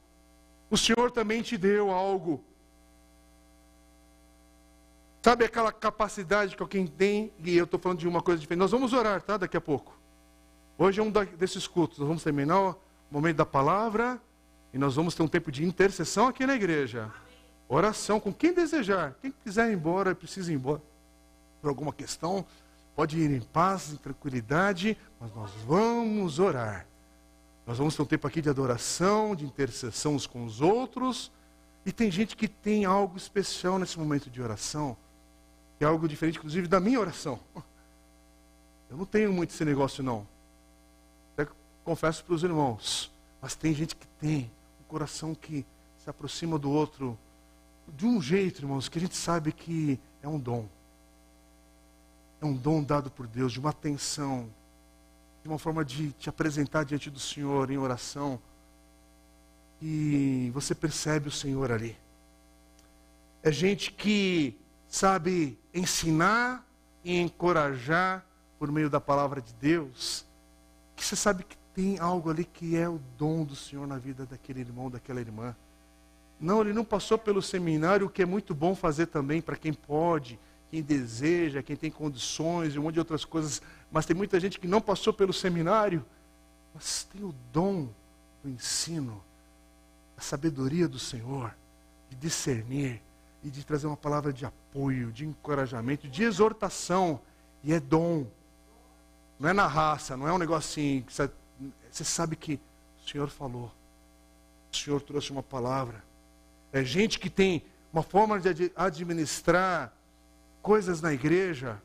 O 0.70 0.76
Senhor 0.76 1.10
também 1.10 1.42
te 1.42 1.56
deu 1.56 1.90
algo. 1.90 2.42
Sabe 5.22 5.44
aquela 5.44 5.72
capacidade 5.72 6.56
que 6.56 6.62
alguém 6.62 6.86
tem? 6.86 7.32
E 7.38 7.56
eu 7.56 7.64
estou 7.64 7.80
falando 7.80 7.98
de 7.98 8.08
uma 8.08 8.22
coisa 8.22 8.40
diferente. 8.40 8.60
Nós 8.60 8.70
vamos 8.70 8.92
orar, 8.92 9.20
tá? 9.22 9.36
Daqui 9.36 9.56
a 9.56 9.60
pouco. 9.60 9.96
Hoje 10.78 11.00
é 11.00 11.02
um 11.02 11.10
desses 11.10 11.66
cultos. 11.66 11.98
Nós 11.98 12.06
vamos 12.06 12.22
terminar 12.22 12.60
o 12.60 12.76
momento 13.10 13.36
da 13.36 13.46
palavra. 13.46 14.20
E 14.72 14.78
nós 14.78 14.94
vamos 14.94 15.14
ter 15.14 15.22
um 15.22 15.28
tempo 15.28 15.50
de 15.50 15.64
intercessão 15.64 16.28
aqui 16.28 16.46
na 16.46 16.54
igreja. 16.54 17.10
Oração 17.68 18.20
com 18.20 18.32
quem 18.32 18.52
desejar. 18.52 19.16
Quem 19.20 19.32
quiser 19.44 19.70
ir 19.70 19.74
embora, 19.74 20.14
precisa 20.14 20.52
ir 20.52 20.54
embora 20.54 20.82
por 21.60 21.70
alguma 21.70 21.92
questão, 21.92 22.46
pode 22.94 23.18
ir 23.18 23.30
em 23.30 23.40
paz, 23.40 23.92
em 23.92 23.96
tranquilidade, 23.96 24.96
mas 25.20 25.34
nós 25.34 25.50
vamos 25.66 26.38
orar. 26.38 26.86
Nós 27.66 27.78
vamos 27.78 27.96
ter 27.96 28.02
um 28.02 28.06
tempo 28.06 28.26
aqui 28.26 28.40
de 28.40 28.48
adoração, 28.48 29.34
de 29.34 29.44
intercessão 29.44 30.14
uns 30.14 30.26
com 30.26 30.44
os 30.44 30.60
outros. 30.60 31.32
E 31.84 31.90
tem 31.90 32.10
gente 32.10 32.36
que 32.36 32.46
tem 32.46 32.84
algo 32.84 33.16
especial 33.16 33.78
nesse 33.78 33.98
momento 33.98 34.30
de 34.30 34.40
oração, 34.40 34.96
que 35.76 35.84
é 35.84 35.86
algo 35.88 36.08
diferente, 36.08 36.38
inclusive, 36.38 36.68
da 36.68 36.78
minha 36.78 37.00
oração. 37.00 37.40
Eu 38.88 38.96
não 38.96 39.04
tenho 39.04 39.32
muito 39.32 39.50
esse 39.50 39.64
negócio, 39.64 40.02
não. 40.02 40.26
Até 41.34 41.50
confesso 41.84 42.24
para 42.24 42.34
os 42.34 42.44
irmãos. 42.44 43.10
Mas 43.42 43.56
tem 43.56 43.74
gente 43.74 43.96
que 43.96 44.06
tem 44.20 44.50
um 44.80 44.84
coração 44.84 45.34
que 45.34 45.66
se 45.98 46.08
aproxima 46.08 46.56
do 46.56 46.70
outro 46.70 47.18
de 47.88 48.06
um 48.06 48.22
jeito, 48.22 48.60
irmãos, 48.60 48.88
que 48.88 48.98
a 48.98 49.00
gente 49.00 49.16
sabe 49.16 49.52
que 49.52 49.98
é 50.22 50.28
um 50.28 50.38
dom. 50.38 50.68
É 52.40 52.44
um 52.44 52.54
dom 52.54 52.82
dado 52.82 53.10
por 53.10 53.26
Deus, 53.26 53.52
de 53.52 53.58
uma 53.58 53.70
atenção, 53.70 54.48
de 55.46 55.52
uma 55.52 55.58
forma 55.58 55.84
de 55.84 56.10
te 56.12 56.28
apresentar 56.28 56.84
diante 56.84 57.08
do 57.08 57.20
Senhor 57.20 57.70
em 57.70 57.78
oração. 57.78 58.40
E 59.80 60.50
você 60.52 60.74
percebe 60.74 61.28
o 61.28 61.30
Senhor 61.30 61.70
ali. 61.70 61.96
É 63.44 63.52
gente 63.52 63.92
que 63.92 64.56
sabe 64.88 65.56
ensinar 65.72 66.66
e 67.04 67.16
encorajar 67.16 68.26
por 68.58 68.72
meio 68.72 68.90
da 68.90 69.00
palavra 69.00 69.40
de 69.40 69.52
Deus, 69.54 70.26
que 70.96 71.04
você 71.04 71.14
sabe 71.14 71.44
que 71.44 71.56
tem 71.72 71.96
algo 72.00 72.28
ali 72.28 72.44
que 72.44 72.76
é 72.76 72.88
o 72.88 73.00
dom 73.16 73.44
do 73.44 73.54
Senhor 73.54 73.86
na 73.86 73.98
vida 73.98 74.26
daquele 74.26 74.60
irmão, 74.60 74.90
daquela 74.90 75.20
irmã. 75.20 75.54
Não, 76.40 76.60
ele 76.60 76.72
não 76.72 76.84
passou 76.84 77.16
pelo 77.16 77.40
seminário, 77.40 78.06
o 78.06 78.10
que 78.10 78.22
é 78.22 78.26
muito 78.26 78.52
bom 78.52 78.74
fazer 78.74 79.06
também 79.06 79.40
para 79.40 79.54
quem 79.54 79.72
pode, 79.72 80.40
quem 80.70 80.82
deseja, 80.82 81.62
quem 81.62 81.76
tem 81.76 81.90
condições 81.90 82.74
e 82.74 82.78
um 82.80 82.82
monte 82.82 82.94
de 82.94 83.00
outras 83.00 83.24
coisas. 83.24 83.62
Mas 83.90 84.06
tem 84.06 84.16
muita 84.16 84.38
gente 84.40 84.58
que 84.58 84.66
não 84.66 84.80
passou 84.80 85.12
pelo 85.12 85.32
seminário, 85.32 86.04
mas 86.74 87.04
tem 87.04 87.22
o 87.22 87.34
dom 87.52 87.88
do 88.42 88.50
ensino, 88.50 89.22
a 90.16 90.20
sabedoria 90.20 90.88
do 90.88 90.98
Senhor, 90.98 91.54
de 92.10 92.16
discernir 92.16 93.02
e 93.42 93.50
de 93.50 93.64
trazer 93.64 93.86
uma 93.86 93.96
palavra 93.96 94.32
de 94.32 94.44
apoio, 94.44 95.12
de 95.12 95.24
encorajamento, 95.24 96.08
de 96.08 96.22
exortação. 96.22 97.20
E 97.62 97.72
é 97.72 97.80
dom. 97.80 98.26
Não 99.38 99.48
é 99.48 99.52
na 99.52 99.66
raça, 99.66 100.16
não 100.16 100.26
é 100.26 100.32
um 100.32 100.38
negocinho 100.38 101.02
que 101.02 101.12
você, 101.12 101.30
você 101.90 102.04
sabe 102.04 102.36
que 102.36 102.60
o 103.04 103.08
Senhor 103.08 103.28
falou. 103.28 103.72
O 104.72 104.76
Senhor 104.76 105.00
trouxe 105.00 105.30
uma 105.30 105.42
palavra. 105.42 106.02
É 106.72 106.84
gente 106.84 107.18
que 107.18 107.30
tem 107.30 107.62
uma 107.92 108.02
forma 108.02 108.38
de 108.38 108.72
administrar 108.76 109.92
coisas 110.60 111.00
na 111.00 111.12
igreja, 111.12 111.80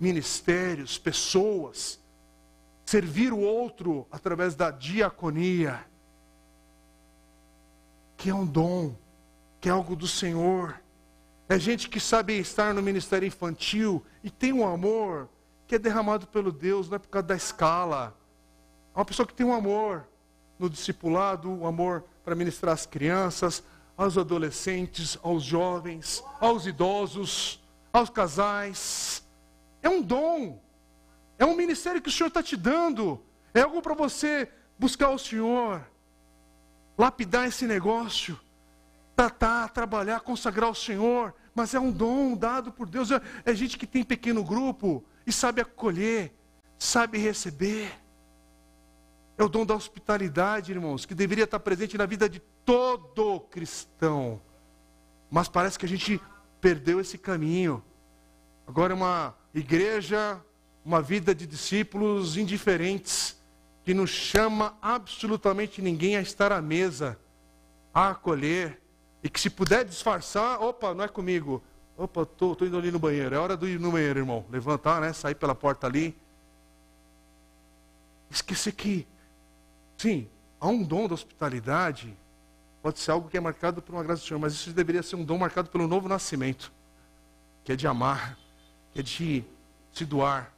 ministérios, 0.00 0.98
pessoas, 0.98 2.00
servir 2.86 3.32
o 3.32 3.38
outro 3.38 4.06
através 4.10 4.54
da 4.54 4.70
diaconia, 4.70 5.86
que 8.16 8.30
é 8.30 8.34
um 8.34 8.46
dom, 8.46 8.96
que 9.60 9.68
é 9.68 9.72
algo 9.72 9.94
do 9.94 10.08
Senhor. 10.08 10.80
É 11.48 11.58
gente 11.58 11.88
que 11.88 12.00
sabe 12.00 12.38
estar 12.38 12.72
no 12.72 12.82
ministério 12.82 13.26
infantil 13.26 14.04
e 14.24 14.30
tem 14.30 14.52
um 14.52 14.66
amor 14.66 15.28
que 15.66 15.74
é 15.74 15.78
derramado 15.78 16.26
pelo 16.26 16.50
Deus, 16.50 16.88
não 16.88 16.96
é 16.96 16.98
por 16.98 17.08
causa 17.08 17.28
da 17.28 17.36
escala. 17.36 18.16
É 18.94 18.98
uma 18.98 19.04
pessoa 19.04 19.26
que 19.26 19.34
tem 19.34 19.46
um 19.46 19.54
amor 19.54 20.08
no 20.58 20.68
discipulado, 20.68 21.48
um 21.48 21.66
amor 21.66 22.04
para 22.24 22.34
ministrar 22.34 22.74
às 22.74 22.86
crianças, 22.86 23.62
aos 23.96 24.16
adolescentes, 24.16 25.18
aos 25.22 25.42
jovens, 25.42 26.24
aos 26.40 26.66
idosos, 26.66 27.62
aos 27.92 28.10
casais. 28.10 29.22
É 29.82 29.88
um 29.88 30.02
dom, 30.02 30.60
é 31.38 31.44
um 31.44 31.56
ministério 31.56 32.02
que 32.02 32.08
o 32.08 32.12
Senhor 32.12 32.28
está 32.28 32.42
te 32.42 32.56
dando, 32.56 33.22
é 33.54 33.62
algo 33.62 33.80
para 33.80 33.94
você 33.94 34.48
buscar 34.78 35.10
o 35.10 35.18
Senhor, 35.18 35.84
lapidar 36.96 37.48
esse 37.48 37.66
negócio, 37.66 38.38
tratar, 39.16 39.68
trabalhar, 39.70 40.20
consagrar 40.20 40.70
o 40.70 40.74
Senhor, 40.74 41.34
mas 41.54 41.74
é 41.74 41.80
um 41.80 41.90
dom 41.90 42.36
dado 42.36 42.72
por 42.72 42.88
Deus. 42.88 43.10
É, 43.10 43.20
é 43.44 43.54
gente 43.54 43.76
que 43.76 43.86
tem 43.86 44.04
pequeno 44.04 44.44
grupo 44.44 45.04
e 45.26 45.32
sabe 45.32 45.60
acolher, 45.60 46.32
sabe 46.78 47.18
receber. 47.18 47.92
É 49.36 49.42
o 49.42 49.48
dom 49.48 49.64
da 49.64 49.74
hospitalidade, 49.74 50.72
irmãos, 50.72 51.06
que 51.06 51.14
deveria 51.14 51.44
estar 51.44 51.60
presente 51.60 51.96
na 51.96 52.04
vida 52.06 52.28
de 52.28 52.40
todo 52.64 53.40
cristão. 53.40 54.40
Mas 55.30 55.48
parece 55.48 55.78
que 55.78 55.86
a 55.86 55.88
gente 55.88 56.20
perdeu 56.60 57.00
esse 57.00 57.16
caminho. 57.16 57.82
Agora 58.66 58.92
é 58.92 58.96
uma 58.96 59.34
igreja, 59.54 60.40
uma 60.84 61.02
vida 61.02 61.34
de 61.34 61.46
discípulos 61.46 62.36
indiferentes, 62.36 63.38
que 63.84 63.94
não 63.94 64.06
chama 64.06 64.76
absolutamente 64.80 65.80
ninguém 65.82 66.16
a 66.16 66.20
estar 66.20 66.52
à 66.52 66.60
mesa, 66.60 67.18
a 67.92 68.10
acolher, 68.10 68.80
e 69.22 69.28
que 69.28 69.40
se 69.40 69.50
puder 69.50 69.84
disfarçar, 69.84 70.60
opa, 70.62 70.94
não 70.94 71.04
é 71.04 71.08
comigo. 71.08 71.62
Opa, 71.96 72.22
estou 72.22 72.56
indo 72.62 72.78
ali 72.78 72.90
no 72.90 72.98
banheiro. 72.98 73.34
É 73.34 73.38
hora 73.38 73.56
de 73.56 73.66
ir 73.66 73.80
no 73.80 73.92
banheiro, 73.92 74.20
irmão. 74.20 74.46
Levantar, 74.50 75.00
né? 75.02 75.12
Sair 75.12 75.34
pela 75.34 75.54
porta 75.54 75.86
ali. 75.86 76.16
Esquecer 78.30 78.72
que 78.72 79.06
Sim, 80.00 80.30
há 80.58 80.66
um 80.66 80.82
dom 80.82 81.06
da 81.06 81.12
hospitalidade, 81.12 82.16
pode 82.80 82.98
ser 82.98 83.10
algo 83.10 83.28
que 83.28 83.36
é 83.36 83.40
marcado 83.40 83.82
por 83.82 83.94
uma 83.94 84.02
graça 84.02 84.22
do 84.22 84.26
Senhor, 84.26 84.40
mas 84.40 84.54
isso 84.54 84.72
deveria 84.72 85.02
ser 85.02 85.16
um 85.16 85.22
dom 85.22 85.36
marcado 85.36 85.68
pelo 85.68 85.86
novo 85.86 86.08
nascimento, 86.08 86.72
que 87.62 87.72
é 87.72 87.76
de 87.76 87.86
amar, 87.86 88.38
é 88.94 89.02
de 89.02 89.44
se 89.92 90.04
doar. 90.04 90.52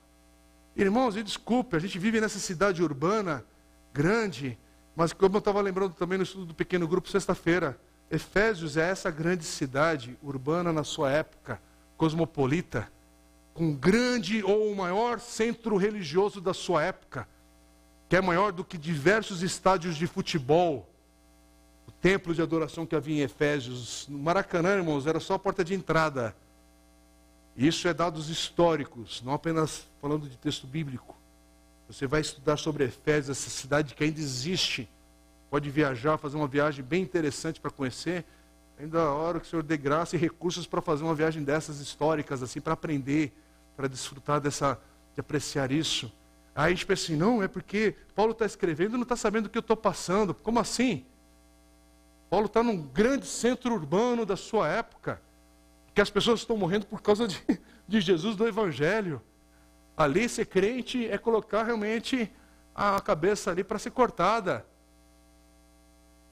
Irmãos, 0.77 1.17
e 1.17 1.23
desculpe, 1.23 1.77
a 1.77 1.79
gente 1.79 1.99
vive 1.99 2.21
nessa 2.21 2.39
cidade 2.39 2.83
urbana 2.83 3.45
grande, 3.93 4.59
mas 4.97 5.13
como 5.13 5.37
eu 5.37 5.41
estava 5.41 5.61
lembrando 5.61 5.95
também 5.95 6.19
no 6.19 6.25
estudo 6.25 6.47
do 6.47 6.55
pequeno 6.55 6.89
grupo 6.89 7.09
sexta-feira, 7.09 7.79
Efésios 8.11 8.77
é 8.77 8.91
essa 8.91 9.11
grande 9.11 9.45
cidade 9.45 10.19
urbana 10.23 10.73
na 10.73 10.85
sua 10.85 11.11
época, 11.11 11.61
cosmopolita, 11.97 12.91
com 13.55 13.75
grande 13.75 14.43
ou 14.43 14.71
o 14.71 14.77
maior 14.77 15.21
centro 15.21 15.77
religioso 15.77 16.41
da 16.41 16.55
sua 16.55 16.83
época 16.83 17.27
que 18.13 18.17
é 18.17 18.21
maior 18.21 18.53
do 18.53 18.63
que 18.63 18.77
diversos 18.77 19.43
estádios 19.43 19.97
de 19.97 20.07
futebol. 20.07 20.87
O 21.89 21.91
templo 21.91 22.35
de 22.35 22.43
adoração 22.43 22.85
que 22.85 22.95
havia 22.95 23.23
em 23.23 23.25
Efésios, 23.25 24.07
no 24.07 24.19
Maracanã, 24.19 24.77
irmãos, 24.77 25.07
era 25.07 25.19
só 25.19 25.33
a 25.33 25.39
porta 25.39 25.65
de 25.65 25.73
entrada. 25.73 26.37
Isso 27.57 27.87
é 27.87 27.93
dados 27.93 28.29
históricos, 28.29 29.23
não 29.23 29.33
apenas 29.33 29.87
falando 30.01 30.29
de 30.29 30.37
texto 30.37 30.67
bíblico. 30.67 31.17
Você 31.89 32.07
vai 32.07 32.23
estudar 32.23 32.57
sobre 32.57 32.85
Efésios, 32.85 33.37
essa 33.37 33.51
cidade 33.51 33.95
que 33.95 34.03
ainda 34.03 34.19
existe. 34.19 34.89
Pode 35.51 35.69
viajar, 35.69 36.17
fazer 36.17 36.37
uma 36.37 36.49
viagem 36.49 36.83
bem 36.83 37.03
interessante 37.03 37.61
para 37.61 37.71
conhecer. 37.71 38.25
Ainda 38.79 39.03
a 39.03 39.13
hora 39.13 39.39
que 39.39 39.47
o 39.47 39.51
Senhor 39.51 39.63
dê 39.63 39.77
graça 39.77 40.17
e 40.17 40.19
recursos 40.19 40.67
para 40.67 40.81
fazer 40.81 41.05
uma 41.05 41.15
viagem 41.15 41.45
dessas 41.45 41.79
históricas, 41.81 42.43
assim, 42.43 42.61
para 42.61 42.73
aprender, 42.73 43.37
para 43.77 43.87
desfrutar 43.87 44.41
dessa, 44.41 44.81
de 45.15 45.21
apreciar 45.21 45.71
isso. 45.71 46.11
Aí 46.55 46.67
a 46.67 46.71
gente 46.71 46.87
pensa 46.87 47.05
assim, 47.05 47.17
não, 47.17 47.43
é 47.43 47.49
porque 47.49 47.95
Paulo 48.15 48.33
está 48.33 48.47
escrevendo 48.47 48.95
e 48.95 48.97
não 48.97 49.03
está 49.03 49.17
sabendo 49.17 49.47
o 49.47 49.49
que 49.51 49.59
eu 49.59 49.61
estou 49.61 49.77
passando. 49.77 50.33
Como 50.33 50.59
assim? 50.59 51.05
Paulo 52.31 52.47
está 52.47 52.63
num 52.63 52.81
grande 52.81 53.27
centro 53.27 53.75
urbano 53.75 54.25
da 54.25 54.37
sua 54.37 54.67
época, 54.69 55.21
que 55.95 56.01
as 56.01 56.11
pessoas 56.11 56.41
estão 56.41 56.57
morrendo 56.57 56.87
por 56.87 57.03
causa 57.03 57.29
de, 57.29 57.43
de 57.87 58.01
Jesus 58.01 58.37
do 58.37 58.47
Evangelho. 58.47 59.21
Ali 59.97 60.29
ser 60.29 60.47
crente 60.47 61.07
é 61.07 61.19
colocar 61.19 61.65
realmente 61.65 62.31
a 62.75 63.01
cabeça 63.01 63.51
ali 63.51 63.63
para 63.63 63.79
ser 63.79 63.91
cortada. 63.91 64.67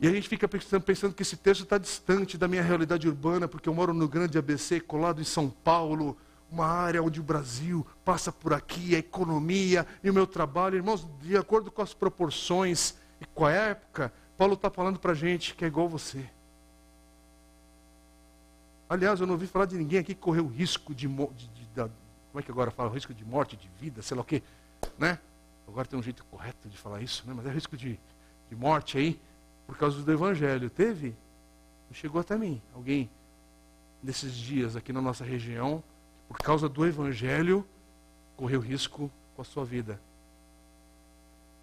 E 0.01 0.09
a 0.09 0.11
gente 0.11 0.29
fica 0.29 0.49
pensando, 0.49 0.83
pensando 0.83 1.15
que 1.15 1.23
esse 1.23 1.37
texto 1.37 1.65
está 1.65 1.77
distante 1.77 2.39
da 2.39 2.49
minha 2.49 2.63
realidade 2.63 3.07
urbana, 3.07 3.47
porque 3.47 3.69
eu 3.69 3.75
moro 3.75 3.93
no 3.93 4.09
grande 4.09 4.39
ABC, 4.39 4.81
colado 4.81 5.21
em 5.21 5.25
São 5.25 5.51
Paulo, 5.51 6.17
uma 6.51 6.67
área 6.67 7.03
onde 7.03 7.21
o 7.21 7.23
Brasil 7.23 7.87
passa 8.03 8.33
por 8.33 8.55
aqui, 8.55 8.95
a 8.95 8.99
economia 8.99 9.87
e 10.03 10.09
o 10.09 10.15
meu 10.15 10.27
trabalho, 10.27 10.77
irmãos, 10.77 11.07
de 11.21 11.37
acordo 11.37 11.71
com 11.71 11.83
as 11.83 11.93
proporções 11.93 12.95
e 13.21 13.27
com 13.27 13.45
a 13.45 13.53
época, 13.53 14.11
Paulo 14.39 14.55
está 14.55 14.71
falando 14.71 14.99
para 14.99 15.13
a 15.13 15.15
gente 15.15 15.55
que 15.55 15.67
é 15.67 15.69
igual 15.69 15.87
você. 15.87 16.25
Aliás, 18.91 19.21
eu 19.21 19.27
não 19.27 19.35
ouvi 19.35 19.47
falar 19.47 19.67
de 19.67 19.79
ninguém 19.79 20.01
aqui 20.01 20.15
que 20.17 20.21
correu 20.21 20.49
risco 20.49 20.93
de, 20.93 21.07
de, 21.07 21.47
de, 21.49 21.75
como 21.75 22.41
é 22.41 22.43
que 22.43 22.51
agora 22.51 22.73
fala? 22.73 22.93
Risco 22.93 23.15
de 23.15 23.25
morte, 23.25 23.57
de 23.57 23.71
vida, 23.79 24.03
sei 24.03 24.17
lá 24.17 24.23
o 24.23 24.27
quê, 24.27 24.43
né? 24.99 25.17
Agora 25.69 25.87
tem 25.87 25.97
um 25.97 26.03
jeito 26.03 26.25
correto 26.25 26.69
de 26.69 26.77
falar 26.77 27.01
isso, 27.01 27.23
né? 27.25 27.33
Mas 27.33 27.47
é 27.47 27.51
risco 27.51 27.77
de, 27.77 28.01
de 28.49 28.57
morte 28.57 28.99
aí, 28.99 29.21
por 29.65 29.79
causa 29.79 30.03
do 30.03 30.13
Evangelho. 30.13 30.69
Teve? 30.69 31.15
Chegou 31.93 32.21
até 32.21 32.37
mim. 32.37 32.61
Alguém 32.75 33.09
nesses 34.03 34.35
dias 34.35 34.75
aqui 34.75 34.93
na 34.93 35.01
nossa 35.01 35.25
região 35.25 35.83
por 36.31 36.39
causa 36.39 36.69
do 36.69 36.87
Evangelho, 36.87 37.67
correu 38.37 38.61
risco 38.61 39.11
com 39.35 39.43
a 39.43 39.45
sua 39.45 39.65
vida. 39.65 40.01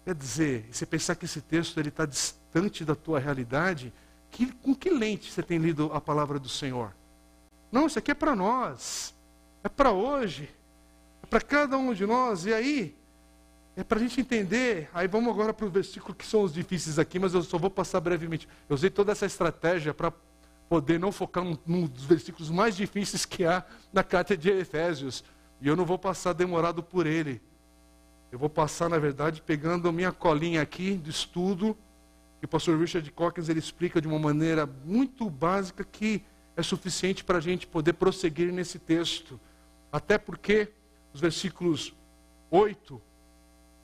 Quer 0.04 0.14
dizer, 0.14 0.68
você 0.70 0.84
pensar 0.84 1.14
que 1.14 1.24
esse 1.24 1.40
texto 1.40 1.78
está 1.80 2.04
distante 2.04 2.84
da 2.84 2.94
tua 2.94 3.18
realidade, 3.18 3.92
que, 4.30 4.52
com 4.52 4.74
que 4.74 4.90
lente 4.90 5.32
você 5.32 5.42
tem 5.42 5.58
lido 5.58 5.90
a 5.92 6.00
palavra 6.00 6.38
do 6.38 6.50
Senhor? 6.50 6.94
Não, 7.70 7.86
isso 7.86 7.98
aqui 7.98 8.10
é 8.10 8.14
para 8.14 8.34
nós, 8.34 9.14
é 9.62 9.68
para 9.68 9.92
hoje, 9.92 10.48
é 11.22 11.26
para 11.26 11.40
cada 11.40 11.76
um 11.76 11.92
de 11.92 12.06
nós. 12.06 12.46
E 12.46 12.52
aí, 12.52 12.96
é 13.76 13.84
para 13.84 13.98
a 13.98 14.00
gente 14.00 14.20
entender. 14.20 14.90
Aí 14.92 15.06
vamos 15.06 15.32
agora 15.32 15.54
para 15.54 15.64
o 15.64 15.70
versículo 15.70 16.14
que 16.14 16.26
são 16.26 16.42
os 16.42 16.52
difíceis 16.52 16.98
aqui, 16.98 17.18
mas 17.18 17.32
eu 17.32 17.42
só 17.42 17.58
vou 17.58 17.70
passar 17.70 18.00
brevemente. 18.00 18.48
Eu 18.68 18.74
usei 18.74 18.90
toda 18.90 19.12
essa 19.12 19.24
estratégia 19.24 19.94
para 19.94 20.12
poder 20.68 20.98
não 20.98 21.12
focar 21.12 21.44
num, 21.64 21.86
dos 21.86 22.04
versículos 22.04 22.50
mais 22.50 22.76
difíceis 22.76 23.24
que 23.24 23.44
há 23.44 23.64
na 23.92 24.02
carta 24.02 24.36
de 24.36 24.50
Efésios. 24.50 25.22
E 25.60 25.68
eu 25.68 25.76
não 25.76 25.84
vou 25.84 25.98
passar 25.98 26.32
demorado 26.32 26.82
por 26.82 27.06
ele. 27.06 27.40
Eu 28.32 28.38
vou 28.38 28.50
passar, 28.50 28.90
na 28.90 28.98
verdade, 28.98 29.40
pegando 29.40 29.88
a 29.88 29.92
minha 29.92 30.10
colinha 30.10 30.60
aqui 30.60 30.96
de 30.96 31.10
estudo, 31.10 31.76
que 32.40 32.44
o 32.44 32.48
pastor 32.48 32.78
Richard 32.78 33.10
Dawkins 33.16 33.48
ele 33.48 33.58
explica 33.58 34.00
de 34.00 34.08
uma 34.08 34.18
maneira 34.18 34.68
muito 34.84 35.30
básica 35.30 35.84
que 35.84 36.22
é 36.58 36.62
suficiente 36.64 37.22
para 37.22 37.38
a 37.38 37.40
gente 37.40 37.68
poder 37.68 37.92
prosseguir 37.92 38.52
nesse 38.52 38.80
texto. 38.80 39.38
Até 39.92 40.18
porque 40.18 40.68
os 41.14 41.20
versículos 41.20 41.94
8, 42.50 43.00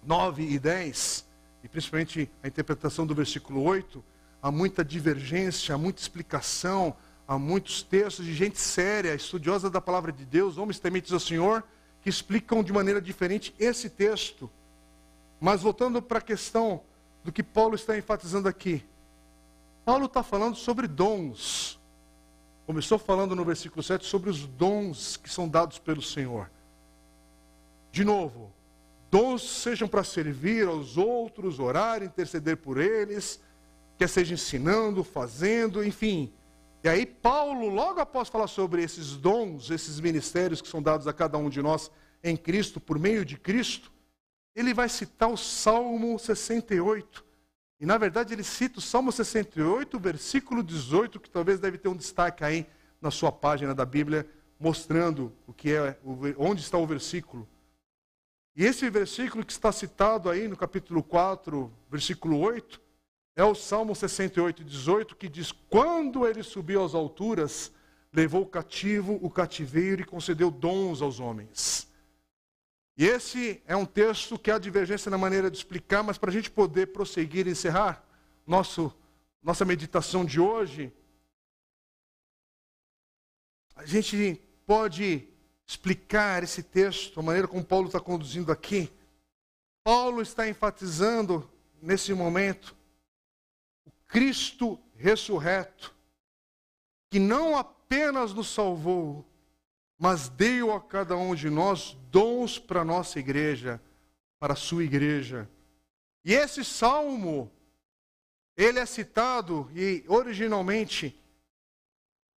9 0.03 0.43
e 0.43 0.59
10, 0.59 1.25
e 1.63 1.69
principalmente 1.69 2.29
a 2.43 2.49
interpretação 2.49 3.07
do 3.07 3.15
versículo 3.15 3.63
8, 3.63 4.05
há 4.43 4.51
muita 4.51 4.85
divergência, 4.85 5.73
há 5.73 5.79
muita 5.79 6.03
explicação, 6.03 6.97
há 7.29 7.39
muitos 7.39 7.81
textos 7.81 8.27
de 8.27 8.35
gente 8.35 8.59
séria, 8.59 9.15
estudiosa 9.15 9.71
da 9.71 9.81
palavra 9.81 10.11
de 10.11 10.25
Deus, 10.25 10.59
homens 10.59 10.81
tementes 10.81 11.13
ao 11.13 11.21
Senhor, 11.21 11.63
que 12.03 12.11
explicam 12.11 12.61
de 12.61 12.73
maneira 12.73 13.01
diferente 13.01 13.55
esse 13.57 13.89
texto. 13.89 14.51
Mas 15.41 15.63
voltando 15.63 16.03
para 16.03 16.19
a 16.19 16.23
questão 16.23 16.83
do 17.23 17.31
que 17.31 17.43
Paulo 17.45 17.77
está 17.77 17.97
enfatizando 17.97 18.49
aqui. 18.49 18.85
Paulo 19.85 20.07
está 20.07 20.25
falando 20.25 20.57
sobre 20.57 20.89
dons. 20.89 21.79
Começou 22.67 22.99
falando 22.99 23.37
no 23.37 23.45
versículo 23.45 23.83
7 23.83 24.07
sobre 24.07 24.31
os 24.31 24.47
dons 24.47 25.19
que 25.19 25.29
são 25.29 25.47
dados 25.47 25.79
pelo 25.79 26.01
Senhor. 26.01 26.51
De 27.93 28.05
novo, 28.05 28.51
dons 29.11 29.43
sejam 29.43 29.87
para 29.87 30.03
servir 30.03 30.67
aos 30.67 30.97
outros, 30.97 31.61
orar, 31.61 32.03
interceder 32.03 32.57
por 32.57 32.81
eles, 32.81 33.39
quer 33.99 34.09
seja 34.09 34.33
ensinando, 34.33 35.05
fazendo, 35.05 35.85
enfim. 35.85 36.33
E 36.83 36.89
aí, 36.89 37.05
Paulo, 37.05 37.69
logo 37.69 38.01
após 38.01 38.29
falar 38.29 38.47
sobre 38.47 38.83
esses 38.83 39.15
dons, 39.15 39.71
esses 39.71 40.01
ministérios 40.01 40.63
que 40.63 40.69
são 40.69 40.83
dados 40.83 41.07
a 41.07 41.13
cada 41.13 41.37
um 41.37 41.51
de 41.51 41.61
nós 41.61 41.91
em 42.23 42.37
Cristo, 42.37 42.81
por 42.81 42.99
meio 42.99 43.27
de 43.27 43.37
Cristo, 43.37 43.93
ele 44.57 44.73
vai 44.73 44.89
citar 44.89 45.29
o 45.29 45.37
Salmo 45.37 46.19
68. 46.19 47.25
E, 47.81 47.87
na 47.87 47.99
verdade, 47.99 48.33
ele 48.33 48.45
cita 48.45 48.79
o 48.79 48.83
Salmo 48.83 49.11
68, 49.11 49.99
versículo 49.99 50.63
18, 50.63 51.19
que 51.19 51.29
talvez 51.29 51.59
deve 51.59 51.79
ter 51.79 51.89
um 51.89 51.97
destaque 51.97 52.45
aí 52.45 52.67
na 53.01 53.11
sua 53.11 53.33
página 53.33 53.75
da 53.75 53.85
Bíblia, 53.85 54.27
mostrando 54.59 55.33
o 55.47 55.53
que 55.53 55.73
é, 55.73 55.99
onde 56.39 56.63
está 56.63 56.79
o 56.79 56.87
versículo. 56.87 57.49
E 58.57 58.65
esse 58.65 58.89
versículo 58.89 59.45
que 59.45 59.53
está 59.53 59.73
citado 59.73 60.31
aí 60.31 60.47
no 60.47 60.57
capítulo 60.57 61.03
4, 61.03 61.73
versículo 61.91 62.39
8, 62.39 62.81
é 63.37 63.43
o 63.43 63.55
Salmo 63.55 63.95
68, 63.95 64.63
18, 64.63 65.17
que 65.17 65.29
diz: 65.29 65.51
Quando 65.69 66.27
ele 66.27 66.43
subiu 66.43 66.85
às 66.85 66.95
alturas, 66.95 67.73
levou 68.13 68.47
cativo 68.47 69.19
o 69.21 69.29
cativeiro 69.29 70.03
e 70.03 70.07
concedeu 70.07 70.51
dons 70.53 71.03
aos 71.03 71.19
homens. 71.19 71.93
E 72.97 73.05
esse 73.05 73.63
é 73.67 73.75
um 73.75 73.85
texto 73.85 74.39
que 74.39 74.51
há 74.51 74.59
divergência 74.59 75.11
na 75.11 75.19
maneira 75.19 75.51
de 75.51 75.57
explicar, 75.57 76.03
mas 76.03 76.17
para 76.17 76.31
a 76.31 76.33
gente 76.33 76.51
poder 76.51 76.89
prosseguir 76.93 77.47
e 77.47 77.51
encerrar 77.51 78.05
nosso, 78.47 78.95
nossa 79.43 79.65
meditação 79.65 80.25
de 80.25 80.39
hoje, 80.39 80.93
a 83.75 83.85
gente 83.85 84.41
pode 84.65 85.29
explicar 85.67 86.43
esse 86.43 86.63
texto, 86.63 87.19
a 87.19 87.23
maneira 87.23 87.49
como 87.49 87.65
Paulo 87.65 87.89
está 87.89 87.99
conduzindo 87.99 88.53
aqui. 88.53 88.93
Paulo 89.83 90.23
está 90.23 90.49
enfatizando 90.49 91.51
nesse 91.83 92.15
momento 92.15 92.77
Cristo 94.07 94.79
ressurreto, 94.95 95.93
que 97.11 97.19
não 97.19 97.57
apenas 97.57 98.33
nos 98.33 98.49
salvou, 98.49 99.25
mas 99.99 100.29
deu 100.29 100.73
a 100.73 100.81
cada 100.81 101.17
um 101.17 101.35
de 101.35 101.49
nós 101.49 101.97
dons 102.11 102.59
para 102.59 102.81
a 102.81 102.85
nossa 102.85 103.19
igreja, 103.19 103.81
para 104.39 104.53
a 104.53 104.57
sua 104.57 104.85
igreja. 104.85 105.49
E 106.25 106.33
esse 106.33 106.65
salmo, 106.65 107.51
ele 108.57 108.79
é 108.79 108.87
citado 108.87 109.71
e 109.75 110.05
originalmente 110.09 111.19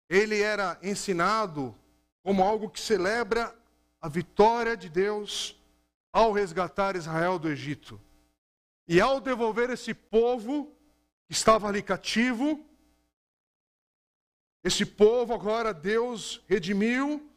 ele 0.09 0.41
era 0.41 0.79
ensinado 0.83 1.75
como 2.23 2.43
algo 2.43 2.71
que 2.71 2.81
celebra 2.81 3.57
a 4.01 4.09
vitória 4.09 4.77
de 4.77 4.89
Deus 4.89 5.59
ao 6.13 6.33
resgatar 6.33 6.97
Israel 6.97 7.39
do 7.39 7.49
Egito. 7.49 8.01
E 8.89 9.01
ao 9.01 9.21
devolver 9.21 9.71
esse 9.71 9.93
povo 9.93 10.73
estava 11.29 11.69
ali 11.69 11.83
cativo. 11.83 12.65
Esse 14.63 14.87
povo 14.87 15.35
agora 15.35 15.75
Deus 15.75 16.43
redimiu 16.47 17.29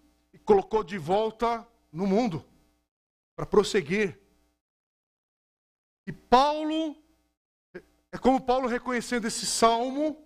colocou 0.50 0.84
de 0.84 0.98
volta 0.98 1.64
no 1.92 2.08
mundo 2.08 2.44
para 3.36 3.46
prosseguir. 3.46 4.20
E 6.08 6.12
Paulo, 6.12 6.98
é 8.12 8.18
como 8.18 8.42
Paulo 8.42 8.68
reconhecendo 8.68 9.28
esse 9.28 9.46
salmo, 9.46 10.18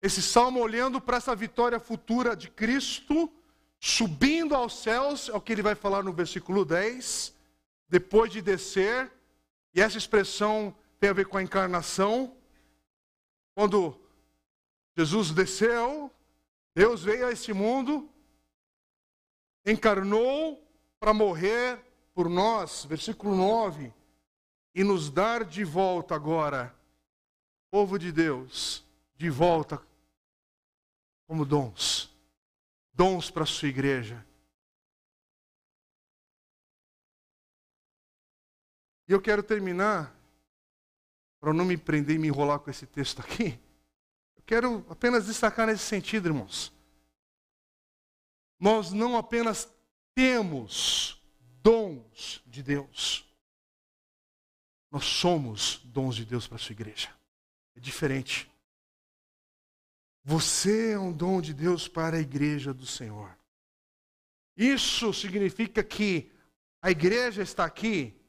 esse 0.00 0.22
salmo 0.22 0.60
olhando 0.60 1.00
para 1.00 1.16
essa 1.16 1.34
vitória 1.34 1.80
futura 1.80 2.36
de 2.36 2.48
Cristo, 2.48 3.28
subindo 3.80 4.54
aos 4.54 4.78
céus, 4.80 5.28
é 5.28 5.32
o 5.32 5.40
que 5.40 5.54
ele 5.54 5.62
vai 5.62 5.74
falar 5.74 6.04
no 6.04 6.12
versículo 6.12 6.64
10, 6.64 7.34
depois 7.88 8.30
de 8.30 8.40
descer, 8.40 9.10
e 9.74 9.80
essa 9.80 9.98
expressão 9.98 10.72
tem 11.00 11.10
a 11.10 11.14
ver 11.14 11.26
com 11.26 11.36
a 11.36 11.42
encarnação. 11.42 12.36
Quando 13.56 14.00
Jesus 14.96 15.32
desceu, 15.32 16.12
Deus 16.76 17.02
veio 17.02 17.26
a 17.26 17.32
esse 17.32 17.52
mundo, 17.52 18.08
encarnou 19.64 20.62
para 20.98 21.12
morrer 21.14 21.78
por 22.14 22.28
nós, 22.28 22.84
versículo 22.84 23.34
9, 23.34 23.92
e 24.74 24.84
nos 24.84 25.10
dar 25.10 25.44
de 25.44 25.64
volta 25.64 26.14
agora, 26.14 26.74
povo 27.70 27.98
de 27.98 28.12
Deus, 28.12 28.84
de 29.16 29.30
volta 29.30 29.80
como 31.26 31.44
dons, 31.44 32.14
dons 32.92 33.30
para 33.30 33.44
a 33.44 33.46
sua 33.46 33.68
igreja. 33.68 34.24
E 39.08 39.12
eu 39.12 39.20
quero 39.20 39.42
terminar 39.42 40.14
para 41.40 41.54
não 41.54 41.64
me 41.64 41.76
prender 41.76 42.16
e 42.16 42.18
me 42.18 42.28
enrolar 42.28 42.58
com 42.58 42.70
esse 42.70 42.86
texto 42.86 43.20
aqui, 43.20 43.58
eu 44.36 44.42
quero 44.44 44.86
apenas 44.90 45.26
destacar 45.26 45.66
nesse 45.66 45.84
sentido, 45.84 46.28
irmãos. 46.28 46.72
Nós 48.60 48.92
não 48.92 49.16
apenas 49.16 49.68
temos 50.14 51.20
dons 51.62 52.42
de 52.46 52.62
Deus, 52.62 53.26
nós 54.90 55.04
somos 55.04 55.80
dons 55.84 56.14
de 56.14 56.24
Deus 56.24 56.46
para 56.46 56.56
a 56.56 56.58
sua 56.58 56.72
igreja. 56.72 57.08
É 57.74 57.80
diferente. 57.80 58.50
Você 60.22 60.92
é 60.92 60.98
um 60.98 61.12
dom 61.12 61.40
de 61.40 61.54
Deus 61.54 61.88
para 61.88 62.18
a 62.18 62.20
igreja 62.20 62.74
do 62.74 62.86
Senhor. 62.86 63.36
Isso 64.56 65.14
significa 65.14 65.82
que 65.82 66.30
a 66.82 66.90
igreja 66.90 67.42
está 67.42 67.64
aqui 67.64 68.20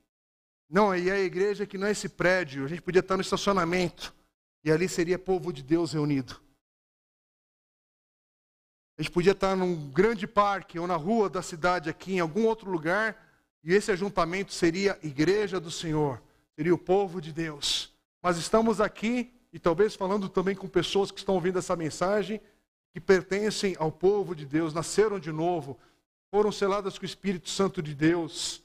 não, 0.71 0.95
e 0.95 1.11
a 1.11 1.19
igreja 1.19 1.67
que 1.67 1.77
não 1.77 1.86
é 1.86 1.91
esse 1.91 2.07
prédio, 2.07 2.63
a 2.63 2.67
gente 2.69 2.82
podia 2.82 3.01
estar 3.01 3.17
no 3.17 3.21
estacionamento, 3.21 4.15
e 4.63 4.71
ali 4.71 4.88
seria 4.88 5.19
povo 5.19 5.51
de 5.51 5.61
Deus 5.61 5.91
reunido. 5.91 6.41
A 9.02 9.04
gente 9.04 9.14
podia 9.14 9.32
estar 9.32 9.56
num 9.56 9.89
grande 9.89 10.28
parque 10.28 10.78
ou 10.78 10.86
na 10.86 10.95
rua 10.95 11.28
da 11.28 11.41
cidade 11.41 11.89
aqui, 11.89 12.14
em 12.14 12.20
algum 12.20 12.45
outro 12.45 12.70
lugar, 12.70 13.18
e 13.64 13.74
esse 13.74 13.91
ajuntamento 13.91 14.54
seria 14.54 14.99
igreja 15.02 15.60
do 15.60 15.72
Senhor, 15.72 16.22
seria 16.56 16.72
o 16.72 16.78
povo 16.78 17.20
de 17.20 17.34
Deus. 17.34 17.91
Mas 18.22 18.38
estamos 18.38 18.80
aqui, 18.80 19.34
e 19.52 19.58
talvez 19.58 19.95
falando 19.95 20.30
também 20.30 20.56
com 20.56 20.68
pessoas 20.68 21.10
que 21.10 21.18
estão 21.18 21.34
ouvindo 21.34 21.58
essa 21.58 21.76
mensagem, 21.76 22.39
que 22.93 23.02
pertencem 23.02 23.76
ao 23.80 23.91
povo 23.91 24.36
de 24.36 24.45
Deus, 24.45 24.72
nasceram 24.72 25.20
de 25.20 25.32
novo, 25.32 25.80
foram 26.30 26.52
seladas 26.52 26.99
com 26.99 27.02
o 27.02 27.08
Espírito 27.08 27.49
Santo 27.49 27.82
de 27.82 27.95
Deus 27.95 28.62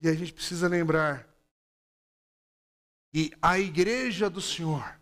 e 0.00 0.08
a 0.08 0.14
gente 0.14 0.32
precisa 0.32 0.66
lembrar 0.66 1.24
que 3.12 3.30
a 3.40 3.56
igreja 3.56 4.28
do 4.28 4.40
Senhor, 4.40 5.00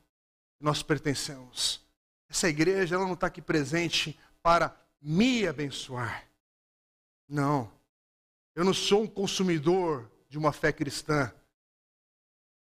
nós 0.61 0.83
pertencemos, 0.83 1.83
essa 2.33 2.49
igreja 2.49 2.95
ela 2.95 3.05
não 3.05 3.13
está 3.13 3.27
aqui 3.27 3.43
presente 3.43 4.19
para 4.43 4.75
me 5.03 5.47
abençoar. 5.47 6.27
Não. 7.29 7.71
Eu 8.55 8.65
não 8.65 8.73
sou 8.73 9.03
um 9.03 9.07
consumidor 9.07 10.11
de 10.31 10.39
uma 10.39 10.51
fé 10.51 10.73
cristã. 10.73 11.31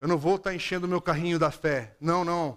Eu 0.01 0.09
não 0.09 0.17
vou 0.17 0.37
estar 0.37 0.55
enchendo 0.55 0.89
meu 0.89 1.03
carrinho 1.03 1.39
da 1.39 1.51
fé. 1.51 1.95
Não, 2.01 2.25
não. 2.25 2.57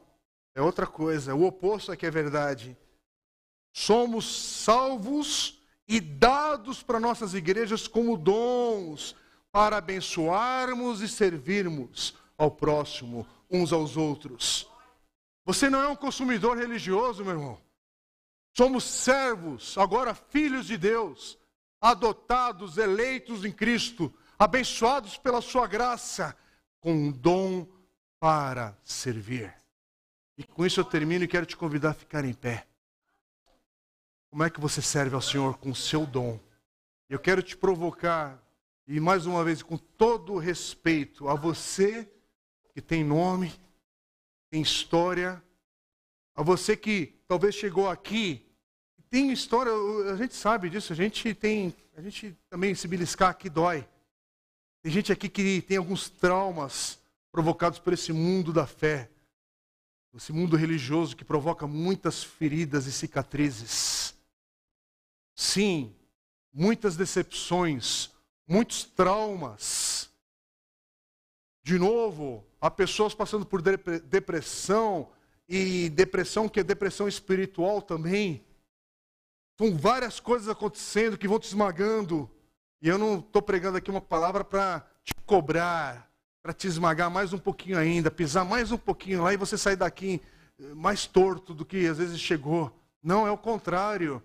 É 0.56 0.62
outra 0.62 0.88
coisa. 0.88 1.36
O 1.36 1.44
oposto 1.44 1.92
é 1.92 1.98
que 1.98 2.06
é 2.06 2.12
verdade. 2.12 2.78
Somos 3.74 4.64
salvos 4.64 5.62
e 5.90 6.00
dados 6.00 6.82
para 6.82 6.98
nossas 6.98 7.34
igrejas 7.34 7.90
como 7.90 8.16
dons 8.16 9.18
para 9.52 9.76
abençoarmos 9.76 11.02
e 11.02 11.10
servirmos 11.10 12.16
ao 12.38 12.50
próximo, 12.50 13.28
uns 13.50 13.74
aos 13.74 13.98
outros. 13.98 14.71
Você 15.52 15.70
não 15.70 15.82
é 15.82 15.88
um 15.90 15.98
consumidor 15.98 16.58
religioso, 16.58 17.26
meu 17.26 17.34
irmão. 17.34 17.62
Somos 18.56 18.86
servos, 18.86 19.78
agora 19.78 20.16
filhos 20.16 20.66
de 20.66 20.78
Deus, 20.78 21.38
adotados, 21.82 22.78
eleitos 22.78 23.44
em 23.44 23.52
Cristo, 23.52 24.14
abençoados 24.40 25.18
pela 25.18 25.42
Sua 25.42 25.68
graça, 25.68 26.38
com 26.80 26.94
um 26.94 27.12
dom 27.12 27.68
para 28.18 28.78
servir. 28.82 29.54
E 30.38 30.44
com 30.46 30.66
isso 30.66 30.80
eu 30.80 30.86
termino 30.86 31.26
e 31.26 31.28
quero 31.28 31.46
te 31.46 31.58
convidar 31.58 31.90
a 31.90 31.96
ficar 31.96 32.24
em 32.24 32.34
pé. 32.34 32.66
Como 34.30 34.46
é 34.46 34.50
que 34.50 34.62
você 34.62 34.82
serve 34.82 35.16
ao 35.16 35.22
Senhor 35.22 35.58
com 35.58 35.72
o 35.72 35.76
seu 35.76 36.06
dom? 36.06 36.40
Eu 37.10 37.20
quero 37.20 37.44
te 37.44 37.58
provocar, 37.58 38.42
e 38.88 39.02
mais 39.02 39.26
uma 39.26 39.44
vez, 39.44 39.62
com 39.62 39.78
todo 39.78 40.38
respeito 40.38 41.28
a 41.28 41.36
você 41.36 42.10
que 42.74 42.80
tem 42.80 43.04
nome, 43.04 43.54
tem 44.52 44.62
história, 44.62 45.42
a 46.36 46.44
você 46.44 46.76
que 46.76 47.16
talvez 47.28 47.56
chegou 47.56 47.90
aqui, 47.90 48.46
tem 49.10 49.32
história, 49.32 49.72
a 50.12 50.16
gente 50.18 50.36
sabe 50.36 50.70
disso, 50.70 50.92
a 50.92 50.96
gente 50.96 51.34
tem, 51.34 51.74
a 51.96 52.02
gente 52.02 52.38
também 52.50 52.76
se 52.76 52.88
beliscar 52.88 53.30
aqui 53.30 53.50
dói. 53.50 53.88
Tem 54.82 54.92
gente 54.92 55.12
aqui 55.12 55.30
que 55.30 55.62
tem 55.62 55.78
alguns 55.78 56.10
traumas 56.10 57.00
provocados 57.32 57.80
por 57.80 57.94
esse 57.94 58.12
mundo 58.12 58.52
da 58.52 58.68
fé, 58.68 59.10
esse 60.14 60.34
mundo 60.34 60.58
religioso 60.58 61.16
que 61.16 61.24
provoca 61.24 61.66
muitas 61.66 62.22
feridas 62.22 62.86
e 62.86 62.92
cicatrizes. 62.92 64.14
Sim, 65.34 65.96
muitas 66.54 66.98
decepções, 66.98 68.10
muitos 68.46 68.84
traumas. 68.84 70.01
De 71.64 71.78
novo, 71.78 72.44
há 72.60 72.72
pessoas 72.72 73.14
passando 73.14 73.46
por 73.46 73.62
depressão 73.62 75.10
e 75.48 75.90
depressão 75.90 76.50
que 76.50 76.60
é 76.60 76.64
depressão 76.64 77.08
espiritual 77.08 77.82
também. 77.82 78.44
São 79.58 79.78
várias 79.78 80.20
coisas 80.20 80.50
acontecendo 80.50 81.18
que 81.18 81.28
vão 81.28 81.40
te 81.40 81.48
esmagando. 81.48 82.30
E 82.82 82.88
eu 82.88 82.98
não 82.98 83.20
estou 83.20 83.42
pregando 83.42 83.78
aqui 83.78 83.92
uma 83.92 84.02
palavra 84.02 84.44
para 84.44 84.84
te 85.04 85.14
cobrar, 85.26 86.10
para 86.42 86.54
te 86.54 86.68
esmagar 86.68 87.12
mais 87.12 87.32
um 87.32 87.38
pouquinho 87.38 87.78
ainda, 87.78 88.10
pisar 88.10 88.44
mais 88.44 88.72
um 88.72 88.78
pouquinho 88.78 89.22
lá 89.22 89.34
e 89.34 89.38
você 89.38 89.58
sair 89.58 89.76
daqui 89.76 90.20
eh, 90.60 90.74
mais 90.74 91.06
torto 91.06 91.54
do 91.54 91.64
que 91.64 91.86
às 91.86 92.00
vezes 92.00 92.20
chegou. 92.20 92.76
Não, 93.04 93.28
é 93.28 93.32
o 93.32 93.38
contrário. 93.38 94.24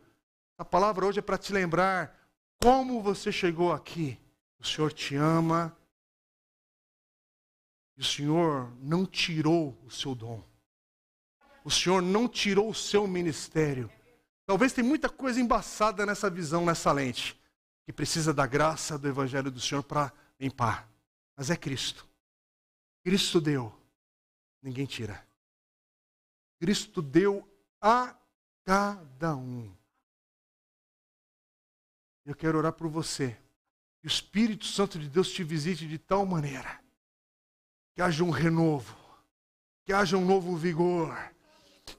A 0.57 0.65
palavra 0.65 1.05
hoje 1.05 1.19
é 1.19 1.23
para 1.23 1.37
te 1.37 1.53
lembrar 1.53 2.19
como 2.63 3.03
você 3.03 3.31
chegou 3.31 3.73
aqui. 3.73 4.19
O 4.59 4.67
Senhor 4.67 4.91
te 4.91 5.15
ama. 5.17 5.77
E 7.97 8.01
o 8.01 8.05
Senhor 8.05 8.71
não 8.79 9.07
tirou 9.07 9.77
o 9.85 9.91
seu 9.91 10.15
dom. 10.15 10.45
O 11.65 11.71
Senhor 11.71 12.03
não 12.03 12.29
tirou 12.29 12.69
o 12.69 12.75
seu 12.75 13.07
ministério. 13.07 13.91
Talvez 14.45 14.73
tem 14.73 14.85
muita 14.85 15.09
coisa 15.09 15.41
embaçada 15.41 16.05
nessa 16.05 16.29
visão, 16.29 16.65
nessa 16.65 16.93
lente, 16.93 17.41
que 17.85 17.93
precisa 17.93 18.33
da 18.33 18.47
graça 18.47 18.99
do 18.99 19.09
Evangelho 19.09 19.51
do 19.51 19.61
Senhor 19.61 19.83
para 19.83 20.13
limpar. 20.39 20.89
Mas 21.37 21.51
é 21.51 21.57
Cristo. 21.57 22.07
Cristo 23.03 23.41
deu, 23.41 23.75
ninguém 24.63 24.85
tira. 24.85 25.27
Cristo 26.61 27.01
deu 27.01 27.49
a 27.81 28.15
cada 28.63 29.35
um. 29.35 29.75
Eu 32.25 32.35
quero 32.35 32.59
orar 32.59 32.73
por 32.73 32.89
você. 32.89 33.37
Que 34.01 34.07
o 34.07 34.09
Espírito 34.09 34.67
Santo 34.67 34.99
de 34.99 35.09
Deus 35.09 35.31
te 35.31 35.43
visite 35.43 35.89
de 35.89 35.99
tal 35.99 36.27
maneira 36.27 36.86
que 37.97 38.03
haja 38.03 38.23
um 38.23 38.29
renovo, 38.29 38.95
que 39.83 39.91
haja 39.91 40.19
um 40.19 40.25
novo 40.25 40.55
vigor, 40.55 41.17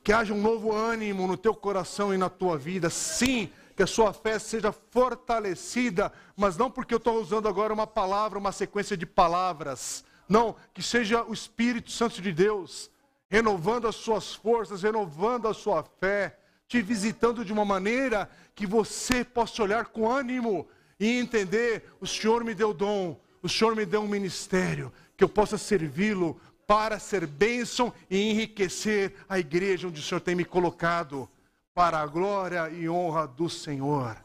que 0.04 0.14
haja 0.14 0.32
um 0.32 0.40
novo 0.40 0.72
ânimo 0.72 1.26
no 1.26 1.36
teu 1.36 1.56
coração 1.56 2.14
e 2.14 2.18
na 2.20 2.30
tua 2.30 2.56
vida. 2.56 2.88
Sim, 2.88 3.50
que 3.76 3.82
a 3.82 3.88
sua 3.88 4.14
fé 4.14 4.38
seja 4.38 4.72
fortalecida, 4.72 6.14
mas 6.36 6.56
não 6.56 6.70
porque 6.70 6.94
eu 6.94 7.00
estou 7.00 7.20
usando 7.20 7.48
agora 7.48 7.74
uma 7.74 7.88
palavra, 7.88 8.38
uma 8.38 8.52
sequência 8.52 8.96
de 8.96 9.08
palavras. 9.08 10.06
Não, 10.30 10.56
que 10.72 10.84
seja 10.84 11.24
o 11.24 11.34
Espírito 11.34 11.90
Santo 11.90 12.22
de 12.22 12.32
Deus 12.32 12.92
renovando 13.28 13.88
as 13.88 13.96
suas 13.96 14.36
forças, 14.36 14.84
renovando 14.84 15.48
a 15.48 15.54
sua 15.54 15.84
fé, 16.00 16.38
te 16.68 16.80
visitando 16.80 17.44
de 17.44 17.52
uma 17.52 17.66
maneira 17.66 18.30
que 18.54 18.68
você 18.68 19.24
possa 19.24 19.64
olhar 19.64 19.88
com 19.88 20.08
ânimo 20.08 20.68
e 21.00 21.18
entender: 21.18 21.92
o 22.00 22.06
Senhor 22.06 22.44
me 22.44 22.54
deu 22.54 22.72
dom, 22.72 23.20
o 23.42 23.50
Senhor 23.50 23.76
me 23.76 23.86
deu 23.86 24.02
um 24.02 24.08
ministério, 24.08 24.94
que 25.18 25.24
eu 25.24 25.30
possa 25.30 25.58
servi-lo 25.58 26.40
para 26.68 27.00
ser 27.00 27.26
bênção 27.26 27.92
e 28.10 28.30
enriquecer 28.30 29.16
a 29.28 29.40
igreja 29.40 29.88
onde 29.88 30.00
o 30.00 30.04
Senhor 30.04 30.22
tem 30.22 30.36
me 30.36 30.46
colocado, 30.46 31.28
para 31.74 32.00
a 32.00 32.08
glória 32.08 32.72
e 32.72 32.90
honra 32.90 33.28
do 33.28 33.48
Senhor. 33.48 34.18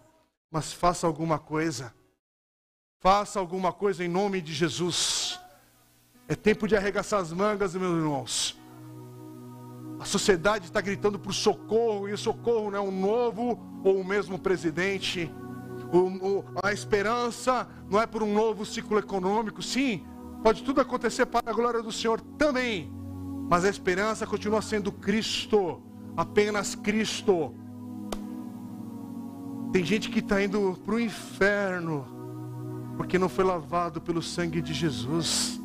Mas 0.51 0.73
faça 0.73 1.07
alguma 1.07 1.39
coisa, 1.39 1.95
faça 2.99 3.39
alguma 3.39 3.75
coisa 3.75 4.03
em 4.03 4.09
nome 4.09 4.41
de 4.41 4.55
Jesus. 4.55 5.39
É 6.27 6.35
tempo 6.35 6.67
de 6.67 6.75
arregaçar 6.75 7.21
as 7.21 7.31
mangas, 7.31 7.75
meus 7.75 7.95
irmãos. 7.95 8.59
A 10.01 10.07
sociedade 10.07 10.65
está 10.65 10.81
gritando 10.81 11.19
por 11.19 11.35
socorro, 11.35 12.09
e 12.09 12.15
o 12.15 12.19
socorro 12.19 12.71
não 12.71 12.79
é 12.79 12.81
um 12.81 12.91
novo 12.91 13.61
ou 13.85 14.01
o 14.01 14.05
mesmo 14.05 14.39
presidente. 14.39 15.31
O, 15.93 15.99
o, 15.99 16.45
a 16.63 16.73
esperança 16.73 17.69
não 17.89 18.01
é 18.01 18.07
por 18.07 18.23
um 18.23 18.33
novo 18.33 18.65
ciclo 18.65 18.99
econômico, 18.99 19.63
sim, 19.63 20.07
pode 20.43 20.63
tudo 20.63 20.81
acontecer 20.81 21.27
para 21.27 21.51
a 21.51 21.53
glória 21.53 21.83
do 21.83 21.93
Senhor 21.93 22.21
também, 22.37 22.93
mas 23.49 23.65
a 23.65 23.69
esperança 23.69 24.27
continua 24.27 24.61
sendo 24.61 24.91
Cristo, 24.91 25.81
apenas 26.17 26.75
Cristo. 26.75 27.55
Tem 29.73 29.85
gente 29.85 30.11
que 30.11 30.19
está 30.19 30.43
indo 30.43 30.79
para 30.85 30.95
o 30.97 31.01
inferno, 31.01 32.05
porque 32.97 33.19
não 33.19 33.29
foi 33.29 33.45
lavado 33.45 34.01
pelo 34.01 34.21
sangue 34.21 34.61
de 34.61 34.75
Jesus. 34.75 35.61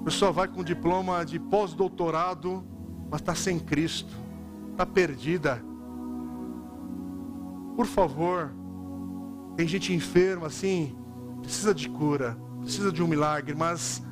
A 0.00 0.04
pessoa 0.04 0.32
vai 0.32 0.48
com 0.48 0.64
diploma 0.64 1.24
de 1.24 1.38
pós-doutorado, 1.38 2.64
mas 3.10 3.20
está 3.20 3.34
sem 3.34 3.58
Cristo, 3.58 4.14
está 4.70 4.86
perdida. 4.86 5.62
Por 7.76 7.86
favor, 7.86 8.52
tem 9.56 9.68
gente 9.68 9.92
enferma 9.92 10.46
assim, 10.46 10.96
precisa 11.42 11.74
de 11.74 11.88
cura, 11.88 12.36
precisa 12.60 12.92
de 12.92 13.02
um 13.02 13.06
milagre, 13.06 13.54
mas 13.54 14.02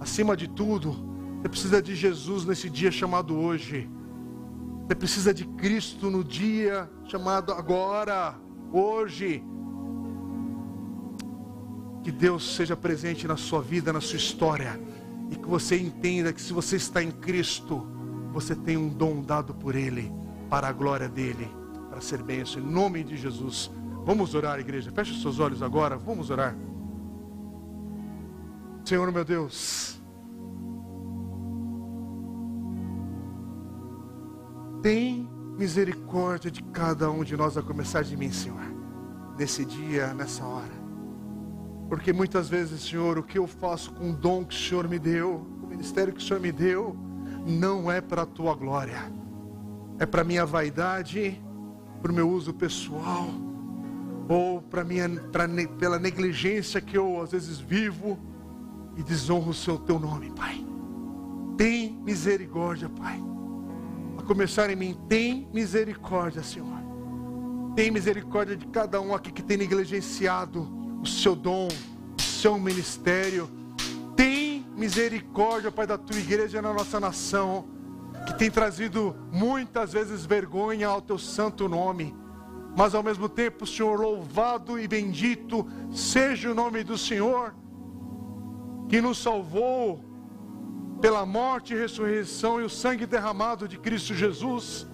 acima 0.00 0.36
de 0.36 0.48
tudo, 0.48 0.92
você 1.40 1.48
precisa 1.48 1.82
de 1.82 1.94
Jesus 1.94 2.44
nesse 2.44 2.68
dia 2.68 2.90
chamado 2.90 3.36
hoje. 3.36 3.88
Você 4.86 4.94
precisa 4.94 5.34
de 5.34 5.44
Cristo 5.44 6.10
no 6.10 6.22
dia 6.22 6.90
chamado 7.04 7.52
agora, 7.52 8.34
hoje. 8.72 9.42
Que 12.02 12.12
Deus 12.12 12.54
seja 12.54 12.76
presente 12.76 13.26
na 13.26 13.36
sua 13.36 13.60
vida, 13.60 13.92
na 13.92 14.00
sua 14.00 14.16
história 14.16 14.80
e 15.30 15.36
que 15.36 15.48
você 15.48 15.76
entenda 15.76 16.32
que 16.32 16.40
se 16.40 16.52
você 16.52 16.76
está 16.76 17.02
em 17.02 17.10
Cristo, 17.10 17.86
você 18.32 18.54
tem 18.54 18.76
um 18.76 18.88
dom 18.88 19.22
dado 19.22 19.54
por 19.54 19.74
Ele, 19.74 20.12
para 20.48 20.68
a 20.68 20.72
glória 20.72 21.08
dEle, 21.08 21.48
para 21.88 22.00
ser 22.00 22.22
bênção, 22.22 22.62
em 22.62 22.66
nome 22.66 23.02
de 23.02 23.16
Jesus. 23.16 23.70
Vamos 24.06 24.36
orar, 24.36 24.60
igreja. 24.60 24.92
Feche 24.92 25.10
os 25.10 25.20
seus 25.20 25.40
olhos 25.40 25.60
agora, 25.64 25.96
vamos 25.96 26.30
orar. 26.30 26.56
Senhor 28.84 29.10
meu 29.10 29.24
Deus, 29.24 30.00
tem 34.80 35.28
misericórdia 35.58 36.52
de 36.52 36.62
cada 36.62 37.10
um 37.10 37.24
de 37.24 37.36
nós, 37.36 37.56
a 37.56 37.62
começar 37.62 38.04
de 38.04 38.16
mim, 38.16 38.30
Senhor, 38.30 38.62
nesse 39.36 39.64
dia, 39.64 40.14
nessa 40.14 40.44
hora. 40.44 40.86
Porque 41.88 42.12
muitas 42.12 42.48
vezes, 42.48 42.82
Senhor, 42.82 43.18
o 43.18 43.24
que 43.24 43.38
eu 43.38 43.48
faço 43.48 43.92
com 43.92 44.10
o 44.10 44.12
dom 44.12 44.44
que 44.44 44.54
o 44.54 44.58
Senhor 44.58 44.86
me 44.86 45.00
deu, 45.00 45.44
o 45.64 45.66
ministério 45.66 46.12
que 46.12 46.20
o 46.20 46.24
Senhor 46.24 46.38
me 46.38 46.52
deu, 46.52 46.96
não 47.44 47.90
é 47.90 48.00
para 48.00 48.22
a 48.22 48.26
tua 48.26 48.54
glória, 48.54 49.12
é 49.98 50.06
para 50.06 50.22
minha 50.22 50.46
vaidade, 50.46 51.42
para 52.00 52.12
o 52.12 52.14
meu 52.14 52.30
uso 52.30 52.54
pessoal, 52.54 53.26
ou 54.28 54.60
para 54.60 54.84
minha, 54.84 55.08
pra, 55.08 55.46
pela 55.78 55.98
negligência 55.98 56.80
que 56.80 56.96
eu 56.96 57.20
às 57.20 57.30
vezes 57.32 57.58
vivo 57.58 58.18
e 58.96 59.02
desonro 59.02 59.50
o 59.50 59.54
seu 59.54 59.78
teu 59.78 59.98
nome, 59.98 60.30
Pai. 60.30 60.64
Tem 61.56 61.92
misericórdia, 62.04 62.88
Pai. 62.88 63.20
A 64.18 64.22
começar 64.22 64.68
em 64.70 64.76
mim, 64.76 64.96
tem 65.08 65.48
misericórdia, 65.52 66.42
Senhor. 66.42 66.76
Tem 67.74 67.90
misericórdia 67.90 68.56
de 68.56 68.66
cada 68.66 69.00
um 69.00 69.14
aqui 69.14 69.30
que 69.30 69.42
tem 69.42 69.58
negligenciado 69.58 70.66
o 71.02 71.06
seu 71.06 71.36
dom, 71.36 71.68
o 72.18 72.22
seu 72.22 72.58
ministério. 72.58 73.48
Tem 74.16 74.66
misericórdia, 74.76 75.70
Pai, 75.70 75.86
da 75.86 75.98
tua 75.98 76.18
igreja 76.18 76.60
na 76.60 76.72
nossa 76.72 76.98
nação, 76.98 77.66
que 78.26 78.36
tem 78.36 78.50
trazido 78.50 79.14
muitas 79.30 79.92
vezes 79.92 80.24
vergonha 80.24 80.88
ao 80.88 81.00
teu 81.00 81.18
santo 81.18 81.68
nome. 81.68 82.14
Mas 82.76 82.94
ao 82.94 83.02
mesmo 83.02 83.26
tempo, 83.26 83.66
Senhor, 83.66 83.98
louvado 83.98 84.78
e 84.78 84.86
bendito 84.86 85.66
seja 85.90 86.50
o 86.50 86.54
nome 86.54 86.84
do 86.84 86.98
Senhor, 86.98 87.54
que 88.86 89.00
nos 89.00 89.16
salvou 89.16 90.04
pela 91.00 91.24
morte 91.24 91.72
e 91.72 91.78
ressurreição 91.78 92.60
e 92.60 92.64
o 92.64 92.68
sangue 92.68 93.06
derramado 93.06 93.66
de 93.66 93.78
Cristo 93.78 94.12
Jesus, 94.12 94.86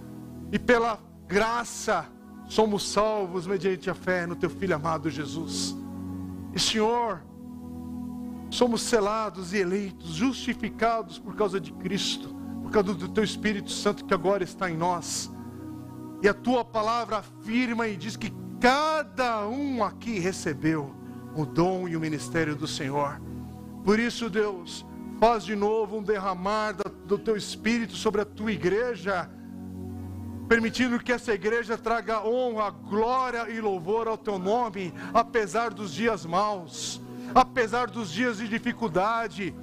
e 0.53 0.61
pela 0.61 1.01
graça 1.26 2.07
somos 2.47 2.89
salvos 2.89 3.49
mediante 3.49 3.91
a 3.91 3.95
fé 3.95 4.26
no 4.28 4.37
teu 4.37 4.49
Filho 4.49 4.76
amado 4.76 5.11
Jesus. 5.11 5.74
E 6.55 6.61
Senhor, 6.61 7.20
somos 8.49 8.83
selados 8.83 9.53
e 9.53 9.57
eleitos, 9.57 10.11
justificados 10.11 11.18
por 11.18 11.35
causa 11.35 11.59
de 11.59 11.72
Cristo, 11.72 12.28
por 12.62 12.70
causa 12.70 12.95
do 12.95 13.09
teu 13.09 13.24
Espírito 13.24 13.72
Santo 13.72 14.05
que 14.05 14.14
agora 14.14 14.45
está 14.45 14.70
em 14.70 14.76
nós. 14.76 15.32
E 16.23 16.29
a 16.29 16.35
tua 16.35 16.64
palavra 16.64 17.18
afirma 17.18 17.89
e 17.89 17.97
diz 17.97 18.16
que 18.16 18.33
cada 18.61 19.47
um 19.49 19.83
aqui 19.83 20.18
recebeu 20.18 20.95
o 21.35 21.45
dom 21.45 21.89
e 21.89 21.97
o 21.97 22.01
ministério 22.01 22.55
do 22.55 22.66
Senhor. 22.66 23.20
Por 23.85 23.99
isso, 23.99 24.31
Deus, 24.31 24.87
faz 25.18 25.45
de 25.45 25.57
novo 25.57 25.99
um 25.99 26.03
derramar 26.03 26.77
do 27.07 27.18
teu 27.18 27.37
Espírito 27.37 27.97
sobre 27.97 28.20
a 28.20 28.25
tua 28.25 28.53
igreja 28.53 29.29
permitindo 30.53 30.99
que 30.99 31.11
essa 31.11 31.33
igreja 31.33 31.79
traga 31.79 32.23
honra, 32.23 32.68
glória 32.68 33.49
e 33.49 33.59
louvor 33.59 34.07
ao 34.07 34.18
teu 34.18 34.39
nome, 34.39 34.93
apesar 35.14 35.73
dos 35.73 35.95
dias 35.95 36.27
maus, 36.27 37.01
apesar 37.35 37.89
dos 37.89 38.12
dias 38.12 38.37
de 38.37 38.47
dificuldade, 38.47 39.55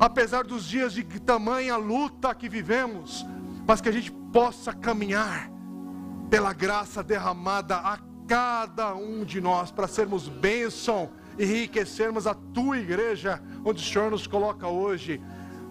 apesar 0.00 0.42
dos 0.42 0.64
dias 0.64 0.94
de 0.94 1.04
tamanha 1.20 1.76
luta 1.76 2.34
que 2.34 2.48
vivemos, 2.48 3.24
mas 3.64 3.80
que 3.80 3.88
a 3.88 3.92
gente 3.92 4.10
possa 4.10 4.72
caminhar 4.72 5.48
pela 6.32 6.54
graça 6.54 7.02
derramada 7.02 7.76
a 7.76 7.98
cada 8.26 8.94
um 8.94 9.22
de 9.22 9.38
nós 9.38 9.70
para 9.70 9.86
sermos 9.86 10.30
bênção 10.30 11.10
enriquecermos 11.38 12.26
a 12.26 12.32
tua 12.32 12.78
igreja 12.78 13.42
onde 13.62 13.82
o 13.82 13.86
Senhor 13.86 14.10
nos 14.10 14.26
coloca 14.26 14.66
hoje. 14.66 15.20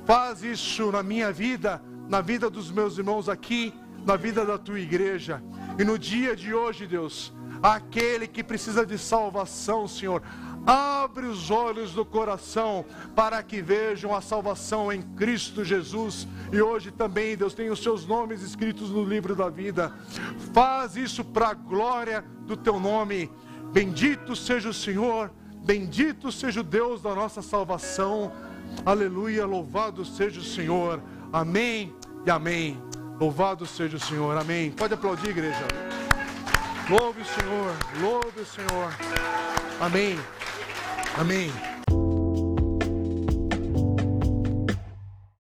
Faz 0.06 0.44
isso 0.44 0.92
na 0.92 1.02
minha 1.02 1.32
vida, 1.32 1.82
na 2.08 2.22
vida 2.22 2.48
dos 2.48 2.70
meus 2.70 2.96
irmãos 3.00 3.28
aqui 3.28 3.74
na 4.06 4.16
vida 4.16 4.46
da 4.46 4.56
tua 4.56 4.80
igreja. 4.80 5.42
E 5.80 5.84
no 5.84 5.98
dia 5.98 6.36
de 6.36 6.54
hoje, 6.54 6.86
Deus, 6.86 7.34
aquele 7.64 8.28
que 8.28 8.44
precisa 8.44 8.86
de 8.86 9.00
salvação, 9.00 9.88
Senhor, 9.88 10.22
abre 10.66 11.26
os 11.26 11.50
olhos 11.50 11.94
do 11.94 12.06
coração 12.06 12.86
para 13.16 13.42
que 13.42 13.62
vejam 13.62 14.16
a 14.16 14.22
salvação 14.22 14.92
em 14.92 15.02
Cristo 15.02 15.64
Jesus. 15.64 16.28
E 16.52 16.62
hoje 16.62 16.92
também, 16.92 17.36
Deus, 17.36 17.54
tem 17.54 17.70
os 17.70 17.82
seus 17.82 18.06
nomes 18.06 18.42
escritos 18.42 18.90
no 18.90 19.04
livro 19.04 19.36
da 19.36 19.50
vida. 19.50 19.94
Faz 20.54 20.96
isso 20.96 21.24
para 21.24 21.50
a 21.50 21.54
glória 21.54 22.24
do 22.42 22.56
teu 22.56 22.80
nome. 22.80 23.30
Bendito 23.72 24.36
seja 24.36 24.70
o 24.70 24.74
Senhor, 24.74 25.32
bendito 25.64 26.32
seja 26.32 26.60
o 26.60 26.64
Deus 26.64 27.02
da 27.02 27.16
nossa 27.16 27.42
salvação. 27.42 28.32
Aleluia, 28.86 29.46
louvado 29.46 30.04
seja 30.04 30.40
o 30.40 30.44
Senhor. 30.44 31.02
Amém 31.32 31.96
e 32.26 32.30
amém. 32.30 32.82
Louvado 33.20 33.66
seja 33.66 33.98
o 33.98 34.00
Senhor, 34.00 34.36
amém. 34.36 34.72
Pode 34.72 34.94
aplaudir, 34.94 35.30
igreja. 35.30 35.68
Louve 36.90 37.22
o 37.22 37.26
Senhor, 37.26 37.76
louve 38.02 38.42
o 38.42 38.46
Senhor. 38.46 38.92
Amém, 39.80 40.20
amém. 41.16 41.71